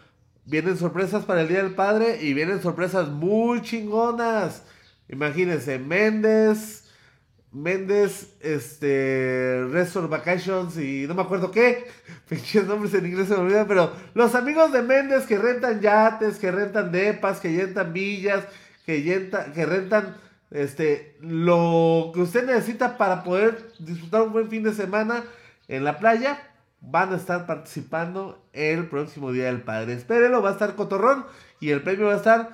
Vienen 0.46 0.78
sorpresas 0.78 1.26
para 1.26 1.42
el 1.42 1.48
Día 1.48 1.64
del 1.64 1.76
Padre 1.76 2.20
y 2.22 2.34
vienen 2.34 2.62
sorpresas 2.62 3.10
muy 3.10 3.62
chingonas. 3.62 4.64
Imagínense, 5.10 5.80
Méndez, 5.80 6.84
Méndez, 7.52 8.36
este, 8.42 9.64
Resort 9.70 10.10
Vacations 10.10 10.78
y 10.78 11.06
no 11.08 11.14
me 11.14 11.22
acuerdo 11.22 11.52
qué, 11.52 11.86
pinches 12.30 12.66
nombres 12.66 12.94
en 12.96 13.06
inglés 13.06 13.28
se 13.28 13.36
me 13.36 13.42
olvidan, 13.42 13.68
pero 13.68 13.94
los 14.14 14.34
amigos 14.36 14.72
de 14.74 14.82
Méndez 14.82 15.26
que 15.26 15.38
rentan 15.38 15.80
yates, 15.80 16.40
que 16.40 16.52
rentan 16.52 16.92
depas, 16.92 17.40
que 17.40 17.56
rentan 17.56 17.94
villas, 17.94 18.44
que, 18.86 19.04
que 19.54 19.66
rentan 19.66 20.16
este, 20.54 21.18
lo 21.20 22.12
que 22.14 22.22
usted 22.22 22.46
necesita 22.46 22.98
para 22.98 23.24
poder 23.24 23.74
disfrutar 23.80 24.22
un 24.22 24.34
buen 24.34 24.50
fin 24.50 24.64
de 24.64 24.74
semana 24.74 25.24
en 25.68 25.84
la 25.84 25.98
playa, 25.98 26.40
van 26.80 27.12
a 27.12 27.18
estar 27.18 27.48
participando 27.48 28.40
el 28.54 28.88
próximo 28.88 29.32
Día 29.32 29.46
del 29.46 29.62
Padre. 29.62 29.94
Espérenlo, 29.94 30.44
va 30.44 30.50
a 30.50 30.54
estar 30.54 30.76
cotorrón 30.76 31.26
y 31.60 31.72
el 31.72 31.82
premio 31.82 32.08
va 32.08 32.14
a 32.14 32.18
estar 32.18 32.50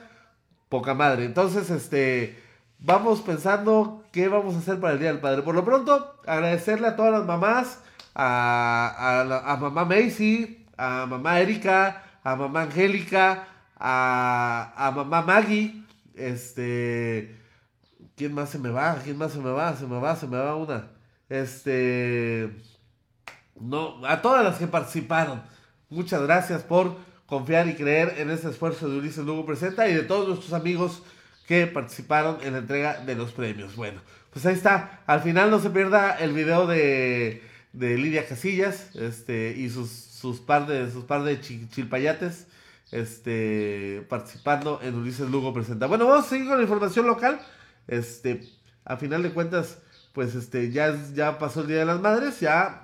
poca 0.70 0.93
madre. 0.93 1.26
Entonces, 1.26 1.70
este, 1.70 2.41
vamos 2.80 3.20
pensando 3.20 4.06
qué 4.14 4.30
vamos 4.30 4.56
a 4.56 4.60
hacer 4.60 4.80
para 4.80 4.93
el 4.93 5.00
Día 5.00 5.12
del 5.12 5.20
Padre. 5.20 5.41
Por 5.41 5.56
lo 5.56 5.66
pronto, 5.66 6.16
agradecerle 6.26 6.88
a 6.88 6.95
todas 6.95 7.12
las 7.12 7.26
mamás, 7.26 7.82
a, 8.16 8.95
a, 8.97 9.54
a 9.54 9.58
mamá 9.58 9.84
Macy, 9.84 10.66
a 10.78 11.06
mamá 11.06 11.41
Erika, 11.41 12.04
a 12.24 12.36
mamá 12.38 12.62
Angélica, 12.62 13.47
a, 13.78 14.74
a 14.78 14.91
mamá 14.91 15.22
Maggie, 15.22 15.84
este 16.16 17.39
¿Quién 18.20 18.34
más 18.34 18.50
se 18.50 18.60
me 18.60 18.70
va? 18.70 19.00
¿Quién 19.02 19.18
más 19.18 19.32
se 19.32 19.40
me 19.40 19.50
va? 19.50 19.74
Se 19.78 19.88
me 19.88 19.98
va, 19.98 20.14
se 20.14 20.28
me 20.28 20.36
va 20.36 20.54
una. 20.58 20.90
Este. 21.30 22.50
No, 23.58 24.06
a 24.06 24.22
todas 24.22 24.44
las 24.44 24.58
que 24.58 24.68
participaron. 24.68 25.42
Muchas 25.90 26.22
gracias 26.24 26.64
por 26.64 26.98
confiar 27.26 27.70
y 27.70 27.76
creer 27.76 28.16
en 28.18 28.30
este 28.30 28.50
esfuerzo 28.50 28.90
de 28.90 28.98
Ulises 28.98 29.24
Lugo 29.24 29.46
Presenta 29.46 29.88
y 29.88 29.94
de 29.94 30.04
todos 30.04 30.28
nuestros 30.28 30.52
amigos 30.52 31.02
que 31.48 31.66
participaron 31.66 32.40
en 32.42 32.52
la 32.52 32.60
entrega 32.60 33.00
de 33.00 33.16
los 33.16 33.32
premios. 33.32 33.78
Bueno, 33.78 34.02
pues 34.32 34.46
ahí 34.46 34.54
está. 34.54 35.02
Al 35.06 35.22
final 35.22 35.50
no 35.50 35.60
se 35.60 35.70
pierda 35.70 36.18
el 36.18 36.34
video 36.34 36.68
de, 36.68 37.42
de 37.72 37.98
Lidia 37.98 38.28
Casillas 38.28 38.94
este, 38.98 39.56
y 39.58 39.70
sus 39.70 39.90
sus 39.90 40.42
par 40.42 40.68
de, 40.68 40.92
sus 40.92 41.06
par 41.06 41.24
de 41.24 41.40
chilpayates 41.40 42.48
este, 42.92 44.06
participando 44.10 44.82
en 44.84 44.96
Ulises 44.96 45.30
Lugo 45.30 45.54
Presenta. 45.54 45.88
Bueno, 45.88 46.06
vamos 46.06 46.26
a 46.26 46.30
seguir 46.30 46.50
con 46.50 46.58
la 46.58 46.64
información 46.64 47.08
local. 47.08 47.40
Este, 47.90 48.42
a 48.86 48.98
final 48.98 49.24
de 49.24 49.32
cuentas, 49.32 49.80
pues 50.14 50.36
este, 50.36 50.72
ya, 50.72 50.96
ya 51.14 51.40
pasó 51.40 51.62
el 51.62 51.68
Día 51.68 51.80
de 51.80 51.86
las 51.86 52.00
Madres, 52.00 52.40
ya 52.40 52.84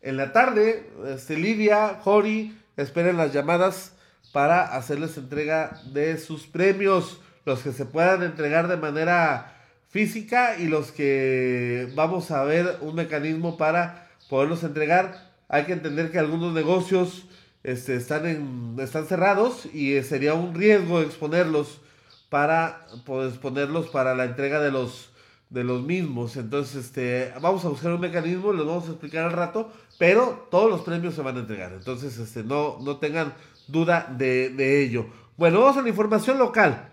en 0.00 0.16
la 0.16 0.32
tarde, 0.32 0.88
este, 1.06 1.36
Lidia, 1.36 1.98
Jori, 2.02 2.56
esperen 2.76 3.16
las 3.16 3.32
llamadas 3.32 3.94
para 4.32 4.76
hacerles 4.76 5.16
entrega 5.16 5.80
de 5.92 6.18
sus 6.18 6.46
premios, 6.46 7.20
los 7.44 7.62
que 7.62 7.72
se 7.72 7.84
puedan 7.84 8.22
entregar 8.22 8.68
de 8.68 8.76
manera 8.76 9.54
física 9.88 10.56
y 10.58 10.66
los 10.66 10.92
que 10.92 11.90
vamos 11.94 12.30
a 12.30 12.44
ver 12.44 12.78
un 12.80 12.94
mecanismo 12.94 13.56
para 13.56 14.08
poderlos 14.28 14.62
entregar. 14.62 15.32
Hay 15.48 15.64
que 15.64 15.72
entender 15.72 16.10
que 16.10 16.18
algunos 16.18 16.52
negocios 16.52 17.26
este, 17.62 17.96
están, 17.96 18.26
en, 18.26 18.76
están 18.78 19.06
cerrados 19.06 19.66
y 19.72 20.02
sería 20.02 20.34
un 20.34 20.54
riesgo 20.54 21.00
exponerlos 21.00 21.80
para 22.28 22.86
pues, 23.04 23.34
ponerlos 23.38 23.88
para 23.88 24.14
la 24.14 24.24
entrega 24.24 24.60
de 24.60 24.70
los 24.70 25.10
de 25.50 25.64
los 25.64 25.82
mismos. 25.82 26.36
Entonces, 26.36 26.86
este, 26.86 27.32
vamos 27.40 27.64
a 27.64 27.68
buscar 27.68 27.92
un 27.92 28.00
mecanismo, 28.00 28.52
lo 28.52 28.66
vamos 28.66 28.88
a 28.88 28.90
explicar 28.90 29.24
al 29.24 29.32
rato, 29.32 29.72
pero 29.98 30.48
todos 30.50 30.68
los 30.68 30.80
premios 30.80 31.14
se 31.14 31.22
van 31.22 31.36
a 31.36 31.40
entregar. 31.40 31.72
Entonces, 31.72 32.18
este, 32.18 32.42
no, 32.42 32.78
no 32.80 32.96
tengan 32.96 33.34
duda 33.68 34.12
de, 34.18 34.50
de 34.50 34.82
ello. 34.82 35.06
Bueno, 35.36 35.60
vamos 35.60 35.76
a 35.76 35.82
la 35.82 35.88
información 35.88 36.38
local. 36.38 36.90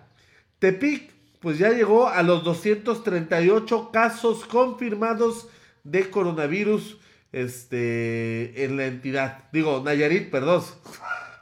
Tepic, 0.60 1.12
pues 1.40 1.58
ya 1.58 1.70
llegó 1.70 2.08
a 2.08 2.22
los 2.22 2.44
238 2.44 3.90
casos 3.92 4.46
confirmados 4.46 5.48
de 5.84 6.10
coronavirus 6.10 7.00
este, 7.32 8.64
en 8.64 8.78
la 8.78 8.86
entidad. 8.86 9.50
Digo, 9.52 9.82
Nayarit, 9.84 10.30
perdón. 10.30 10.64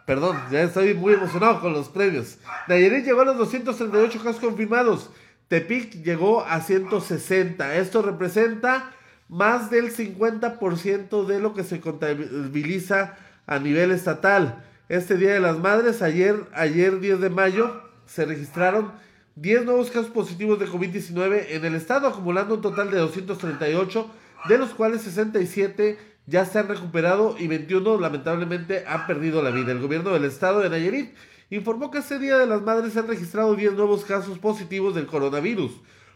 Perdón, 0.09 0.37
ya 0.49 0.63
estoy 0.63 0.95
muy 0.95 1.13
emocionado 1.13 1.61
con 1.61 1.71
los 1.71 1.87
premios. 1.87 2.39
Nayarit 2.67 3.05
llegó 3.05 3.21
a 3.21 3.25
los 3.25 3.37
238 3.37 4.23
casos 4.23 4.41
confirmados. 4.41 5.11
Tepic 5.49 6.01
llegó 6.03 6.43
a 6.43 6.61
160. 6.61 7.75
Esto 7.75 8.01
representa 8.01 8.89
más 9.27 9.69
del 9.69 9.95
50% 9.95 11.27
de 11.27 11.39
lo 11.39 11.53
que 11.53 11.63
se 11.63 11.79
contabiliza 11.79 13.17
a 13.45 13.59
nivel 13.59 13.91
estatal. 13.91 14.65
Este 14.89 15.15
Día 15.15 15.33
de 15.33 15.41
las 15.41 15.59
Madres, 15.59 16.01
ayer, 16.01 16.37
ayer 16.55 16.99
10 16.99 17.19
de 17.19 17.29
mayo, 17.29 17.79
se 18.07 18.25
registraron 18.25 18.91
10 19.35 19.65
nuevos 19.65 19.91
casos 19.91 20.09
positivos 20.09 20.57
de 20.57 20.65
COVID-19 20.65 21.49
en 21.49 21.65
el 21.65 21.75
estado, 21.75 22.07
acumulando 22.07 22.55
un 22.55 22.61
total 22.61 22.89
de 22.89 22.97
238 22.97 24.09
de 24.47 24.57
los 24.57 24.71
cuales 24.71 25.03
67 25.03 25.99
ya 26.29 26.45
se 26.45 26.59
han 26.59 26.67
recuperado 26.67 27.35
y 27.39 27.47
21 27.47 27.99
lamentablemente 27.99 28.85
han 28.87 29.07
perdido 29.07 29.41
la 29.41 29.49
vida. 29.49 29.71
El 29.71 29.79
gobierno 29.79 30.11
del 30.11 30.25
estado 30.25 30.59
de 30.59 30.69
Nayarit 30.69 31.15
informó 31.49 31.89
que 31.89 31.97
ese 31.99 32.19
Día 32.19 32.37
de 32.37 32.45
las 32.45 32.61
Madres 32.61 32.93
se 32.93 32.99
han 32.99 33.07
registrado 33.07 33.55
10 33.55 33.73
nuevos 33.73 34.05
casos 34.05 34.37
positivos 34.37 34.93
del 34.93 35.07
coronavirus, 35.07 35.71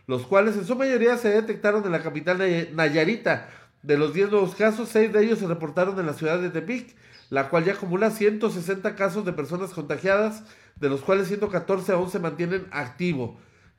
los 0.06 0.28
cuales 0.28 0.56
en 0.56 0.66
su 0.66 0.76
mayoría 0.76 1.18
se 1.18 1.30
detectaron 1.30 1.84
en 1.86 1.92
la 1.92 2.04
capital 2.04 2.38
Nayarita. 2.76 3.50
De 3.82 3.98
los 3.98 4.14
10 4.14 4.30
nuevos 4.30 4.56
casos, 4.56 4.90
6 4.90 5.12
de 5.12 5.24
ellos 5.24 5.40
se 5.40 5.48
reportaron 5.48 6.00
en 6.00 6.06
la 6.06 6.14
ciudad 6.14 6.40
de 6.40 6.52
Tepic, 6.52 6.96
la 7.32 7.50
cual 7.50 7.66
ya 7.66 7.74
acumula 7.74 8.12
160 8.12 8.96
casos 8.96 9.26
de 9.26 9.34
personas 9.34 9.72
contagiadas, 9.72 10.44
de 10.76 10.90
los 10.90 11.02
cuales 11.02 11.28
114 11.28 11.92
aún 11.92 12.10
se 12.10 12.20
mantienen 12.20 12.68
activos, 12.72 13.32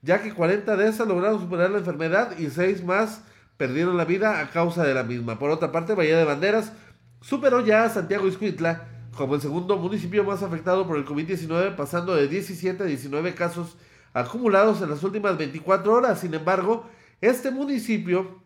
ya 0.03 0.21
que 0.21 0.35
40 0.35 0.77
de 0.77 0.89
esas 0.89 1.07
lograron 1.07 1.41
superar 1.41 1.71
la 1.71 1.79
enfermedad 1.79 2.37
y 2.37 2.51
6 2.51 2.85
más 2.85 3.23
perdieron 3.57 3.97
la 3.97 4.05
vida 4.05 4.41
a 4.41 4.51
causa 4.51 4.85
de 4.85 4.95
la 4.95 5.03
misma. 5.03 5.39
Por 5.39 5.51
otra 5.51 5.73
parte, 5.73 5.95
Bahía 5.95 6.19
de 6.19 6.25
Banderas 6.25 6.73
superó 7.21 7.65
ya 7.65 7.85
a 7.85 7.91
Santiago 7.91 8.27
Iscuitla 8.27 8.89
como 9.17 9.37
el 9.37 9.41
segundo 9.41 9.77
municipio 9.77 10.25
más 10.25 10.43
afectado 10.43 10.87
por 10.87 10.97
el 10.97 11.05
COVID-19, 11.05 11.77
pasando 11.77 12.15
de 12.15 12.29
17 12.29 12.83
a 12.83 12.87
19 12.87 13.35
casos 13.35 13.77
acumulados 14.13 14.83
en 14.83 14.91
las 14.91 15.03
últimas 15.03 15.39
24 15.39 15.93
horas. 15.93 16.21
Sin 16.21 16.35
embargo, 16.35 16.89
este 17.21 17.51
municipio 17.51 18.43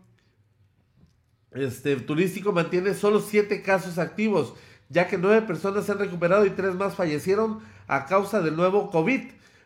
este, 1.52 1.96
turístico 1.96 2.52
mantiene 2.52 2.94
solo 2.94 3.20
7 3.20 3.62
casos 3.62 3.98
activos, 3.98 4.54
ya 4.88 5.08
que 5.08 5.18
9 5.18 5.46
personas 5.46 5.86
se 5.86 5.92
han 5.92 5.98
recuperado 5.98 6.44
y 6.44 6.50
3 6.50 6.74
más 6.74 6.94
fallecieron 6.94 7.60
a 7.86 8.06
causa 8.06 8.40
del 8.40 8.56
nuevo 8.56 8.90
COVID. 8.90 9.22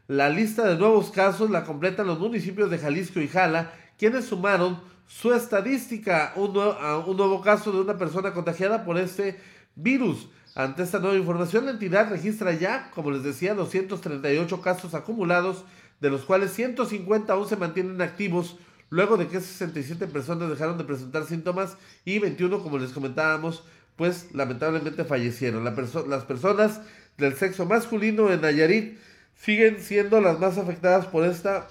La 0.09 0.28
lista 0.28 0.64
de 0.64 0.76
nuevos 0.76 1.11
casos 1.11 1.51
la 1.51 1.64
completan 1.64 2.07
los 2.07 2.18
municipios 2.18 2.70
de 2.70 2.78
Jalisco 2.78 3.20
y 3.20 3.28
Jala, 3.28 3.72
quienes 3.99 4.26
sumaron 4.26 4.80
su 5.20 5.34
estadística, 5.34 6.32
un 6.36 6.54
nuevo, 6.54 7.42
caso 7.42 7.70
de 7.70 7.82
una 7.82 7.98
persona 7.98 8.32
contagiada 8.32 8.82
por 8.82 8.96
este 8.96 9.38
virus. 9.74 10.30
Ante 10.54 10.82
esta 10.82 11.00
nueva 11.00 11.16
información, 11.16 11.66
la 11.66 11.72
entidad 11.72 12.08
registra 12.08 12.52
ya, 12.54 12.90
como 12.92 13.10
les 13.10 13.22
decía, 13.22 13.54
238 13.54 14.62
casos 14.62 14.94
acumulados, 14.94 15.64
de 16.00 16.08
los 16.08 16.22
cuales 16.22 16.52
150 16.54 17.30
aún 17.30 17.46
se 17.46 17.56
mantienen 17.56 18.00
activos, 18.00 18.56
luego 18.88 19.18
de 19.18 19.28
que 19.28 19.40
67 19.40 20.06
personas 20.06 20.48
dejaron 20.48 20.78
de 20.78 20.84
presentar 20.84 21.26
síntomas 21.26 21.76
y 22.06 22.18
21, 22.18 22.62
como 22.62 22.78
les 22.78 22.92
comentábamos, 22.92 23.64
pues 23.96 24.28
lamentablemente 24.32 25.04
fallecieron. 25.04 25.62
las 25.62 26.24
personas 26.24 26.80
del 27.18 27.36
sexo 27.36 27.66
masculino 27.66 28.32
en 28.32 28.40
Nayarit 28.40 28.98
siguen 29.36 29.78
siendo 29.78 30.22
las 30.22 30.40
más 30.40 30.56
afectadas 30.56 31.04
por 31.06 31.24
esta 31.24 31.68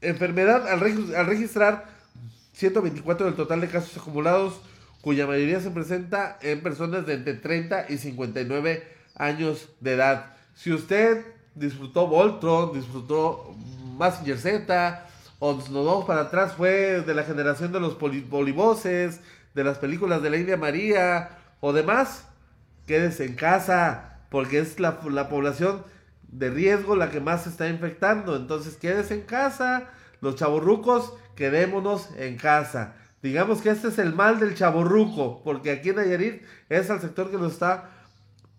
enfermedad 0.00 0.68
al 0.68 1.26
registrar 1.26 1.99
124 2.60 3.24
del 3.24 3.36
total 3.36 3.62
de 3.62 3.68
casos 3.68 3.96
acumulados, 3.96 4.60
cuya 5.00 5.26
mayoría 5.26 5.60
se 5.60 5.70
presenta 5.70 6.38
en 6.42 6.62
personas 6.62 7.06
de 7.06 7.14
entre 7.14 7.32
30 7.32 7.86
y 7.88 7.96
59 7.96 8.86
años 9.16 9.70
de 9.80 9.94
edad. 9.94 10.34
Si 10.54 10.70
usted 10.70 11.24
disfrutó 11.54 12.06
Voltron, 12.06 12.74
disfrutó 12.74 13.56
Massinger 13.96 14.36
Z, 14.38 15.06
o 15.38 15.54
nos 15.54 15.72
vamos 15.72 16.04
para 16.04 16.22
atrás, 16.22 16.52
fue 16.52 17.00
de 17.00 17.14
la 17.14 17.24
generación 17.24 17.72
de 17.72 17.80
los 17.80 17.94
poliboses, 17.94 19.20
de 19.54 19.64
las 19.64 19.78
películas 19.78 20.22
de 20.22 20.28
la 20.28 20.36
India 20.36 20.58
María 20.58 21.30
o 21.60 21.72
demás, 21.72 22.26
quédese 22.86 23.24
en 23.24 23.36
casa, 23.36 24.18
porque 24.28 24.58
es 24.58 24.78
la, 24.78 25.00
la 25.10 25.30
población 25.30 25.82
de 26.28 26.50
riesgo 26.50 26.94
la 26.94 27.10
que 27.10 27.20
más 27.20 27.44
se 27.44 27.48
está 27.48 27.68
infectando. 27.68 28.36
Entonces, 28.36 28.76
quédese 28.76 29.14
en 29.14 29.22
casa. 29.22 29.88
Los 30.20 30.36
chavorrucos 30.36 31.14
quedémonos 31.40 32.10
en 32.18 32.36
casa. 32.36 32.92
Digamos 33.22 33.62
que 33.62 33.70
este 33.70 33.88
es 33.88 33.98
el 33.98 34.12
mal 34.12 34.38
del 34.38 34.54
chaborruco, 34.54 35.42
porque 35.42 35.70
aquí 35.70 35.88
en 35.88 35.96
Nayarit 35.96 36.42
es 36.68 36.90
el 36.90 37.00
sector 37.00 37.30
que 37.30 37.38
nos 37.38 37.52
está 37.52 37.88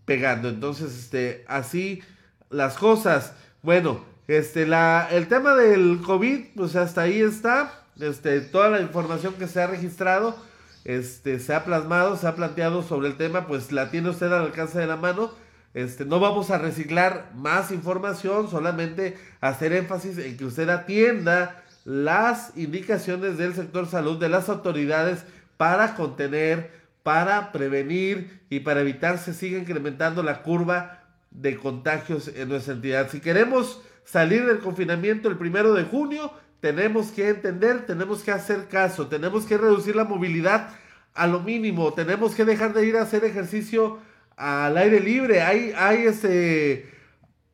pegando. 0.06 0.50
Entonces, 0.50 0.92
este, 0.98 1.46
así 1.48 2.02
las 2.50 2.80
cosas. 2.80 3.34
Bueno, 3.62 4.04
este, 4.28 4.66
la, 4.66 5.08
el 5.12 5.28
tema 5.28 5.54
del 5.54 6.02
COVID, 6.04 6.56
pues 6.56 6.76
hasta 6.76 7.02
ahí 7.02 7.22
está. 7.22 7.84
Este, 8.00 8.42
toda 8.42 8.70
la 8.70 8.82
información 8.82 9.36
que 9.36 9.48
se 9.48 9.62
ha 9.62 9.68
registrado, 9.68 10.36
este, 10.84 11.40
se 11.40 11.54
ha 11.54 11.64
plasmado, 11.64 12.18
se 12.18 12.26
ha 12.26 12.34
planteado 12.34 12.82
sobre 12.82 13.10
el 13.10 13.16
tema, 13.16 13.46
pues 13.46 13.72
la 13.72 13.92
tiene 13.92 14.10
usted 14.10 14.34
al 14.34 14.46
alcance 14.46 14.80
de 14.80 14.88
la 14.88 14.98
mano. 14.98 15.30
Este, 15.76 16.04
no 16.04 16.20
vamos 16.20 16.50
a 16.50 16.58
reciclar 16.58 17.30
más 17.36 17.70
información, 17.70 18.50
solamente 18.50 19.20
hacer 19.40 19.72
énfasis 19.72 20.18
en 20.18 20.36
que 20.36 20.46
usted 20.46 20.68
atienda 20.68 21.61
las 21.84 22.56
indicaciones 22.56 23.38
del 23.38 23.54
sector 23.54 23.88
salud, 23.88 24.20
de 24.20 24.30
las 24.30 24.50
autoridades 24.50 25.26
para 25.58 25.96
contener, 25.96 26.72
para 27.04 27.52
prevenir 27.52 28.42
y 28.50 28.60
para 28.60 28.82
evitar 28.82 29.18
se 29.18 29.34
siga 29.34 29.58
incrementando 29.58 30.24
la 30.24 30.44
curva 30.44 31.04
de 31.32 31.58
contagios 31.58 32.28
en 32.28 32.50
nuestra 32.50 32.74
entidad. 32.74 33.10
Si 33.10 33.20
queremos 33.20 33.82
salir 34.04 34.46
del 34.46 34.60
confinamiento 34.60 35.30
el 35.30 35.38
primero 35.38 35.74
de 35.74 35.84
junio, 35.84 36.32
tenemos 36.60 37.08
que 37.08 37.30
entender, 37.30 37.86
tenemos 37.86 38.22
que 38.22 38.32
hacer 38.32 38.68
caso, 38.68 39.08
tenemos 39.08 39.46
que 39.46 39.58
reducir 39.58 39.96
la 39.96 40.04
movilidad 40.04 40.70
a 41.14 41.28
lo 41.28 41.40
mínimo, 41.40 41.94
tenemos 41.94 42.36
que 42.36 42.46
dejar 42.46 42.74
de 42.74 42.86
ir 42.86 42.98
a 42.98 43.02
hacer 43.02 43.26
ejercicio 43.26 44.00
al 44.38 44.78
aire 44.78 45.00
libre. 45.00 45.42
Hay, 45.42 45.74
hay 45.76 46.04
este, 46.04 46.90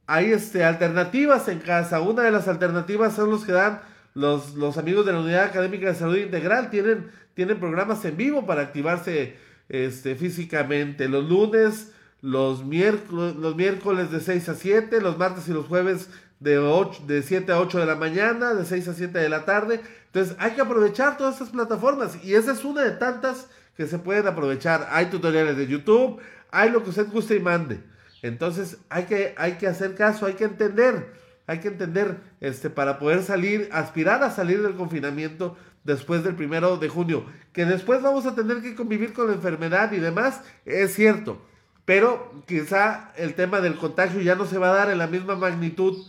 hay 0.05 0.31
este, 0.31 0.63
alternativas 0.63 1.47
en 1.47 1.59
casa. 1.59 2.01
Una 2.01 2.23
de 2.23 2.31
las 2.31 2.47
alternativas 2.47 3.13
son 3.13 3.31
los 3.31 3.45
que 3.45 3.53
dan 3.53 3.81
los, 4.17 4.55
los 4.55 4.79
amigos 4.79 5.05
de 5.05 5.13
la 5.13 5.19
Unidad 5.19 5.43
Académica 5.43 5.85
de 5.85 5.93
Salud 5.93 6.17
Integral 6.17 6.71
tienen, 6.71 7.11
tienen 7.35 7.59
programas 7.59 8.03
en 8.03 8.17
vivo 8.17 8.47
para 8.47 8.63
activarse 8.63 9.35
este, 9.69 10.15
físicamente. 10.15 11.07
Los 11.07 11.29
lunes, 11.29 11.91
los 12.21 12.65
miércoles, 12.65 13.35
los 13.35 13.55
miércoles 13.55 14.09
de 14.09 14.19
6 14.19 14.49
a 14.49 14.55
7, 14.55 15.01
los 15.01 15.19
martes 15.19 15.47
y 15.47 15.53
los 15.53 15.67
jueves 15.67 16.09
de, 16.39 16.57
8, 16.57 17.03
de 17.05 17.21
7 17.21 17.51
a 17.51 17.59
8 17.59 17.77
de 17.77 17.85
la 17.85 17.95
mañana, 17.95 18.55
de 18.55 18.65
6 18.65 18.87
a 18.87 18.93
7 18.95 19.19
de 19.19 19.29
la 19.29 19.45
tarde. 19.45 19.81
Entonces 20.07 20.35
hay 20.39 20.53
que 20.53 20.61
aprovechar 20.61 21.15
todas 21.15 21.35
estas 21.35 21.49
plataformas 21.49 22.17
y 22.23 22.33
esa 22.33 22.53
es 22.53 22.65
una 22.65 22.81
de 22.81 22.91
tantas 22.93 23.45
que 23.75 23.85
se 23.85 23.99
pueden 23.99 24.25
aprovechar. 24.25 24.87
Hay 24.89 25.11
tutoriales 25.11 25.57
de 25.57 25.67
YouTube, 25.67 26.19
hay 26.49 26.71
lo 26.71 26.83
que 26.83 26.89
usted 26.89 27.07
guste 27.11 27.35
y 27.35 27.39
mande. 27.39 27.81
Entonces 28.23 28.77
hay 28.89 29.03
que, 29.03 29.35
hay 29.37 29.59
que 29.59 29.67
hacer 29.67 29.93
caso, 29.93 30.25
hay 30.25 30.33
que 30.33 30.45
entender 30.45 31.26
hay 31.47 31.59
que 31.59 31.69
entender, 31.69 32.17
este, 32.41 32.69
para 32.69 32.99
poder 32.99 33.23
salir, 33.23 33.69
aspirar 33.71 34.21
a 34.23 34.31
salir 34.31 34.61
del 34.61 34.75
confinamiento, 34.75 35.57
después 35.87 36.23
del 36.23 36.35
primero 36.35 36.77
de 36.77 36.89
junio. 36.89 37.25
Que 37.53 37.65
después 37.65 38.03
vamos 38.03 38.25
a 38.25 38.35
tener 38.35 38.61
que 38.61 38.75
convivir 38.75 39.13
con 39.13 39.27
la 39.27 39.33
enfermedad 39.33 39.91
y 39.93 39.97
demás, 39.97 40.41
es 40.65 40.93
cierto. 40.93 41.41
Pero 41.85 42.43
quizá 42.45 43.13
el 43.15 43.33
tema 43.33 43.61
del 43.61 43.77
contagio 43.77 44.21
ya 44.21 44.35
no 44.35 44.45
se 44.45 44.57
va 44.57 44.69
a 44.69 44.75
dar 44.75 44.91
en 44.91 44.97
la 44.97 45.07
misma 45.07 45.35
magnitud 45.35 46.05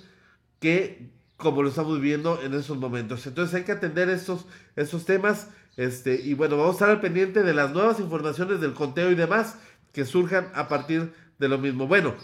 que 0.59 1.09
como 1.37 1.63
lo 1.63 1.69
estamos 1.69 2.01
viviendo 2.01 2.41
en 2.43 2.53
esos 2.53 2.77
momentos. 2.77 3.25
Entonces 3.29 3.55
hay 3.55 3.63
que 3.63 3.71
atender 3.71 4.11
estos, 4.11 4.45
estos 4.75 5.05
temas. 5.05 5.49
Este, 5.77 6.21
y 6.21 6.35
bueno, 6.35 6.57
vamos 6.57 6.71
a 6.71 6.75
estar 6.75 6.91
al 6.91 7.01
pendiente 7.01 7.45
de 7.45 7.55
las 7.55 7.73
nuevas 7.73 8.01
informaciones 8.01 8.61
del 8.61 8.75
conteo 8.75 9.13
y 9.13 9.15
demás 9.15 9.55
que 9.93 10.05
surjan 10.05 10.51
a 10.55 10.67
partir 10.67 11.13
de 11.39 11.49
lo 11.49 11.59
mismo. 11.59 11.87
Bueno, 11.87 12.17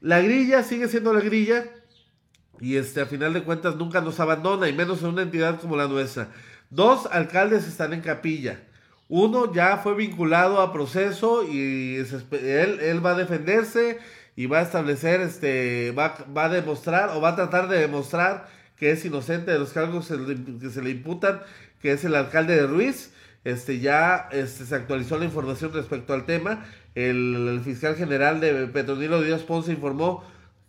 la 0.00 0.22
grilla 0.22 0.62
sigue 0.62 0.88
siendo 0.88 1.12
la 1.12 1.20
grilla 1.20 1.66
y 2.60 2.76
este, 2.76 3.00
a 3.00 3.06
final 3.06 3.32
de 3.32 3.42
cuentas 3.42 3.76
nunca 3.76 4.00
nos 4.00 4.20
abandona 4.20 4.68
y 4.68 4.72
menos 4.72 5.02
en 5.02 5.08
una 5.08 5.22
entidad 5.22 5.60
como 5.60 5.76
la 5.76 5.88
nuestra. 5.88 6.28
Dos 6.70 7.06
alcaldes 7.06 7.66
están 7.66 7.92
en 7.92 8.00
capilla. 8.00 8.60
Uno 9.08 9.52
ya 9.52 9.76
fue 9.78 9.94
vinculado 9.94 10.60
a 10.60 10.72
proceso 10.72 11.44
y 11.44 11.96
él, 11.96 12.80
él 12.80 13.04
va 13.04 13.12
a 13.12 13.18
defenderse 13.18 13.98
y 14.34 14.46
va 14.46 14.58
a 14.58 14.62
establecer, 14.62 15.20
este, 15.20 15.92
va, 15.92 16.16
va 16.36 16.46
a 16.46 16.48
demostrar 16.48 17.10
o 17.10 17.20
va 17.20 17.30
a 17.30 17.36
tratar 17.36 17.68
de 17.68 17.78
demostrar 17.78 18.48
que 18.76 18.90
es 18.90 19.04
inocente 19.04 19.50
de 19.50 19.58
los 19.58 19.72
cargos 19.72 20.08
que 20.08 20.70
se 20.70 20.82
le 20.82 20.90
imputan, 20.90 21.40
que 21.80 21.92
es 21.92 22.04
el 22.04 22.14
alcalde 22.14 22.56
de 22.56 22.66
Ruiz. 22.66 23.12
Este, 23.44 23.78
ya 23.78 24.28
este, 24.32 24.66
se 24.66 24.74
actualizó 24.74 25.18
la 25.18 25.24
información 25.24 25.72
respecto 25.72 26.12
al 26.12 26.24
tema. 26.26 26.66
El, 26.94 27.60
fiscal 27.64 27.94
general 27.94 28.40
de 28.40 28.66
Petronilo 28.66 29.22
Díaz 29.22 29.42
Ponce 29.42 29.72
informó 29.72 30.24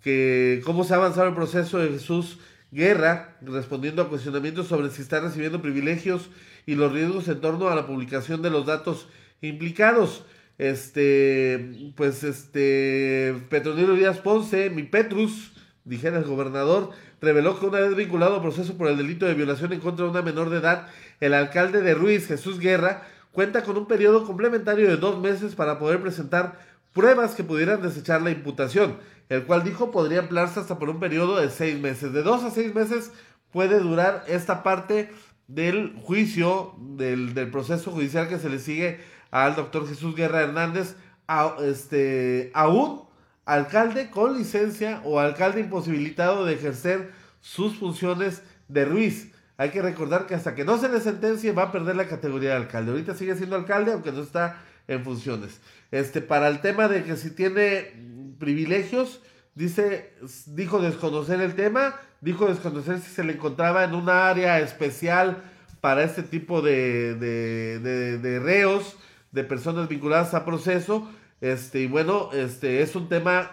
que 0.08 0.62
cómo 0.64 0.86
se 0.86 0.94
ha 0.94 0.98
avanzado 0.98 1.28
el 1.28 1.36
proceso 1.36 1.80
de 1.80 1.90
Jesús 1.90 2.40
Guerra, 2.72 3.36
respondiendo 3.42 4.02
a 4.02 4.08
cuestionamientos 4.08 4.68
sobre 4.68 4.90
si 4.90 5.02
está 5.02 5.20
recibiendo 5.20 5.62
privilegios 5.62 6.30
y 6.66 6.76
los 6.76 6.94
riesgos 6.94 7.28
en 7.28 7.42
torno 7.42 7.68
a 7.68 7.76
la 7.76 7.86
publicación 7.86 8.42
de 8.42 8.50
los 8.50 8.66
datos 8.66 9.10
implicados. 9.42 10.24
Este, 10.60 11.92
pues 11.98 12.24
este, 12.24 13.36
Petronilo 13.50 13.96
Díaz 13.96 14.20
Ponce, 14.20 14.70
mi 14.70 14.84
Petrus, 14.84 15.52
dijera 15.84 16.20
el 16.20 16.24
gobernador, 16.24 16.92
reveló 17.20 17.60
que 17.60 17.66
una 17.66 17.82
vez 17.82 17.94
vinculado 17.94 18.38
a 18.38 18.42
proceso 18.42 18.78
por 18.78 18.88
el 18.88 18.96
delito 18.96 19.26
de 19.26 19.34
violación 19.34 19.74
en 19.74 19.82
contra 19.82 20.06
de 20.06 20.12
una 20.12 20.22
menor 20.22 20.50
de 20.50 20.60
edad, 20.60 20.88
el 21.20 21.34
alcalde 21.34 21.82
de 21.82 21.94
Ruiz, 21.96 22.28
Jesús 22.28 22.60
Guerra, 22.60 23.06
cuenta 23.34 23.64
con 23.64 23.76
un 23.76 23.88
periodo 23.88 24.24
complementario 24.24 24.88
de 24.88 24.96
dos 24.96 25.20
meses 25.20 25.54
para 25.54 25.78
poder 25.80 26.02
presentar 26.02 26.58
pruebas 26.94 27.36
que 27.36 27.44
pudieran 27.44 27.82
desechar 27.82 28.22
la 28.22 28.32
imputación, 28.32 28.98
el 29.30 29.46
cual 29.46 29.64
dijo 29.64 29.92
podría 29.92 30.20
ampliarse 30.20 30.60
hasta 30.60 30.80
por 30.80 30.90
un 30.90 31.00
periodo 31.00 31.38
de 31.38 31.50
seis 31.50 31.80
meses. 31.80 32.14
De 32.14 32.24
dos 32.24 32.44
a 32.44 32.52
seis 32.52 32.74
meses 32.74 33.12
puede 33.52 33.80
durar 33.80 34.24
esta 34.28 34.64
parte 34.64 35.12
del 35.48 35.96
juicio, 36.02 36.76
del, 36.80 37.34
del 37.34 37.50
proceso 37.50 37.92
judicial 37.92 38.28
que 38.28 38.40
se 38.40 38.50
le 38.50 38.60
sigue 38.60 39.00
al 39.32 39.56
doctor 39.56 39.88
Jesús 39.88 40.16
Guerra 40.16 40.42
Hernández, 40.42 40.96
a, 41.28 41.56
este, 41.62 42.52
aún 42.54 43.04
alcalde 43.46 44.10
con 44.10 44.38
licencia 44.38 45.02
o 45.06 45.20
alcalde 45.20 45.62
imposibilitado 45.62 46.46
de 46.46 46.54
ejercer 46.54 47.12
sus 47.42 47.78
funciones 47.78 48.42
de 48.68 48.86
Ruiz. 48.86 49.32
Hay 49.58 49.72
que 49.72 49.82
recordar 49.82 50.28
que 50.28 50.36
hasta 50.36 50.54
que 50.54 50.66
no 50.66 50.78
se 50.78 50.90
le 50.90 51.00
sentencie 51.00 51.52
va 51.52 51.64
a 51.64 51.72
perder 51.72 51.96
la 51.96 52.08
categoría 52.08 52.52
de 52.52 52.58
alcalde. 52.58 52.92
Ahorita 52.92 53.16
sigue 53.16 53.36
siendo 53.36 53.56
alcalde, 53.56 53.94
aunque 53.94 54.12
no 54.12 54.22
está 54.22 54.62
en 54.88 55.04
funciones. 55.04 55.60
Este, 55.92 56.22
para 56.22 56.48
el 56.48 56.62
tema 56.62 56.88
de 56.88 57.04
que 57.04 57.16
si 57.16 57.32
tiene 57.32 57.94
privilegios, 58.40 59.22
dice, 59.56 60.14
dijo 60.48 60.80
desconocer 60.82 61.42
el 61.42 61.56
tema, 61.56 61.96
dijo 62.22 62.48
desconocer 62.48 63.00
si 63.00 63.10
se 63.10 63.24
le 63.24 63.34
encontraba 63.34 63.84
en 63.84 63.96
una 63.96 64.30
área 64.30 64.60
especial 64.60 65.44
para 65.82 66.04
este 66.04 66.24
tipo 66.24 66.62
de, 66.62 67.16
de, 67.16 68.18
de, 68.20 68.40
reos, 68.40 68.98
de 69.32 69.44
personas 69.44 69.88
vinculadas 69.88 70.34
a 70.34 70.46
proceso. 70.46 71.10
Este, 71.42 71.82
y 71.82 71.88
bueno, 71.88 72.30
este 72.34 72.82
es 72.82 72.96
un 72.96 73.10
tema 73.10 73.52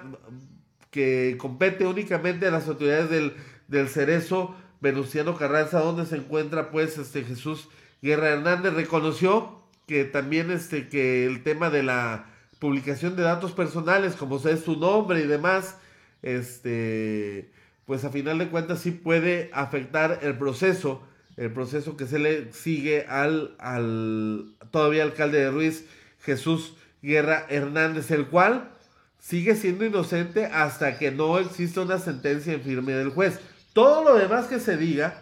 que 0.90 1.36
compete 1.38 1.86
únicamente 1.86 2.46
a 2.46 2.50
las 2.50 2.68
autoridades 2.68 3.10
del, 3.10 3.34
del 3.68 3.88
Cerezo 3.88 4.54
Venustiano 4.80 5.36
Carranza, 5.36 5.80
donde 5.80 6.06
se 6.06 6.16
encuentra 6.16 6.70
pues 6.70 6.98
este 6.98 7.24
Jesús 7.24 7.68
Guerra 8.00 8.28
Hernández, 8.28 8.74
reconoció 8.74 9.62
que 9.86 10.04
también 10.04 10.50
este 10.50 10.88
que 10.88 11.26
el 11.26 11.42
tema 11.42 11.70
de 11.70 11.82
la 11.82 12.26
publicación 12.64 13.14
de 13.14 13.22
datos 13.22 13.52
personales, 13.52 14.14
como 14.14 14.38
es 14.38 14.64
su 14.64 14.78
nombre 14.78 15.20
y 15.20 15.26
demás, 15.26 15.76
este 16.22 17.50
pues 17.84 18.06
a 18.06 18.08
final 18.08 18.38
de 18.38 18.48
cuentas 18.48 18.80
sí 18.80 18.90
puede 18.90 19.50
afectar 19.52 20.20
el 20.22 20.38
proceso, 20.38 21.02
el 21.36 21.52
proceso 21.52 21.98
que 21.98 22.06
se 22.06 22.18
le 22.18 22.54
sigue 22.54 23.04
al, 23.06 23.54
al 23.58 24.54
todavía 24.70 25.02
alcalde 25.02 25.40
de 25.40 25.50
Ruiz, 25.50 25.84
Jesús 26.22 26.72
Guerra 27.02 27.44
Hernández, 27.50 28.10
el 28.10 28.28
cual 28.28 28.70
sigue 29.18 29.56
siendo 29.56 29.84
inocente 29.84 30.46
hasta 30.46 30.96
que 30.96 31.10
no 31.10 31.38
exista 31.38 31.82
una 31.82 31.98
sentencia 31.98 32.54
en 32.54 32.62
firme 32.62 32.94
del 32.94 33.10
juez. 33.10 33.40
Todo 33.74 34.04
lo 34.04 34.14
demás 34.14 34.46
que 34.46 34.58
se 34.58 34.78
diga 34.78 35.20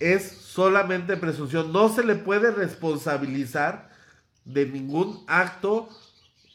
es 0.00 0.22
solamente 0.26 1.18
presunción. 1.18 1.70
No 1.70 1.90
se 1.90 2.02
le 2.02 2.14
puede 2.14 2.50
responsabilizar 2.50 3.87
de 4.48 4.66
ningún 4.66 5.22
acto 5.26 5.88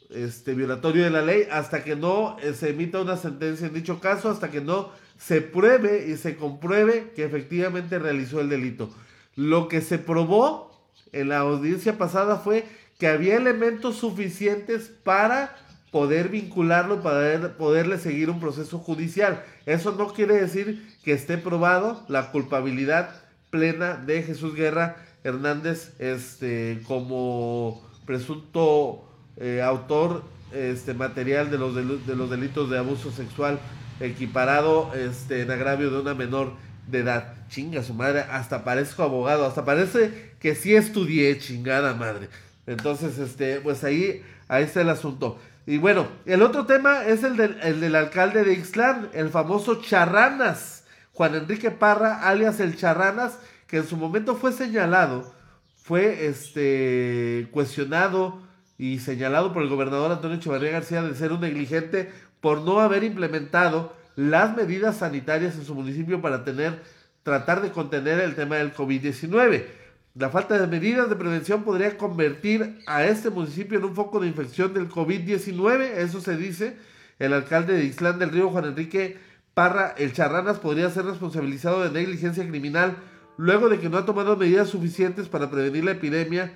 este, 0.09 0.53
violatorio 0.53 1.03
de 1.03 1.09
la 1.09 1.21
ley 1.21 1.47
hasta 1.51 1.83
que 1.83 1.95
no 1.95 2.37
eh, 2.41 2.53
se 2.53 2.69
emita 2.69 3.01
una 3.01 3.17
sentencia 3.17 3.67
en 3.67 3.73
dicho 3.73 3.99
caso, 3.99 4.29
hasta 4.29 4.51
que 4.51 4.61
no 4.61 4.91
se 5.17 5.41
pruebe 5.41 6.07
y 6.07 6.17
se 6.17 6.35
compruebe 6.35 7.11
que 7.15 7.23
efectivamente 7.23 7.99
realizó 7.99 8.41
el 8.41 8.49
delito. 8.49 8.89
Lo 9.35 9.67
que 9.67 9.81
se 9.81 9.97
probó 9.97 10.71
en 11.11 11.29
la 11.29 11.39
audiencia 11.39 11.97
pasada 11.97 12.37
fue 12.37 12.65
que 12.99 13.07
había 13.07 13.37
elementos 13.37 13.97
suficientes 13.97 14.91
para 15.03 15.55
poder 15.91 16.29
vincularlo, 16.29 17.01
para 17.03 17.55
poderle 17.55 17.99
seguir 17.99 18.29
un 18.29 18.39
proceso 18.39 18.79
judicial. 18.79 19.43
Eso 19.65 19.93
no 19.93 20.13
quiere 20.13 20.35
decir 20.35 20.83
que 21.03 21.13
esté 21.13 21.37
probado 21.37 22.03
la 22.07 22.31
culpabilidad 22.31 23.21
plena 23.51 23.95
de 23.95 24.23
Jesús 24.23 24.55
Guerra 24.55 24.97
Hernández 25.23 25.93
este, 25.99 26.81
como 26.87 27.87
presunto 28.05 29.07
eh, 29.37 29.61
autor 29.61 30.23
este, 30.53 30.93
material 30.93 31.49
de 31.49 31.57
los, 31.57 31.75
de 31.75 32.15
los 32.15 32.29
delitos 32.29 32.69
de 32.69 32.77
abuso 32.77 33.11
sexual 33.11 33.59
equiparado 33.99 34.93
este, 34.93 35.41
en 35.41 35.51
agravio 35.51 35.89
de 35.89 36.01
una 36.01 36.13
menor 36.13 36.53
de 36.87 36.99
edad. 36.99 37.33
Chinga 37.49 37.83
su 37.83 37.93
madre, 37.93 38.21
hasta 38.29 38.63
parezco 38.63 39.03
abogado, 39.03 39.45
hasta 39.45 39.65
parece 39.65 40.33
que 40.39 40.55
sí 40.55 40.75
estudié, 40.75 41.37
chingada 41.39 41.93
madre. 41.93 42.29
Entonces, 42.67 43.17
este, 43.17 43.61
pues 43.61 43.83
ahí, 43.83 44.23
ahí 44.47 44.63
está 44.63 44.81
el 44.81 44.89
asunto. 44.89 45.39
Y 45.65 45.77
bueno, 45.77 46.07
el 46.25 46.41
otro 46.41 46.65
tema 46.65 47.05
es 47.05 47.23
el 47.23 47.37
del, 47.37 47.57
el 47.61 47.95
alcalde 47.95 48.43
de 48.43 48.53
Ixtlán, 48.53 49.09
el 49.13 49.29
famoso 49.29 49.81
Charranas, 49.81 50.83
Juan 51.13 51.35
Enrique 51.35 51.71
Parra, 51.71 52.27
alias 52.27 52.59
el 52.59 52.75
Charranas, 52.75 53.37
que 53.73 53.79
en 53.79 53.87
su 53.87 53.97
momento 53.97 54.35
fue 54.35 54.51
señalado, 54.51 55.33
fue 55.77 56.27
este, 56.27 57.47
cuestionado 57.49 58.39
y 58.77 58.99
señalado 58.99 59.51
por 59.51 59.63
el 59.63 59.69
gobernador 59.69 60.11
Antonio 60.11 60.37
Echevarría 60.37 60.69
García 60.69 61.01
de 61.01 61.15
ser 61.15 61.31
un 61.31 61.41
negligente 61.41 62.11
por 62.39 62.61
no 62.61 62.81
haber 62.81 63.03
implementado 63.03 63.91
las 64.15 64.55
medidas 64.55 64.97
sanitarias 64.97 65.55
en 65.55 65.65
su 65.65 65.73
municipio 65.73 66.21
para 66.21 66.43
tener, 66.43 66.83
tratar 67.23 67.63
de 67.63 67.71
contener 67.71 68.19
el 68.19 68.35
tema 68.35 68.57
del 68.57 68.75
COVID-19. 68.75 69.65
La 70.13 70.29
falta 70.29 70.59
de 70.59 70.67
medidas 70.67 71.09
de 71.09 71.15
prevención 71.15 71.63
podría 71.63 71.97
convertir 71.97 72.79
a 72.85 73.05
este 73.05 73.31
municipio 73.31 73.79
en 73.79 73.85
un 73.85 73.95
foco 73.95 74.19
de 74.19 74.27
infección 74.27 74.75
del 74.75 74.87
COVID-19, 74.87 75.81
eso 75.97 76.21
se 76.21 76.37
dice. 76.37 76.77
El 77.17 77.33
alcalde 77.33 77.73
de 77.73 77.85
Islán 77.85 78.19
del 78.19 78.29
Río, 78.29 78.51
Juan 78.51 78.65
Enrique 78.65 79.17
Parra 79.55 79.95
El 79.97 80.13
Charranas, 80.13 80.59
podría 80.59 80.91
ser 80.91 81.05
responsabilizado 81.05 81.81
de 81.81 81.89
negligencia 81.89 82.47
criminal 82.47 82.97
luego 83.37 83.69
de 83.69 83.79
que 83.79 83.89
no 83.89 83.97
ha 83.97 84.05
tomado 84.05 84.37
medidas 84.37 84.69
suficientes 84.69 85.27
para 85.27 85.49
prevenir 85.49 85.83
la 85.83 85.91
epidemia 85.91 86.55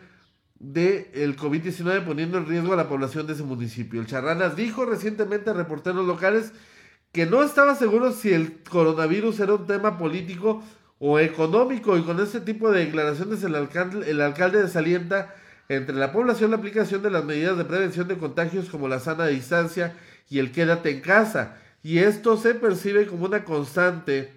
del 0.60 1.08
el 1.14 1.38
COVID-19 1.38 2.04
poniendo 2.06 2.38
en 2.38 2.48
riesgo 2.48 2.74
a 2.74 2.78
la 2.78 2.90
población 2.90 3.28
de 3.28 3.34
ese 3.34 3.44
municipio. 3.44 4.02
El 4.02 4.08
Charranas 4.08 4.56
dijo 4.56 4.86
recientemente 4.86 5.50
a 5.50 5.54
reporteros 5.54 6.06
locales 6.06 6.52
que 7.12 7.26
no 7.26 7.44
estaba 7.44 7.76
seguro 7.76 8.12
si 8.12 8.34
el 8.34 8.64
coronavirus 8.64 9.40
era 9.40 9.54
un 9.56 9.68
tema 9.68 9.98
político 9.98 10.64
o 11.00 11.20
económico 11.20 11.98
y 11.98 12.02
con 12.02 12.20
este 12.20 12.42
tipo 12.42 12.72
de 12.72 12.86
declaraciones 12.86 13.44
el 13.44 13.56
alcalde, 13.56 14.10
el 14.10 14.22
alcalde 14.22 14.62
desalienta 14.62 15.36
entre 15.70 15.96
la 15.96 16.12
población 16.12 16.52
la 16.52 16.58
aplicación 16.58 17.02
de 17.04 17.12
las 17.12 17.26
medidas 17.26 17.58
de 17.58 17.66
prevención 17.66 18.08
de 18.08 18.18
contagios 18.18 18.70
como 18.70 18.88
la 18.88 19.00
sana 19.00 19.28
distancia 19.28 19.96
y 20.30 20.40
el 20.40 20.52
quédate 20.52 20.90
en 20.92 21.02
casa. 21.02 21.58
Y 21.84 22.00
esto 22.00 22.38
se 22.38 22.56
percibe 22.56 23.06
como 23.06 23.26
una 23.26 23.44
constante 23.44 24.37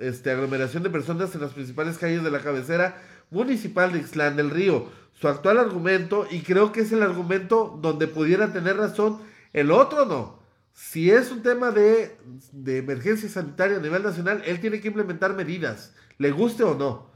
este, 0.00 0.30
aglomeración 0.30 0.82
de 0.82 0.90
personas 0.90 1.34
en 1.34 1.40
las 1.40 1.52
principales 1.52 1.98
calles 1.98 2.24
de 2.24 2.30
la 2.30 2.40
cabecera 2.40 3.00
municipal 3.30 3.92
de 3.92 4.00
Ixtlán 4.00 4.36
del 4.36 4.50
Río. 4.50 4.88
Su 5.12 5.28
actual 5.28 5.58
argumento, 5.58 6.26
y 6.30 6.40
creo 6.40 6.72
que 6.72 6.80
es 6.80 6.92
el 6.92 7.02
argumento 7.02 7.78
donde 7.80 8.08
pudiera 8.08 8.52
tener 8.52 8.76
razón, 8.76 9.20
el 9.52 9.70
otro 9.70 10.06
no 10.06 10.40
si 10.80 11.10
es 11.10 11.30
un 11.30 11.42
tema 11.42 11.70
de, 11.70 12.16
emergencia 12.64 13.28
sanitaria 13.28 13.76
a 13.76 13.80
nivel 13.80 14.02
nacional, 14.02 14.42
él 14.46 14.60
tiene 14.60 14.80
que 14.80 14.88
implementar 14.88 15.34
medidas, 15.34 15.94
le 16.18 16.30
guste 16.30 16.62
o 16.62 16.74
no. 16.74 17.10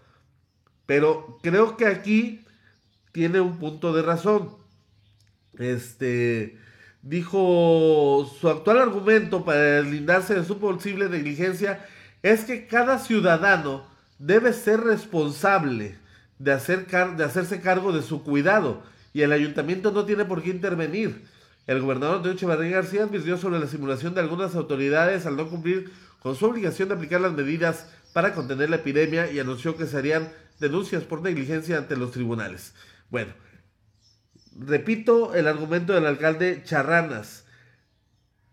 Pero 0.86 1.38
creo 1.42 1.76
que 1.76 1.86
aquí 1.86 2.44
tiene 3.12 3.40
un 3.40 3.58
punto 3.58 3.94
de 3.94 4.02
razón. 4.02 4.50
Este 5.58 6.58
dijo 7.00 8.30
su 8.38 8.48
actual 8.48 8.78
argumento 8.78 9.44
para 9.44 9.82
deslindarse 9.82 10.34
de 10.34 10.44
su 10.44 10.58
posible 10.58 11.08
negligencia 11.08 11.86
es 12.24 12.44
que 12.44 12.66
cada 12.66 12.98
ciudadano 12.98 13.86
debe 14.18 14.54
ser 14.54 14.80
responsable 14.80 15.98
de, 16.38 16.52
hacer 16.52 16.86
de 16.86 17.22
hacerse 17.22 17.60
cargo 17.60 17.92
de 17.92 18.00
su 18.02 18.24
cuidado 18.24 18.82
y 19.12 19.20
el 19.20 19.30
ayuntamiento 19.30 19.92
no 19.92 20.06
tiene 20.06 20.24
por 20.24 20.42
qué 20.42 20.48
intervenir. 20.48 21.26
El 21.66 21.82
gobernador 21.82 22.16
Antonio 22.16 22.34
Echevarría 22.34 22.76
García 22.76 23.02
advirtió 23.02 23.36
sobre 23.36 23.60
la 23.60 23.66
simulación 23.66 24.14
de 24.14 24.22
algunas 24.22 24.54
autoridades 24.54 25.26
al 25.26 25.36
no 25.36 25.50
cumplir 25.50 25.92
con 26.20 26.34
su 26.34 26.46
obligación 26.46 26.88
de 26.88 26.94
aplicar 26.94 27.20
las 27.20 27.34
medidas 27.34 27.88
para 28.14 28.32
contener 28.32 28.70
la 28.70 28.76
epidemia 28.76 29.30
y 29.30 29.38
anunció 29.38 29.76
que 29.76 29.84
se 29.84 29.98
harían 29.98 30.32
denuncias 30.60 31.02
por 31.02 31.20
negligencia 31.20 31.76
ante 31.76 31.94
los 31.94 32.10
tribunales. 32.10 32.72
Bueno, 33.10 33.34
repito 34.58 35.34
el 35.34 35.46
argumento 35.46 35.92
del 35.92 36.06
alcalde 36.06 36.62
Charranas. 36.64 37.43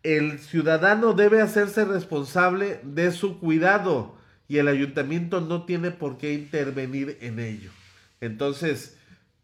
El 0.04 0.39
ciudadano 0.39 1.14
debe 1.14 1.41
hacerse 1.41 1.86
responsable 1.86 2.80
de 2.84 3.12
su 3.12 3.39
cuidado 3.39 4.16
y 4.47 4.58
el 4.58 4.68
ayuntamiento 4.68 5.41
no 5.41 5.66
tiene 5.66 5.91
por 5.91 6.18
qué 6.18 6.34
intervenir 6.34 7.18
en 7.22 7.39
ello. 7.39 7.72
Entonces, 8.20 8.97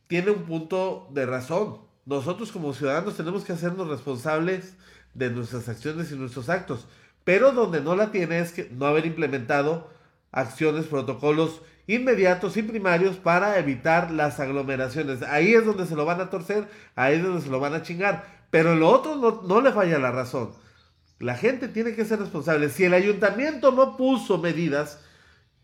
tiene 0.08 0.32
un 0.32 0.44
punto 0.44 1.10
de 1.14 1.26
razón 1.26 1.88
nosotros 2.08 2.54
como 2.54 2.74
ciudadanos 2.74 3.18
tenemos 3.18 3.44
que 3.44 3.52
hacernos 3.52 3.90
responsables 3.90 4.76
de 5.14 5.30
nuestras 5.30 5.68
acciones 5.68 6.10
y 6.10 6.16
nuestros 6.16 6.48
actos. 6.48 6.88
Pero 7.26 7.52
donde 7.52 7.82
no 7.82 7.98
la 7.98 8.12
tiene 8.12 8.40
es 8.40 8.54
que 8.54 8.70
no 8.72 8.86
haber 8.86 9.06
implementado 9.06 9.92
acciones, 10.32 10.86
protocolos 10.86 11.62
inmediatos 11.86 12.56
y 12.56 12.64
primarios 12.64 13.18
para 13.18 13.60
evitar 13.60 14.10
las 14.10 14.40
aglomeraciones. 14.40 15.22
Ahí 15.22 15.54
es 15.54 15.66
donde 15.66 15.86
se 15.86 15.98
lo 15.98 16.06
van 16.06 16.22
a 16.22 16.30
torcer, 16.30 16.70
ahí 16.96 17.16
es 17.16 17.24
donde 17.24 17.42
se 17.42 17.50
lo 17.50 17.60
van 17.60 17.74
a 17.74 17.82
chingar. 17.82 18.26
Pero 18.50 18.76
lo 18.76 18.90
otro 18.90 19.16
no, 19.16 19.42
no 19.44 19.62
le 19.62 19.72
falla 19.72 20.00
la 20.00 20.12
razón. 20.12 20.52
La 21.20 21.36
gente 21.36 21.68
tiene 21.68 21.96
que 21.96 22.06
ser 22.06 22.20
responsable. 22.20 22.70
Si 22.70 22.84
el 22.84 22.94
ayuntamiento 22.94 23.72
no 23.72 23.98
puso 23.98 24.38
medidas 24.38 25.00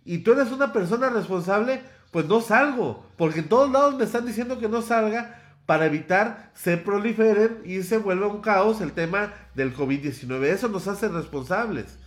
y 0.04 0.20
tú 0.20 0.34
eres 0.34 0.52
una 0.52 0.74
persona 0.74 1.10
responsable, 1.10 1.82
pues 2.12 2.26
no 2.26 2.42
salgo. 2.42 3.06
Porque 3.18 3.40
en 3.40 3.50
todos 3.50 3.72
lados 3.72 3.96
me 3.96 4.04
están 4.04 4.26
diciendo 4.26 4.60
que 4.60 4.68
no 4.68 4.82
salga 4.82 5.40
para 5.66 5.86
evitar 5.86 6.52
se 6.56 6.78
proliferen 6.78 7.62
y 7.64 7.84
se 7.84 7.98
vuelva 7.98 8.28
un 8.28 8.42
caos 8.42 8.82
el 8.82 8.92
tema 8.92 9.34
del 9.56 9.76
COVID-19. 9.76 10.44
Eso 10.44 10.68
nos 10.68 10.88
hace 10.88 11.08
responsables. 11.08 11.98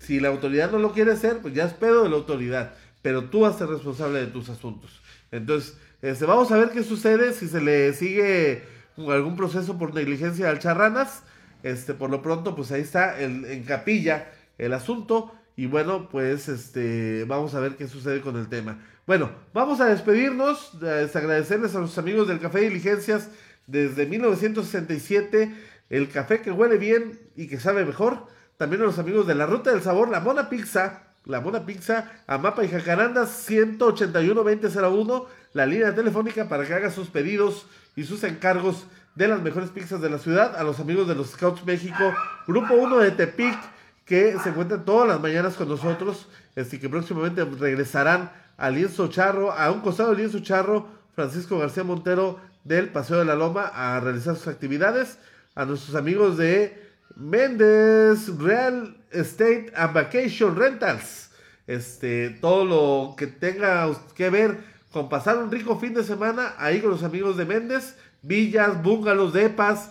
Si 0.00 0.20
la 0.20 0.28
autoridad 0.28 0.70
no 0.70 0.78
lo 0.78 0.92
quiere 0.92 1.12
hacer, 1.12 1.38
pues 1.38 1.54
ya 1.54 1.64
es 1.64 1.74
pedo 1.74 2.04
de 2.04 2.10
la 2.10 2.16
autoridad, 2.16 2.74
pero 3.02 3.24
tú 3.24 3.40
vas 3.40 3.56
a 3.56 3.58
ser 3.58 3.68
responsable 3.68 4.20
de 4.20 4.26
tus 4.26 4.48
asuntos. 4.48 5.00
Entonces, 5.30 5.76
este, 6.02 6.24
vamos 6.24 6.50
a 6.52 6.56
ver 6.56 6.70
qué 6.70 6.82
sucede 6.82 7.32
si 7.32 7.48
se 7.48 7.60
le 7.60 7.92
sigue 7.92 8.64
algún 9.06 9.36
proceso 9.36 9.78
por 9.78 9.94
negligencia 9.94 10.50
al 10.50 10.58
Charranas. 10.58 11.22
Este, 11.62 11.94
por 11.94 12.10
lo 12.10 12.22
pronto, 12.22 12.54
pues 12.54 12.70
ahí 12.72 12.82
está 12.82 13.20
en 13.20 13.64
capilla 13.64 14.30
el 14.58 14.72
asunto. 14.72 15.32
Y 15.58 15.66
bueno, 15.66 16.08
pues 16.08 16.48
este, 16.48 17.24
vamos 17.24 17.54
a 17.54 17.60
ver 17.60 17.74
qué 17.76 17.88
sucede 17.88 18.20
con 18.20 18.36
el 18.36 18.48
tema. 18.48 18.78
Bueno, 19.08 19.32
vamos 19.52 19.80
a 19.80 19.86
despedirnos, 19.86 20.72
agradecerles 21.14 21.74
a 21.74 21.80
los 21.80 21.98
amigos 21.98 22.28
del 22.28 22.38
Café 22.38 22.60
Diligencias 22.60 23.30
desde 23.66 24.06
1967, 24.06 25.52
el 25.90 26.10
café 26.10 26.42
que 26.42 26.52
huele 26.52 26.76
bien 26.78 27.18
y 27.34 27.48
que 27.48 27.58
sabe 27.58 27.84
mejor. 27.84 28.26
También 28.56 28.82
a 28.82 28.84
los 28.84 29.00
amigos 29.00 29.26
de 29.26 29.34
la 29.34 29.46
Ruta 29.46 29.72
del 29.72 29.82
Sabor, 29.82 30.10
la 30.10 30.20
Mona 30.20 30.48
Pizza, 30.48 31.08
la 31.24 31.40
Mona 31.40 31.66
Pizza, 31.66 32.12
Amapa 32.26 32.64
y 32.64 32.68
Jacarandas 32.68 33.50
181-2001, 33.50 35.26
la 35.52 35.66
línea 35.66 35.94
telefónica 35.94 36.48
para 36.48 36.66
que 36.66 36.74
haga 36.74 36.90
sus 36.90 37.08
pedidos 37.08 37.66
y 37.96 38.04
sus 38.04 38.24
encargos 38.24 38.86
de 39.14 39.28
las 39.28 39.42
mejores 39.42 39.70
pizzas 39.70 40.00
de 40.00 40.10
la 40.10 40.18
ciudad. 40.18 40.56
A 40.56 40.62
los 40.62 40.80
amigos 40.80 41.08
de 41.08 41.14
los 41.14 41.30
Scouts 41.30 41.64
México, 41.64 42.14
Grupo 42.46 42.74
1 42.74 42.98
de 42.98 43.10
Tepic, 43.10 43.58
que 44.04 44.38
se 44.42 44.50
encuentran 44.50 44.84
todas 44.84 45.08
las 45.08 45.20
mañanas 45.20 45.54
con 45.54 45.68
nosotros, 45.68 46.28
este, 46.56 46.78
que 46.78 46.88
próximamente 46.88 47.44
regresarán 47.44 48.30
a 48.56 48.70
Lienzo 48.70 49.08
Charro, 49.08 49.52
a 49.52 49.70
un 49.70 49.80
costado 49.80 50.10
de 50.10 50.16
Lienzo 50.16 50.40
Charro, 50.40 50.88
Francisco 51.14 51.58
García 51.58 51.84
Montero 51.84 52.40
del 52.64 52.88
Paseo 52.88 53.18
de 53.18 53.24
la 53.24 53.34
Loma 53.34 53.70
a 53.74 53.98
realizar 54.00 54.36
sus 54.36 54.48
actividades, 54.48 55.18
a 55.54 55.64
nuestros 55.64 55.96
amigos 55.96 56.36
de 56.36 56.88
Méndez 57.16 58.28
Real 58.38 58.96
Estate 59.10 59.72
and 59.74 59.92
Vacation 59.92 60.56
Rentals, 60.56 61.30
este, 61.66 62.30
todo 62.40 62.64
lo 62.64 63.16
que 63.16 63.26
tenga 63.26 63.88
que 64.14 64.30
ver 64.30 64.58
con 64.92 65.08
pasar 65.08 65.38
un 65.38 65.50
rico 65.50 65.78
fin 65.78 65.94
de 65.94 66.04
semana 66.04 66.54
ahí 66.58 66.80
con 66.80 66.90
los 66.90 67.02
amigos 67.02 67.36
de 67.36 67.44
Méndez, 67.44 67.96
villas, 68.22 68.82
bungalows, 68.82 69.32
depas, 69.32 69.90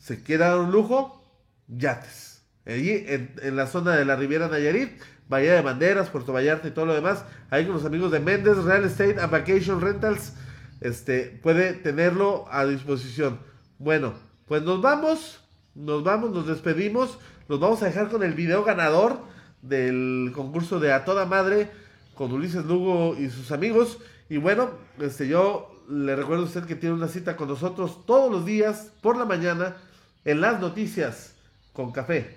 se 0.00 0.22
quiera 0.22 0.56
un 0.56 0.70
lujo, 0.70 1.24
yates, 1.68 2.44
allí 2.66 3.04
en, 3.06 3.34
en 3.42 3.56
la 3.56 3.66
zona 3.66 3.96
de 3.96 4.04
la 4.04 4.16
Riviera 4.16 4.48
Nayarit, 4.48 5.00
Bahía 5.28 5.54
de 5.54 5.62
Banderas, 5.62 6.10
Puerto 6.10 6.32
Vallarta 6.32 6.68
y 6.68 6.70
todo 6.70 6.86
lo 6.86 6.94
demás, 6.94 7.24
ahí 7.50 7.64
con 7.64 7.74
los 7.74 7.84
amigos 7.84 8.12
de 8.12 8.20
Méndez 8.20 8.58
Real 8.58 8.84
Estate 8.84 9.20
and 9.20 9.30
Vacation 9.30 9.80
Rentals, 9.80 10.34
este, 10.80 11.40
puede 11.42 11.72
tenerlo 11.72 12.44
a 12.50 12.64
disposición. 12.64 13.40
Bueno, 13.78 14.14
pues 14.46 14.62
nos 14.62 14.80
vamos, 14.80 15.40
nos 15.74 16.04
vamos, 16.04 16.30
nos 16.30 16.46
despedimos, 16.46 17.18
nos 17.48 17.58
vamos 17.58 17.82
a 17.82 17.86
dejar 17.86 18.08
con 18.08 18.22
el 18.22 18.34
video 18.34 18.62
ganador 18.62 19.18
del 19.62 20.32
concurso 20.34 20.78
de 20.78 20.92
A 20.92 21.04
Toda 21.04 21.26
Madre 21.26 21.70
con 22.14 22.32
Ulises 22.32 22.64
Lugo 22.64 23.16
y 23.18 23.28
sus 23.30 23.52
amigos. 23.52 23.98
Y 24.28 24.38
bueno, 24.38 24.70
este, 25.00 25.28
yo 25.28 25.72
le 25.88 26.16
recuerdo 26.16 26.42
a 26.42 26.46
usted 26.46 26.64
que 26.64 26.74
tiene 26.74 26.94
una 26.94 27.08
cita 27.08 27.36
con 27.36 27.48
nosotros 27.48 28.04
todos 28.06 28.30
los 28.30 28.44
días 28.44 28.92
por 29.00 29.16
la 29.16 29.24
mañana 29.24 29.76
en 30.24 30.40
las 30.40 30.60
noticias 30.60 31.34
con 31.72 31.92
café, 31.92 32.36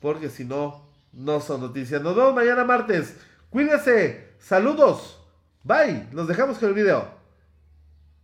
porque 0.00 0.28
si 0.28 0.44
no, 0.44 0.90
no 1.12 1.40
son 1.40 1.60
noticias. 1.60 2.02
Nos 2.02 2.16
vemos 2.16 2.34
mañana 2.34 2.64
martes. 2.64 3.16
Cuídense. 3.50 4.34
Saludos. 4.38 5.18
Bye. 5.62 6.08
Nos 6.12 6.26
dejamos 6.28 6.58
con 6.58 6.68
el 6.70 6.74
video. 6.74 7.08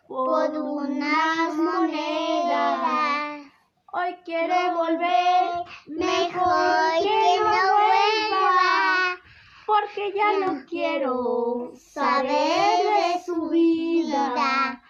por 0.09 0.49
unas 0.57 1.55
monedas. 1.55 3.43
Hoy 3.93 4.15
quiere 4.25 4.73
volver. 4.73 5.63
Mejor 5.85 7.03
que 7.03 7.39
no 7.43 7.69
porque 9.67 10.11
ya 10.15 10.39
no 10.47 10.65
quiero 10.67 11.73
saber 11.75 12.33
de 12.33 13.23
su 13.23 13.49
vida. 13.49 14.81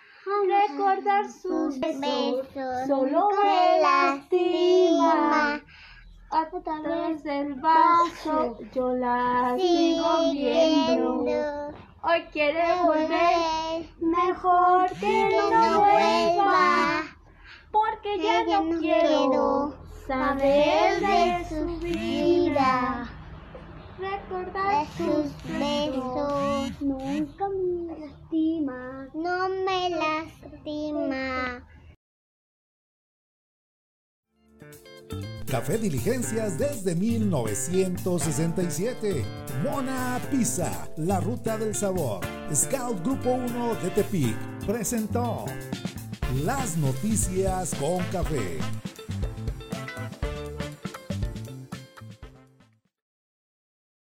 Recordar 0.47 1.30
sus 1.30 1.78
besos 1.82 2.47
solo 2.88 3.30
me 3.43 3.82
lastima. 3.82 5.61
A 6.32 6.49
través 6.63 7.24
del 7.24 7.55
vaso 7.55 8.57
yo 8.74 8.93
la 8.93 9.57
sigo 9.57 10.32
viendo. 10.32 11.74
Hoy 12.01 12.22
quiere 12.32 12.82
volver, 12.82 13.68
mejor 14.02 14.89
que 15.00 15.30
no 15.30 15.80
vuelva. 15.80 17.04
Porque 17.72 18.20
ya 18.20 18.43
no 18.43 18.80
quiero 18.80 19.74
saber 20.08 21.00
de 21.00 21.45
su 21.47 21.80
vida 21.80 23.10
recordar 24.00 24.88
sus 24.97 25.34
besos. 25.43 26.82
Nunca 26.82 27.50
me 27.50 28.00
lastima. 28.00 29.08
No 29.14 29.50
me 29.50 29.89
lastima. 29.89 31.64
Café 35.50 35.78
Diligencias 35.80 36.60
desde 36.60 36.95
1967. 36.95 39.26
Mona 39.64 40.22
Pizza, 40.30 40.88
la 40.97 41.20
ruta 41.20 41.58
del 41.58 41.74
sabor. 41.74 42.20
Scout 42.54 43.04
Grupo 43.04 43.32
1 43.32 43.74
de 43.82 43.89
Tepic 43.89 44.38
presentó 44.68 45.45
las 46.43 46.78
noticias 46.78 47.74
con 47.80 48.04
café. 48.12 48.60